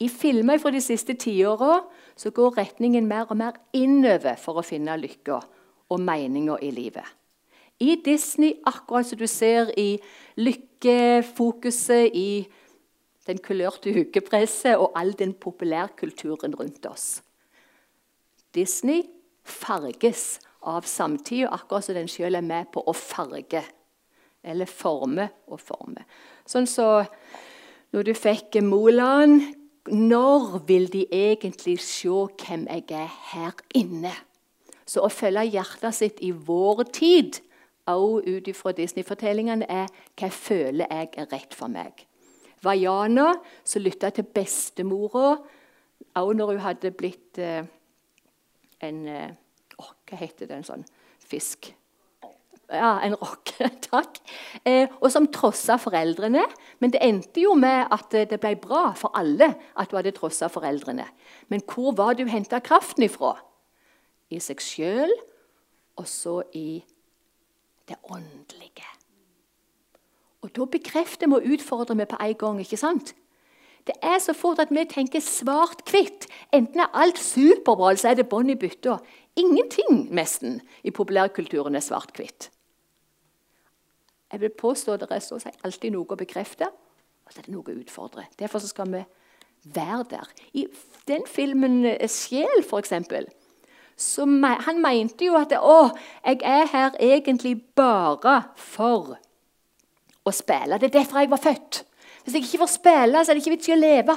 i 0.00 0.08
filmer 0.08 0.58
fra 0.58 0.72
de 0.72 0.80
siste 0.80 1.14
tiåra 1.20 1.80
går 2.20 2.56
retningen 2.56 3.06
mer 3.08 3.28
og 3.30 3.36
mer 3.40 3.58
innover 3.76 4.36
for 4.40 4.60
å 4.60 4.64
finne 4.64 4.96
lykka 5.00 5.40
og 5.90 6.00
meninga 6.00 6.58
i 6.62 6.70
livet. 6.72 7.04
I 7.80 7.96
Disney, 8.04 8.58
akkurat 8.66 9.06
som 9.08 9.18
du 9.18 9.26
ser 9.26 9.72
i 9.80 9.98
lykkefokuset 10.36 12.12
i 12.16 12.44
den 13.28 13.40
kulørte 13.40 13.92
ukepresset 13.92 14.76
og 14.76 14.92
all 14.96 15.14
den 15.16 15.32
populærkulturen 15.32 16.56
rundt 16.56 16.86
oss. 16.86 17.22
Disney 18.54 19.04
farges 19.44 20.40
av 20.60 20.84
samtida, 20.88 21.48
akkurat 21.48 21.86
som 21.86 21.96
den 21.96 22.10
sjøl 22.10 22.36
er 22.36 22.44
med 22.44 22.68
på 22.72 22.82
å 22.84 22.96
farge. 22.96 23.62
Eller 24.44 24.68
forme 24.68 25.28
og 25.52 25.60
forme. 25.60 26.04
Sånn 26.48 26.68
så 26.68 27.02
når 27.92 28.06
du 28.06 28.12
fikk 28.16 28.60
Moland 28.64 29.59
Når 29.88 30.58
vil 30.68 30.92
de 30.92 31.06
egentlig 31.12 31.78
se 31.80 32.08
hvem 32.08 32.66
jeg 32.68 32.84
er 32.90 33.08
her 33.32 33.62
inne? 33.74 34.12
Så 34.86 35.04
å 35.06 35.08
følge 35.12 35.46
hjertet 35.54 35.94
sitt 35.94 36.20
i 36.20 36.30
vår 36.30 36.84
tid, 36.92 37.40
også 37.86 38.36
ut 38.36 38.48
ifra 38.50 38.72
Disney-fortellingene, 38.76 39.66
er 39.66 39.88
hva 39.88 40.28
jeg 40.28 40.36
føler 40.36 40.90
jeg 40.90 41.10
er 41.16 41.30
rett 41.32 41.56
for 41.56 41.72
meg. 41.72 42.04
Vaiana, 42.62 43.32
som 43.64 43.82
lytta 43.82 44.10
til 44.12 44.28
bestemora, 44.28 45.38
også 46.14 46.36
når 46.36 46.52
hun 46.52 46.64
hadde 46.64 46.92
blitt 46.92 47.38
eh, 47.38 47.64
en 48.84 49.06
eh, 49.08 49.30
Hva 49.80 50.18
heter 50.18 50.48
det? 50.48 50.56
En 50.58 50.66
sånn 50.66 50.82
fisk? 51.24 51.70
Ja, 52.70 53.00
en 53.02 53.16
rock. 53.18 53.50
Takk. 53.90 54.20
Eh, 54.64 54.86
og 55.00 55.10
som 55.10 55.26
trossa 55.34 55.74
foreldrene. 55.80 56.44
Men 56.78 56.92
det 56.94 57.02
endte 57.02 57.42
jo 57.42 57.56
med 57.58 57.90
at 57.90 58.14
eh, 58.14 58.28
det 58.30 58.38
ble 58.42 58.54
bra 58.62 58.90
for 58.98 59.14
alle 59.18 59.52
at 59.74 59.90
du 59.90 59.98
hadde 59.98 60.14
trossa 60.14 60.50
foreldrene. 60.52 61.08
Men 61.50 61.64
hvor 61.66 61.96
var 61.98 62.14
det 62.14 62.28
du 62.28 62.32
henta 62.32 62.62
kraften 62.62 63.06
ifra? 63.08 63.34
I 64.30 64.38
seg 64.38 64.62
sjøl, 64.62 65.10
og 65.98 66.06
så 66.06 66.36
i 66.54 66.84
det 67.90 67.98
åndelige. 68.06 68.86
Og 70.46 70.52
da 70.56 70.68
bekrefter 70.70 71.26
vi 71.26 71.40
og 71.40 71.56
utfordrer 71.56 71.98
vi 71.98 72.06
på 72.08 72.20
en 72.22 72.38
gang. 72.38 72.60
ikke 72.62 72.78
sant? 72.78 73.14
Det 73.86 73.96
er 74.02 74.18
så 74.22 74.32
fort 74.36 74.60
at 74.62 74.70
vi 74.70 74.84
tenker 74.86 75.20
svart-hvitt. 75.24 76.28
Enten 76.52 76.80
er 76.84 76.94
alt 76.94 77.18
superbra, 77.18 77.90
eller 77.90 78.00
så 78.00 78.12
er 78.12 78.20
det 78.20 78.28
bånn 78.30 78.52
i 78.52 78.56
bytta. 78.60 79.00
Ingenting 79.40 80.06
nesten 80.14 80.60
i 80.84 80.92
populærkulturen 80.94 81.74
er 81.74 81.84
svart-hvitt. 81.84 82.50
Jeg 84.30 84.40
vil 84.40 84.52
påstå 84.54 84.96
det 84.96 85.10
er 85.10 85.22
så 85.24 85.38
å 85.38 85.42
si 85.42 85.50
alltid 85.66 85.94
noe 85.94 86.06
å 86.06 86.18
bekrefte, 86.18 86.68
og 86.70 87.32
så 87.32 87.40
er 87.40 87.48
det 87.48 87.54
noe 87.54 87.66
å 87.66 87.80
utfordre. 87.80 88.26
Derfor 88.38 88.62
skal 88.62 88.90
vi 88.92 89.02
være 89.74 90.04
der. 90.10 90.30
I 90.54 90.66
den 91.08 91.26
filmen 91.26 91.84
eh, 91.84 92.08
'Sjel', 92.08 92.64
f.eks., 92.64 92.92
så 94.00 94.24
me 94.24 94.54
han 94.64 94.80
mente 94.80 95.26
jo 95.26 95.34
at 95.36 95.52
å, 95.52 95.90
jeg 96.24 96.40
er 96.40 96.70
her 96.72 96.94
egentlig 97.04 97.58
bare 97.76 98.38
for 98.56 99.18
å 100.24 100.32
spille. 100.32 100.78
Det 100.78 100.88
er 100.88 101.00
derfor 101.02 101.20
jeg 101.20 101.30
var 101.30 101.42
født. 101.42 101.82
Hvis 102.24 102.34
jeg 102.34 102.46
ikke 102.46 102.62
får 102.62 102.72
spille, 102.78 103.24
så 103.24 103.32
er 103.32 103.36
det 103.36 103.42
ikke 103.44 103.56
vits 103.58 103.68
i 103.68 103.74
å 103.74 103.80
leve. 103.80 104.16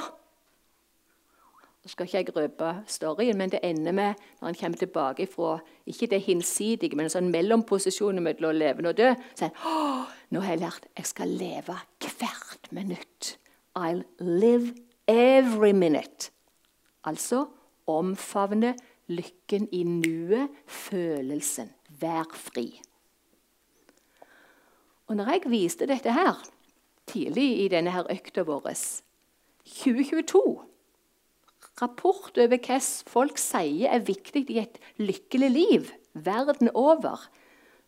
Nå 1.84 1.90
skal 1.92 2.06
ikke 2.06 2.16
jeg 2.16 2.36
røpe 2.36 2.68
storyen, 2.88 3.36
men 3.36 3.50
det 3.52 3.58
ender 3.62 3.92
med 3.92 4.14
når 4.40 4.46
han 4.46 4.54
kommer 4.54 4.78
tilbake 4.80 5.26
fra 5.28 5.58
ikke 5.86 6.06
det 6.06 6.22
hinsidige, 6.24 6.96
men 6.96 7.10
en 7.10 7.12
sånn 7.12 7.28
mellomposisjon 7.28 8.22
mellom 8.24 8.56
levende 8.56 8.94
og 8.94 8.96
død. 8.96 9.20
Så 9.36 9.44
sier 9.44 9.58
han 9.66 10.06
nå 10.32 10.40
har 10.40 10.54
jeg 10.54 10.62
lært 10.62 10.88
jeg 10.96 11.10
skal 11.12 11.28
leve 11.28 11.76
hvert 12.00 12.72
minutt. 12.72 13.36
I'll 13.76 14.00
live 14.18 14.72
every 15.06 15.76
minute. 15.76 16.32
Altså 17.04 17.44
omfavne 17.86 18.72
lykken 19.12 19.68
i 19.68 19.84
nuet, 19.84 20.48
følelsen. 20.66 21.68
Vær 22.00 22.32
fri. 22.32 22.80
Og 25.06 25.20
når 25.20 25.34
jeg 25.34 25.50
viste 25.52 25.86
dette 25.86 26.16
her 26.16 26.46
tidlig 27.06 27.60
i 27.60 27.68
denne 27.68 27.92
her 27.92 28.08
økta 28.08 28.48
vår 28.48 28.72
2022 28.72 30.73
Rapport 31.82 32.36
over 32.38 32.60
hva 32.62 32.78
folk 33.10 33.40
sier 33.40 33.90
er 33.90 34.06
viktig 34.06 34.44
i 34.52 34.60
et 34.62 34.78
lykkelig 35.02 35.50
liv 35.50 35.88
verden 36.14 36.70
over, 36.74 37.28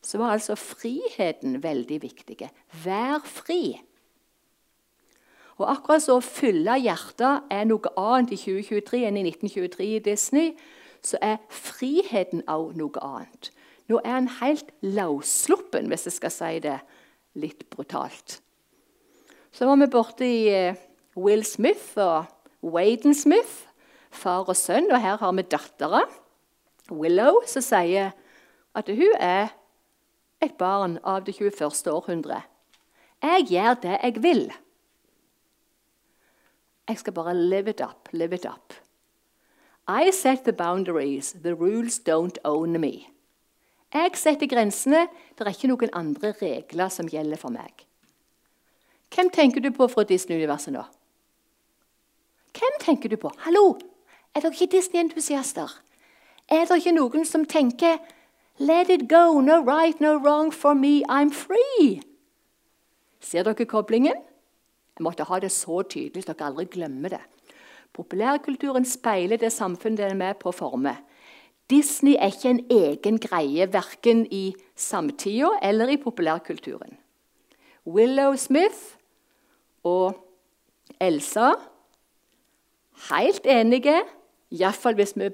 så 0.03 0.18
var 0.18 0.34
altså 0.34 0.57
friheten 0.59 1.62
veldig 1.62 2.01
viktig. 2.03 2.49
Vær 2.84 3.22
fri. 3.26 3.78
Og 5.57 5.70
akkurat 5.70 6.03
så 6.05 6.18
å 6.18 6.24
fylle 6.24 6.76
hjertet 6.82 7.47
er 7.51 7.68
noe 7.68 7.93
annet 7.97 8.34
i 8.37 8.41
2023 8.41 9.05
enn 9.09 9.20
i 9.20 9.24
1923 9.30 9.87
i 9.97 10.03
Disney, 10.05 10.51
så 11.03 11.20
er 11.22 11.39
friheten 11.53 12.43
òg 12.51 12.74
noe 12.76 13.03
annet. 13.07 13.53
Nå 13.87 14.01
er 14.03 14.18
han 14.18 14.32
helt 14.41 14.72
løssluppen, 14.82 15.87
hvis 15.91 16.09
jeg 16.09 16.16
skal 16.16 16.34
si 16.34 16.53
det 16.64 16.80
litt 17.39 17.62
brutalt. 17.70 18.41
Så 19.55 19.68
var 19.68 19.78
vi 19.80 19.89
borte 19.89 20.26
i 20.26 20.43
eh, 20.51 20.80
Will 21.16 21.45
Smith 21.47 21.95
og 22.03 22.26
Waden 22.66 23.14
Smith, 23.14 23.65
far 24.16 24.48
og 24.48 24.56
sønn, 24.58 24.90
og 24.90 25.00
her 25.02 25.20
har 25.20 25.34
vi 25.36 25.44
dattera, 25.46 26.02
Willow, 26.90 27.40
som 27.50 27.64
sier 27.64 28.12
at 28.76 28.90
hun 28.92 29.16
er 29.18 29.50
et 30.44 30.54
barn 30.58 30.98
av 31.02 31.24
det 31.26 31.34
21. 31.38 31.90
århundre. 31.90 32.42
Jeg 33.24 33.46
gjør 33.50 33.74
det 33.82 33.96
jeg 33.96 34.22
vil. 34.22 34.44
Jeg 36.86 36.98
skal 36.98 37.12
bare 37.16 37.34
live 37.34 37.70
it 37.70 37.80
up, 37.80 38.08
live 38.12 38.34
it 38.34 38.46
up. 38.46 38.74
I 39.88 40.10
set 40.10 40.44
the 40.44 40.52
boundaries, 40.52 41.32
the 41.32 41.54
rules 41.54 41.98
don't 41.98 42.38
own 42.44 42.80
me. 42.80 43.06
Jeg 43.94 44.10
setter 44.14 44.46
grensene, 44.46 45.06
det 45.38 45.46
er 45.46 45.54
ikke 45.54 45.70
noen 45.70 45.92
andre 45.94 46.32
regler 46.40 46.90
som 46.90 47.08
gjelder 47.08 47.38
for 47.40 47.54
meg. 47.54 47.86
Hvem 49.14 49.30
tenker 49.30 49.62
du 49.62 49.70
på 49.70 49.86
fra 49.88 50.04
Disney-universet 50.04 50.74
nå? 50.74 50.82
Hvem 52.56 52.80
tenker 52.82 53.08
du 53.08 53.16
på? 53.20 53.30
Hallo! 53.46 53.76
Er 54.37 54.43
dere 54.45 54.53
ikke 54.53 54.76
Disney-entusiaster? 54.76 55.70
Er 56.53 56.66
det 56.68 56.76
ikke 56.76 56.93
noen 56.93 57.22
som 57.24 57.47
tenker 57.49 58.03
Let 58.61 58.91
it 58.93 59.07
go, 59.09 59.41
no 59.41 59.62
right, 59.64 60.01
no 60.01 60.18
wrong 60.20 60.53
for 60.53 60.74
me, 60.74 61.03
I'm 61.09 61.32
free? 61.32 62.03
Ser 63.20 63.47
dere 63.47 63.64
koblingen? 63.64 64.18
Jeg 64.99 65.05
måtte 65.05 65.24
ha 65.24 65.39
det 65.41 65.49
så 65.53 65.80
tydelig 65.89 66.26
så 66.26 66.34
dere 66.34 66.51
aldri 66.51 66.66
glemmer 66.68 67.14
det. 67.14 67.20
Populærkulturen 67.97 68.84
speiler 68.84 69.41
det 69.41 69.53
samfunnet 69.53 70.03
den 70.03 70.12
er 70.12 70.20
med 70.20 70.37
på 70.41 70.53
å 70.53 70.57
forme. 70.57 70.93
Disney 71.70 72.18
er 72.20 72.34
ikke 72.34 72.53
en 72.53 72.61
egen 72.70 73.20
greie 73.20 73.68
verken 73.72 74.26
i 74.28 74.51
samtida 74.76 75.55
eller 75.64 75.95
i 75.95 75.97
populærkulturen. 75.97 76.93
Willow 77.89 78.37
Smith 78.37 79.01
og 79.84 80.12
Elsa 81.01 81.55
helt 83.11 83.47
enige, 83.47 83.97
iallfall 84.55 84.97
hvis 84.99 85.16
vi 85.16 85.30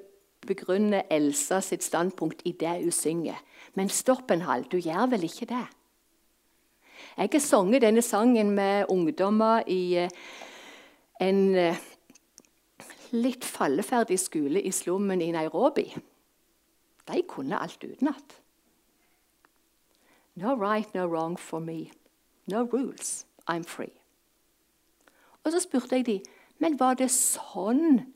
begrunner 0.47 1.07
Elsa 1.11 1.61
sitt 1.61 1.85
standpunkt 1.85 2.43
i 2.45 2.53
det 2.59 2.81
hun 2.83 2.95
synger. 2.95 3.39
Men 3.75 3.89
stopp 3.89 4.31
en 4.31 4.45
hal, 4.47 4.67
du 4.71 4.79
gjør 4.79 5.11
vel 5.15 5.25
ikke 5.29 5.49
det? 5.53 5.65
Jeg 7.17 7.29
har 7.33 7.43
sunget 7.45 7.83
denne 7.83 8.03
sangen 8.03 8.51
med 8.57 8.87
ungdommer 8.89 9.63
i 9.69 9.95
eh, 10.01 10.11
en 11.21 11.55
eh, 11.55 11.81
litt 13.13 13.45
falleferdig 13.45 14.19
skole 14.21 14.63
i 14.63 14.73
slummen 14.73 15.21
i 15.21 15.33
Nairobi. 15.35 15.91
De 17.09 17.23
kunne 17.29 17.59
alt 17.59 17.85
utenat. 17.85 18.39
No 20.35 20.55
right, 20.55 20.95
no 20.95 21.07
wrong 21.07 21.37
for 21.39 21.61
me. 21.61 21.91
No 22.47 22.65
rules. 22.73 23.27
I'm 23.51 23.65
free. 23.65 23.93
Og 25.45 25.53
så 25.53 25.61
spurte 25.61 25.97
jeg 25.97 26.07
de, 26.07 26.21
men 26.59 26.79
var 26.81 26.95
det 26.95 27.11
sånn 27.11 28.07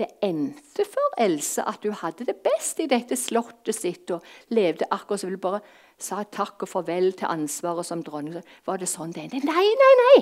det 0.00 0.08
endte 0.24 0.86
for 0.88 1.14
Else 1.20 1.62
at 1.68 1.84
hun 1.84 1.96
hadde 2.00 2.26
det 2.28 2.38
best 2.44 2.80
i 2.80 2.88
dette 2.90 3.18
slottet 3.18 3.76
sitt 3.76 4.10
og 4.14 4.24
levde 4.54 4.88
akkurat 4.88 5.22
som 5.22 5.32
hun 5.32 5.42
bare 5.42 5.60
sa 6.00 6.22
takk 6.24 6.64
og 6.64 6.70
farvel 6.70 7.10
til 7.18 7.28
ansvaret 7.28 7.86
som 7.86 8.04
dronning. 8.04 8.40
Var 8.64 8.80
det 8.80 8.88
sånn 8.88 9.12
det 9.16 9.26
endte? 9.26 9.42
Nei, 9.44 9.66
nei, 9.82 9.90
nei! 10.00 10.14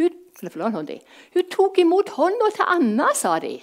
Hun, 0.00 0.20
hun 1.34 1.50
tok 1.52 1.82
imot 1.82 2.14
hånda 2.16 2.52
til 2.56 2.72
Anna, 2.78 3.10
sa 3.16 3.36
de. 3.44 3.58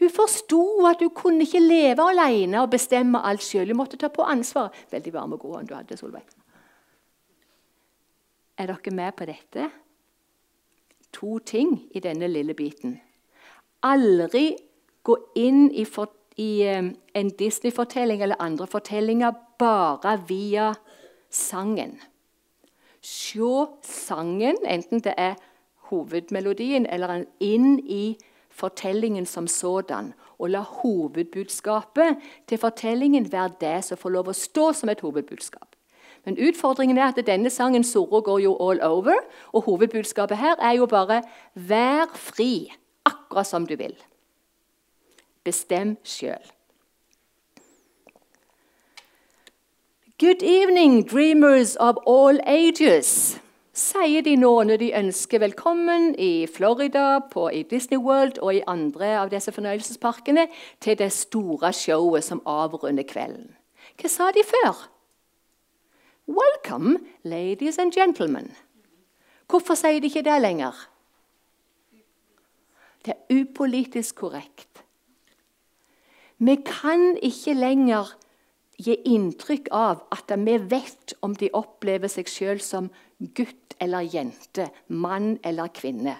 Hun 0.00 0.12
forsto 0.12 0.62
at 0.88 1.00
hun 1.00 1.12
kunne 1.16 1.44
ikke 1.46 1.62
leve 1.62 2.04
alene 2.04 2.60
og 2.64 2.72
bestemme 2.72 3.22
alt 3.24 3.44
sjøl. 3.44 3.70
Hun 3.72 3.80
måtte 3.80 4.00
ta 4.00 4.10
på 4.12 4.24
ansvar. 4.24 4.74
Veldig 4.92 5.12
varm 5.14 5.36
og 5.36 5.44
god 5.44 5.56
hånd 5.56 5.70
du 5.70 5.74
hadde, 5.76 5.96
Solveig. 5.96 6.26
Er 8.56 8.72
dere 8.72 8.92
med 8.92 9.16
på 9.16 9.28
dette? 9.28 9.70
To 11.16 11.38
ting 11.44 11.78
i 11.96 12.00
denne 12.04 12.28
lille 12.28 12.56
biten. 12.56 12.98
Aldri 13.86 14.56
gå 15.06 15.16
inn 15.38 15.68
i, 15.70 15.84
for, 15.86 16.10
i 16.36 16.66
um, 16.74 16.90
en 17.14 17.32
Disney-fortelling 17.38 18.22
eller 18.24 18.42
andre 18.42 18.66
fortellinger 18.66 19.34
bare 19.58 20.16
via 20.28 20.72
sangen. 21.30 21.98
Se 23.06 23.66
sangen, 23.86 24.58
enten 24.66 25.04
det 25.04 25.14
er 25.16 25.36
hovedmelodien 25.90 26.86
eller 26.90 27.22
inn 27.40 27.78
i 27.78 28.16
fortellingen 28.50 29.26
som 29.26 29.46
sådan. 29.46 30.12
Og 30.38 30.50
la 30.50 30.60
hovedbudskapet 30.60 32.18
til 32.48 32.58
fortellingen 32.58 33.32
være 33.32 33.54
det 33.60 33.84
som 33.84 34.00
får 34.00 34.14
lov 34.16 34.28
å 34.28 34.36
stå 34.36 34.72
som 34.76 34.90
et 34.92 35.00
hovedbudskap. 35.00 35.76
Men 36.26 36.38
utfordringen 36.42 36.98
er 36.98 37.12
at 37.12 37.20
denne 37.26 37.50
sangen 37.54 37.84
«Soro» 37.86 38.20
går 38.20 38.40
jo 38.42 38.56
all 38.58 38.82
over, 38.82 39.14
og 39.54 39.62
hovedbudskapet 39.68 40.36
her 40.36 40.56
er 40.58 40.72
jo 40.72 40.86
bare 40.86 41.22
'vær 41.54 42.10
fri', 42.14 42.72
akkurat 43.36 43.46
som 43.46 43.66
du 43.66 43.76
vil. 43.76 43.94
Bestem 45.44 45.96
sjøl. 46.04 46.40
Good 50.18 50.42
evening, 50.42 51.04
dreamers 51.04 51.76
of 51.76 51.98
all 52.06 52.40
ages, 52.46 53.38
sier 53.76 54.22
de 54.24 54.36
nå 54.40 54.62
når 54.64 54.80
de 54.80 54.94
ønsker 54.96 55.42
velkommen 55.44 56.14
i 56.18 56.46
Florida, 56.46 57.20
på, 57.30 57.50
i 57.52 57.62
Disney 57.62 57.98
World 58.00 58.38
og 58.38 58.54
i 58.54 58.64
andre 58.66 59.18
av 59.20 59.28
disse 59.28 59.52
fornøyelsesparkene 59.52 60.46
til 60.80 60.96
det 60.96 61.12
store 61.12 61.74
showet 61.76 62.24
som 62.24 62.40
avrunder 62.46 63.04
kvelden. 63.04 63.52
Hva 64.00 64.08
sa 64.08 64.32
de 64.32 64.40
før? 64.48 64.88
Welcome, 66.26 67.04
ladies 67.22 67.78
and 67.78 67.92
gentlemen. 67.92 68.54
Hvorfor 69.46 69.76
sier 69.76 70.00
de 70.00 70.08
ikke 70.08 70.24
det 70.24 70.40
lenger? 70.40 70.72
Det 73.06 73.14
er 73.14 73.40
upolitisk 73.40 74.24
korrekt. 74.24 74.82
Vi 76.38 76.56
kan 76.66 77.14
ikke 77.22 77.54
lenger 77.54 78.10
gi 78.82 78.96
inntrykk 79.08 79.70
av 79.72 80.02
at 80.12 80.32
vi 80.36 80.56
vet 80.68 81.14
om 81.24 81.36
de 81.38 81.48
opplever 81.56 82.10
seg 82.12 82.28
sjøl 82.28 82.60
som 82.60 82.90
gutt 83.38 83.76
eller 83.80 84.04
jente, 84.04 84.68
mann 84.88 85.38
eller 85.44 85.70
kvinne. 85.72 86.16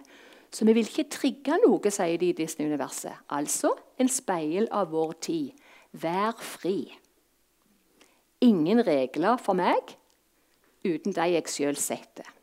Så 0.50 0.64
vi 0.64 0.76
vil 0.76 0.86
ikke 0.88 1.10
trigge 1.12 1.58
noe, 1.66 1.90
sier 1.90 2.16
de 2.20 2.30
i 2.30 2.36
Disney-universet. 2.36 3.26
Altså 3.28 3.74
en 4.00 4.08
speil 4.08 4.70
av 4.72 4.94
vår 4.94 5.12
tid. 5.26 5.66
Vær 5.92 6.38
fri. 6.40 6.86
Ingen 8.46 8.80
regler 8.86 9.36
for 9.42 9.58
meg 9.58 9.96
uten 10.86 11.12
de 11.12 11.28
jeg 11.34 11.50
sjøl 11.50 11.76
setter. 11.80 12.35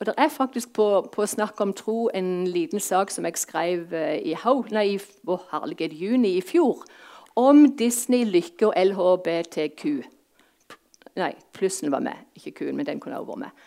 Og 0.00 0.06
Det 0.06 0.14
er 0.16 0.28
faktisk 0.28 0.72
på, 0.72 1.08
på, 1.12 1.26
Snakk 1.26 1.60
om 1.60 1.74
tro 1.76 2.08
en 2.14 2.46
liten 2.48 2.80
sak 2.80 3.10
som 3.12 3.26
jeg 3.28 3.36
skrev 3.36 3.92
eh, 3.92 4.16
i, 4.24 4.32
nei, 4.72 4.86
i 4.94 5.00
oh, 5.28 5.42
herlighet, 5.52 5.92
juni 5.92 6.38
i 6.38 6.40
fjor, 6.40 6.86
om 7.36 7.66
Disney, 7.76 8.24
Lykke 8.24 8.70
og 8.70 8.74
LHBTQ. 8.80 9.84
Nei, 11.20 11.34
plussen 11.52 11.92
var 11.92 12.00
med, 12.00 12.16
ikke 12.34 12.54
Q-en, 12.62 12.78
men 12.78 12.88
den 12.88 13.00
kunne 13.00 13.20
også 13.20 13.34
vært 13.34 13.42
med. 13.44 13.66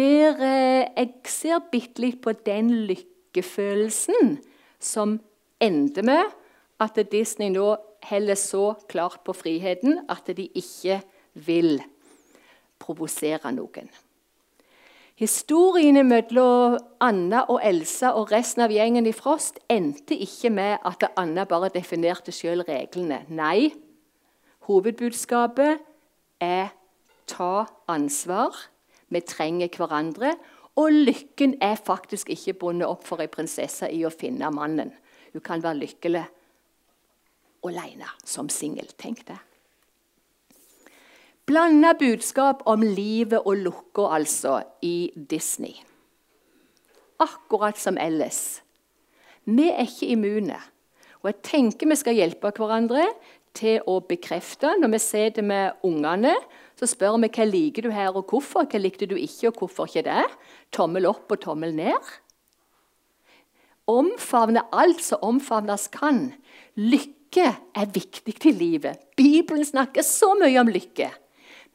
Der 0.00 0.40
eh, 0.48 0.86
jeg 0.96 1.12
ser 1.28 1.68
bitte 1.72 2.00
litt 2.06 2.22
på 2.24 2.32
den 2.32 2.72
lykkefølelsen 2.88 4.38
som 4.80 5.18
ender 5.60 6.08
med 6.08 6.32
at 6.80 6.98
Disney 7.12 7.52
nå 7.52 7.74
heller 8.08 8.40
så 8.40 8.74
klart 8.88 9.20
på 9.28 9.36
friheten 9.36 10.00
at 10.08 10.28
de 10.36 10.48
ikke 10.56 11.02
vil 11.46 11.82
provosere 12.80 13.52
noen. 13.52 13.92
Historiene 15.16 16.02
mellom 16.04 16.74
Anna 17.00 17.46
og 17.48 17.62
Elsa 17.64 18.10
og 18.18 18.28
resten 18.34 18.66
av 18.66 18.72
gjengen 18.74 19.06
i 19.08 19.14
Frost 19.16 19.62
endte 19.72 20.12
ikke 20.12 20.50
med 20.52 20.82
at 20.84 21.06
Anna 21.16 21.46
bare 21.48 21.70
definerte 21.72 22.34
sjøl 22.36 22.60
reglene. 22.68 23.22
Nei, 23.32 23.70
hovedbudskapet 24.68 25.80
er 26.44 26.74
ta 27.32 27.64
ansvar. 27.88 28.52
Vi 29.08 29.24
trenger 29.24 29.72
hverandre. 29.72 30.34
Og 30.76 30.92
lykken 30.92 31.56
er 31.64 31.80
faktisk 31.80 32.28
ikke 32.36 32.58
bundet 32.60 32.90
opp 32.92 33.08
for 33.08 33.24
ei 33.24 33.30
prinsesse 33.32 33.88
i 33.88 34.02
å 34.04 34.12
finne 34.12 34.52
mannen. 34.52 34.92
Hun 35.32 35.40
kan 35.40 35.64
være 35.64 35.80
lykkelig 35.80 36.26
alene 37.64 38.12
som 38.20 38.52
singel. 38.52 38.92
Tenk 39.00 39.24
det. 39.32 39.40
Blanda 41.46 41.92
budskap 41.94 42.64
om 42.66 42.82
livet 42.82 43.44
og 43.46 43.60
lukka, 43.62 44.08
altså, 44.16 44.58
i 44.82 45.12
Disney. 45.14 45.76
Akkurat 47.22 47.78
som 47.78 47.94
ellers. 48.02 48.64
Vi 49.46 49.68
er 49.70 49.84
ikke 49.86 50.08
immune. 50.10 50.56
Og 51.22 51.28
jeg 51.30 51.36
tenker 51.46 51.86
vi 51.86 51.96
skal 51.98 52.16
hjelpe 52.18 52.50
hverandre 52.50 53.04
til 53.54 53.78
å 53.86 54.00
bekrefte. 54.02 54.72
Når 54.80 54.90
vi 54.96 55.00
sitter 55.04 55.46
med 55.46 55.86
ungene, 55.86 56.32
så 56.74 56.88
spør 56.90 57.20
vi 57.22 57.30
hva 57.36 57.46
liker 57.46 57.86
du 57.86 57.92
her 57.94 58.10
og 58.10 58.26
hvorfor. 58.32 58.66
Hva 58.66 58.80
likte 58.82 59.06
du 59.06 59.14
ikke, 59.14 59.52
og 59.52 59.60
hvorfor 59.62 59.86
ikke 59.86 60.02
det? 60.08 60.24
Tommel 60.74 61.06
opp 61.06 61.30
og 61.30 61.44
tommel 61.44 61.76
ned. 61.78 62.10
Omfavne 63.86 64.64
alt 64.74 65.04
som 65.06 65.22
omfavnes 65.22 65.86
kan. 65.94 66.32
Lykke 66.74 67.46
er 67.54 67.94
viktig 67.94 68.34
i 68.50 68.54
livet. 68.56 68.98
Bibelen 69.14 69.62
snakker 69.64 70.02
så 70.02 70.32
mye 70.42 70.58
om 70.58 70.74
lykke. 70.74 71.12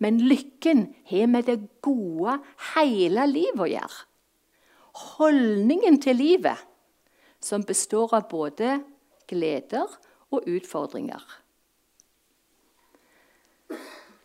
Men 0.02 0.18
lykken 0.26 0.88
har 1.12 1.28
med 1.30 1.46
det 1.50 1.60
gode 1.86 2.40
hele 2.74 3.28
livet 3.30 3.62
å 3.62 3.70
gjøre. 3.70 4.00
Holdningen 5.18 6.00
til 6.04 6.18
livet, 6.20 6.58
som 7.42 7.64
består 7.66 8.18
av 8.18 8.28
både 8.30 8.80
gleder 9.30 9.94
og 10.34 10.50
utfordringer. 10.50 11.22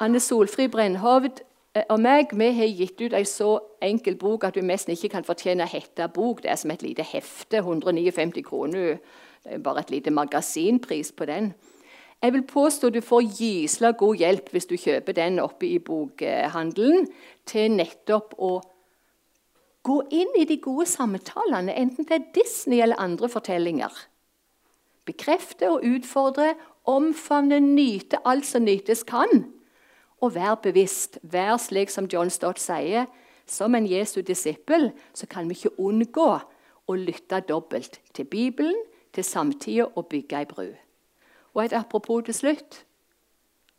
Anne 0.02 0.20
Solfri 0.20 0.66
Brennhovd 0.68 1.40
eh, 1.76 1.86
og 1.88 2.00
meg 2.04 2.34
vi 2.36 2.50
har 2.58 2.68
gitt 2.68 3.00
ut 3.00 3.14
en 3.16 3.28
så 3.28 3.52
enkel 3.84 4.18
bok 4.20 4.44
at 4.44 4.56
du 4.56 4.64
nesten 4.64 4.92
ikke 4.92 5.14
kan 5.14 5.24
fortjene 5.24 5.64
å 5.64 5.70
hete 5.70 6.08
bok. 6.12 6.42
Det 6.44 6.50
er 6.52 6.60
som 6.60 6.72
et 6.74 6.84
lite 6.84 7.06
hefte. 7.06 7.62
159 7.62 8.44
kroner 8.44 8.98
det 9.46 9.54
er 9.60 9.62
bare 9.62 9.84
et 9.84 9.92
lite 9.94 10.10
magasinpris 10.10 11.12
på 11.16 11.28
den. 11.30 11.52
Jeg 12.22 12.32
vil 12.32 12.46
påstå 12.48 12.90
du 12.90 13.00
får 13.04 13.28
gysla 13.38 13.92
god 13.98 14.16
hjelp 14.16 14.48
hvis 14.52 14.66
du 14.66 14.76
kjøper 14.80 15.14
den 15.16 15.38
oppe 15.42 15.68
i 15.68 15.78
bokhandelen, 15.78 17.06
til 17.46 17.76
nettopp 17.76 18.34
å 18.38 18.56
gå 19.86 20.00
inn 20.10 20.32
i 20.40 20.46
de 20.48 20.56
gode 20.62 20.88
samtalene, 20.90 21.74
enten 21.76 22.08
det 22.08 22.16
er 22.16 22.30
Disney 22.34 22.80
eller 22.82 22.98
andre 22.98 23.28
fortellinger. 23.30 23.92
Bekrefte 25.06 25.68
og 25.70 25.84
utfordre, 25.86 26.54
omfavne, 26.90 27.60
nyte 27.62 28.18
alt 28.26 28.48
som 28.48 28.64
nytes 28.66 29.04
kan. 29.06 29.44
Og 30.18 30.34
vær 30.34 30.56
bevisst. 30.64 31.20
Vær 31.22 31.60
slik 31.62 31.92
som 31.92 32.08
John 32.10 32.32
Stott 32.32 32.58
sier. 32.58 33.06
Som 33.46 33.76
en 33.78 33.86
Jesu 33.86 34.22
disippel 34.26 34.90
så 35.14 35.28
kan 35.30 35.46
vi 35.46 35.54
ikke 35.54 35.76
unngå 35.78 36.30
å 36.86 36.98
lytte 36.98 37.38
dobbelt 37.46 38.00
til 38.14 38.26
Bibelen, 38.26 38.74
til 39.14 39.24
samtida 39.24 39.86
og 39.94 40.08
bygge 40.10 40.42
ei 40.42 40.50
bru. 40.50 40.66
Og 41.56 41.64
et 41.64 41.72
apropos 41.72 42.20
til 42.26 42.36
slutt, 42.36 42.82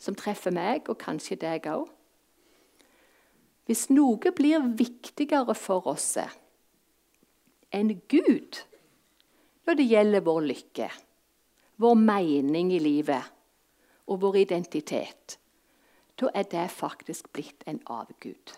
som 0.02 0.18
treffer 0.18 0.54
meg, 0.54 0.90
og 0.90 0.98
kanskje 0.98 1.38
deg 1.38 1.70
òg. 1.70 1.86
Hvis 3.70 3.90
noe 3.92 4.32
blir 4.34 4.64
viktigere 4.80 5.54
for 5.58 5.90
oss 5.92 6.16
enn 7.76 7.92
Gud 8.10 8.62
når 9.68 9.76
det 9.76 9.88
gjelder 9.90 10.24
vår 10.24 10.46
lykke, 10.48 10.88
vår 11.84 11.98
mening 12.00 12.72
i 12.72 12.80
livet 12.80 13.34
og 14.08 14.22
vår 14.24 14.40
identitet, 14.46 15.36
da 16.18 16.32
er 16.34 16.48
det 16.50 16.70
faktisk 16.72 17.28
blitt 17.36 17.68
en 17.68 17.82
avgud. 17.92 18.56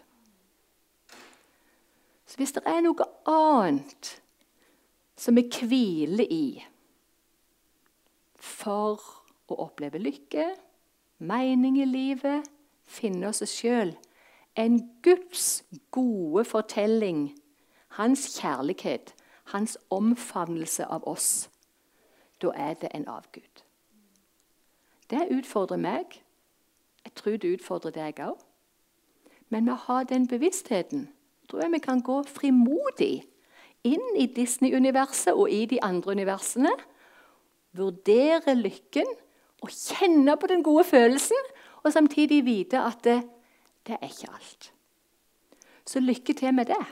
Så 2.30 2.38
hvis 2.38 2.54
det 2.54 2.62
er 2.70 2.84
noe 2.86 3.08
annet 3.26 4.14
som 5.18 5.36
vi 5.36 5.48
hviler 5.50 6.30
i 6.30 6.44
for 8.40 9.02
å 9.50 9.58
oppleve 9.66 10.02
lykke, 10.02 10.46
mening 11.20 11.80
i 11.82 11.88
livet, 11.88 12.48
finne 12.90 13.30
oss 13.30 13.44
sjøl. 13.50 13.94
En 14.56 14.80
Guds 15.04 15.64
gode 15.92 16.46
fortelling, 16.48 17.30
hans 18.00 18.28
kjærlighet, 18.40 19.14
hans 19.54 19.78
omfavnelse 19.90 20.86
av 20.86 21.08
oss. 21.08 21.50
Da 22.42 22.52
er 22.56 22.74
det 22.74 22.90
en 22.94 23.08
avgud. 23.08 23.64
Det 25.10 25.28
utfordrer 25.32 25.78
meg. 25.78 26.22
Jeg 27.04 27.14
tror 27.16 27.38
det 27.38 27.54
utfordrer 27.58 27.96
deg 27.96 28.22
òg. 28.24 28.38
Men 29.50 29.70
å 29.70 29.78
ha 29.88 30.04
den 30.04 30.28
bevisstheten 30.30 31.08
tror 31.50 31.64
jeg 31.64 31.74
vi 31.74 31.82
kan 31.82 32.02
gå 32.06 32.22
frimodig 32.30 33.24
inn 33.88 34.16
i 34.18 34.28
Disney-universet 34.30 35.34
og 35.34 35.50
i 35.50 35.64
de 35.66 35.80
andre 35.82 36.12
universene. 36.12 36.72
Vurdere 37.78 38.56
lykken 38.58 39.08
og 39.62 39.70
kjenne 39.70 40.36
på 40.40 40.48
den 40.48 40.64
gode 40.64 40.84
følelsen, 40.88 41.50
og 41.84 41.94
samtidig 41.94 42.44
vite 42.46 42.80
at 42.82 43.04
det, 43.04 43.20
det 43.88 43.98
er 44.00 44.08
ikke 44.08 44.32
alt. 44.34 44.72
Så 45.86 46.00
lykke 46.00 46.34
til 46.34 46.54
med 46.54 46.66
det. 46.66 46.86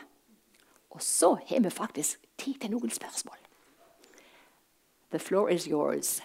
Og 0.90 1.02
så 1.02 1.36
har 1.48 1.60
vi 1.60 1.70
faktisk 1.70 2.24
tid 2.38 2.56
til 2.62 2.72
noen 2.72 2.90
spørsmål. 2.90 3.38
The 5.12 5.20
floor 5.20 5.50
is 5.50 5.66
yours. 5.66 6.22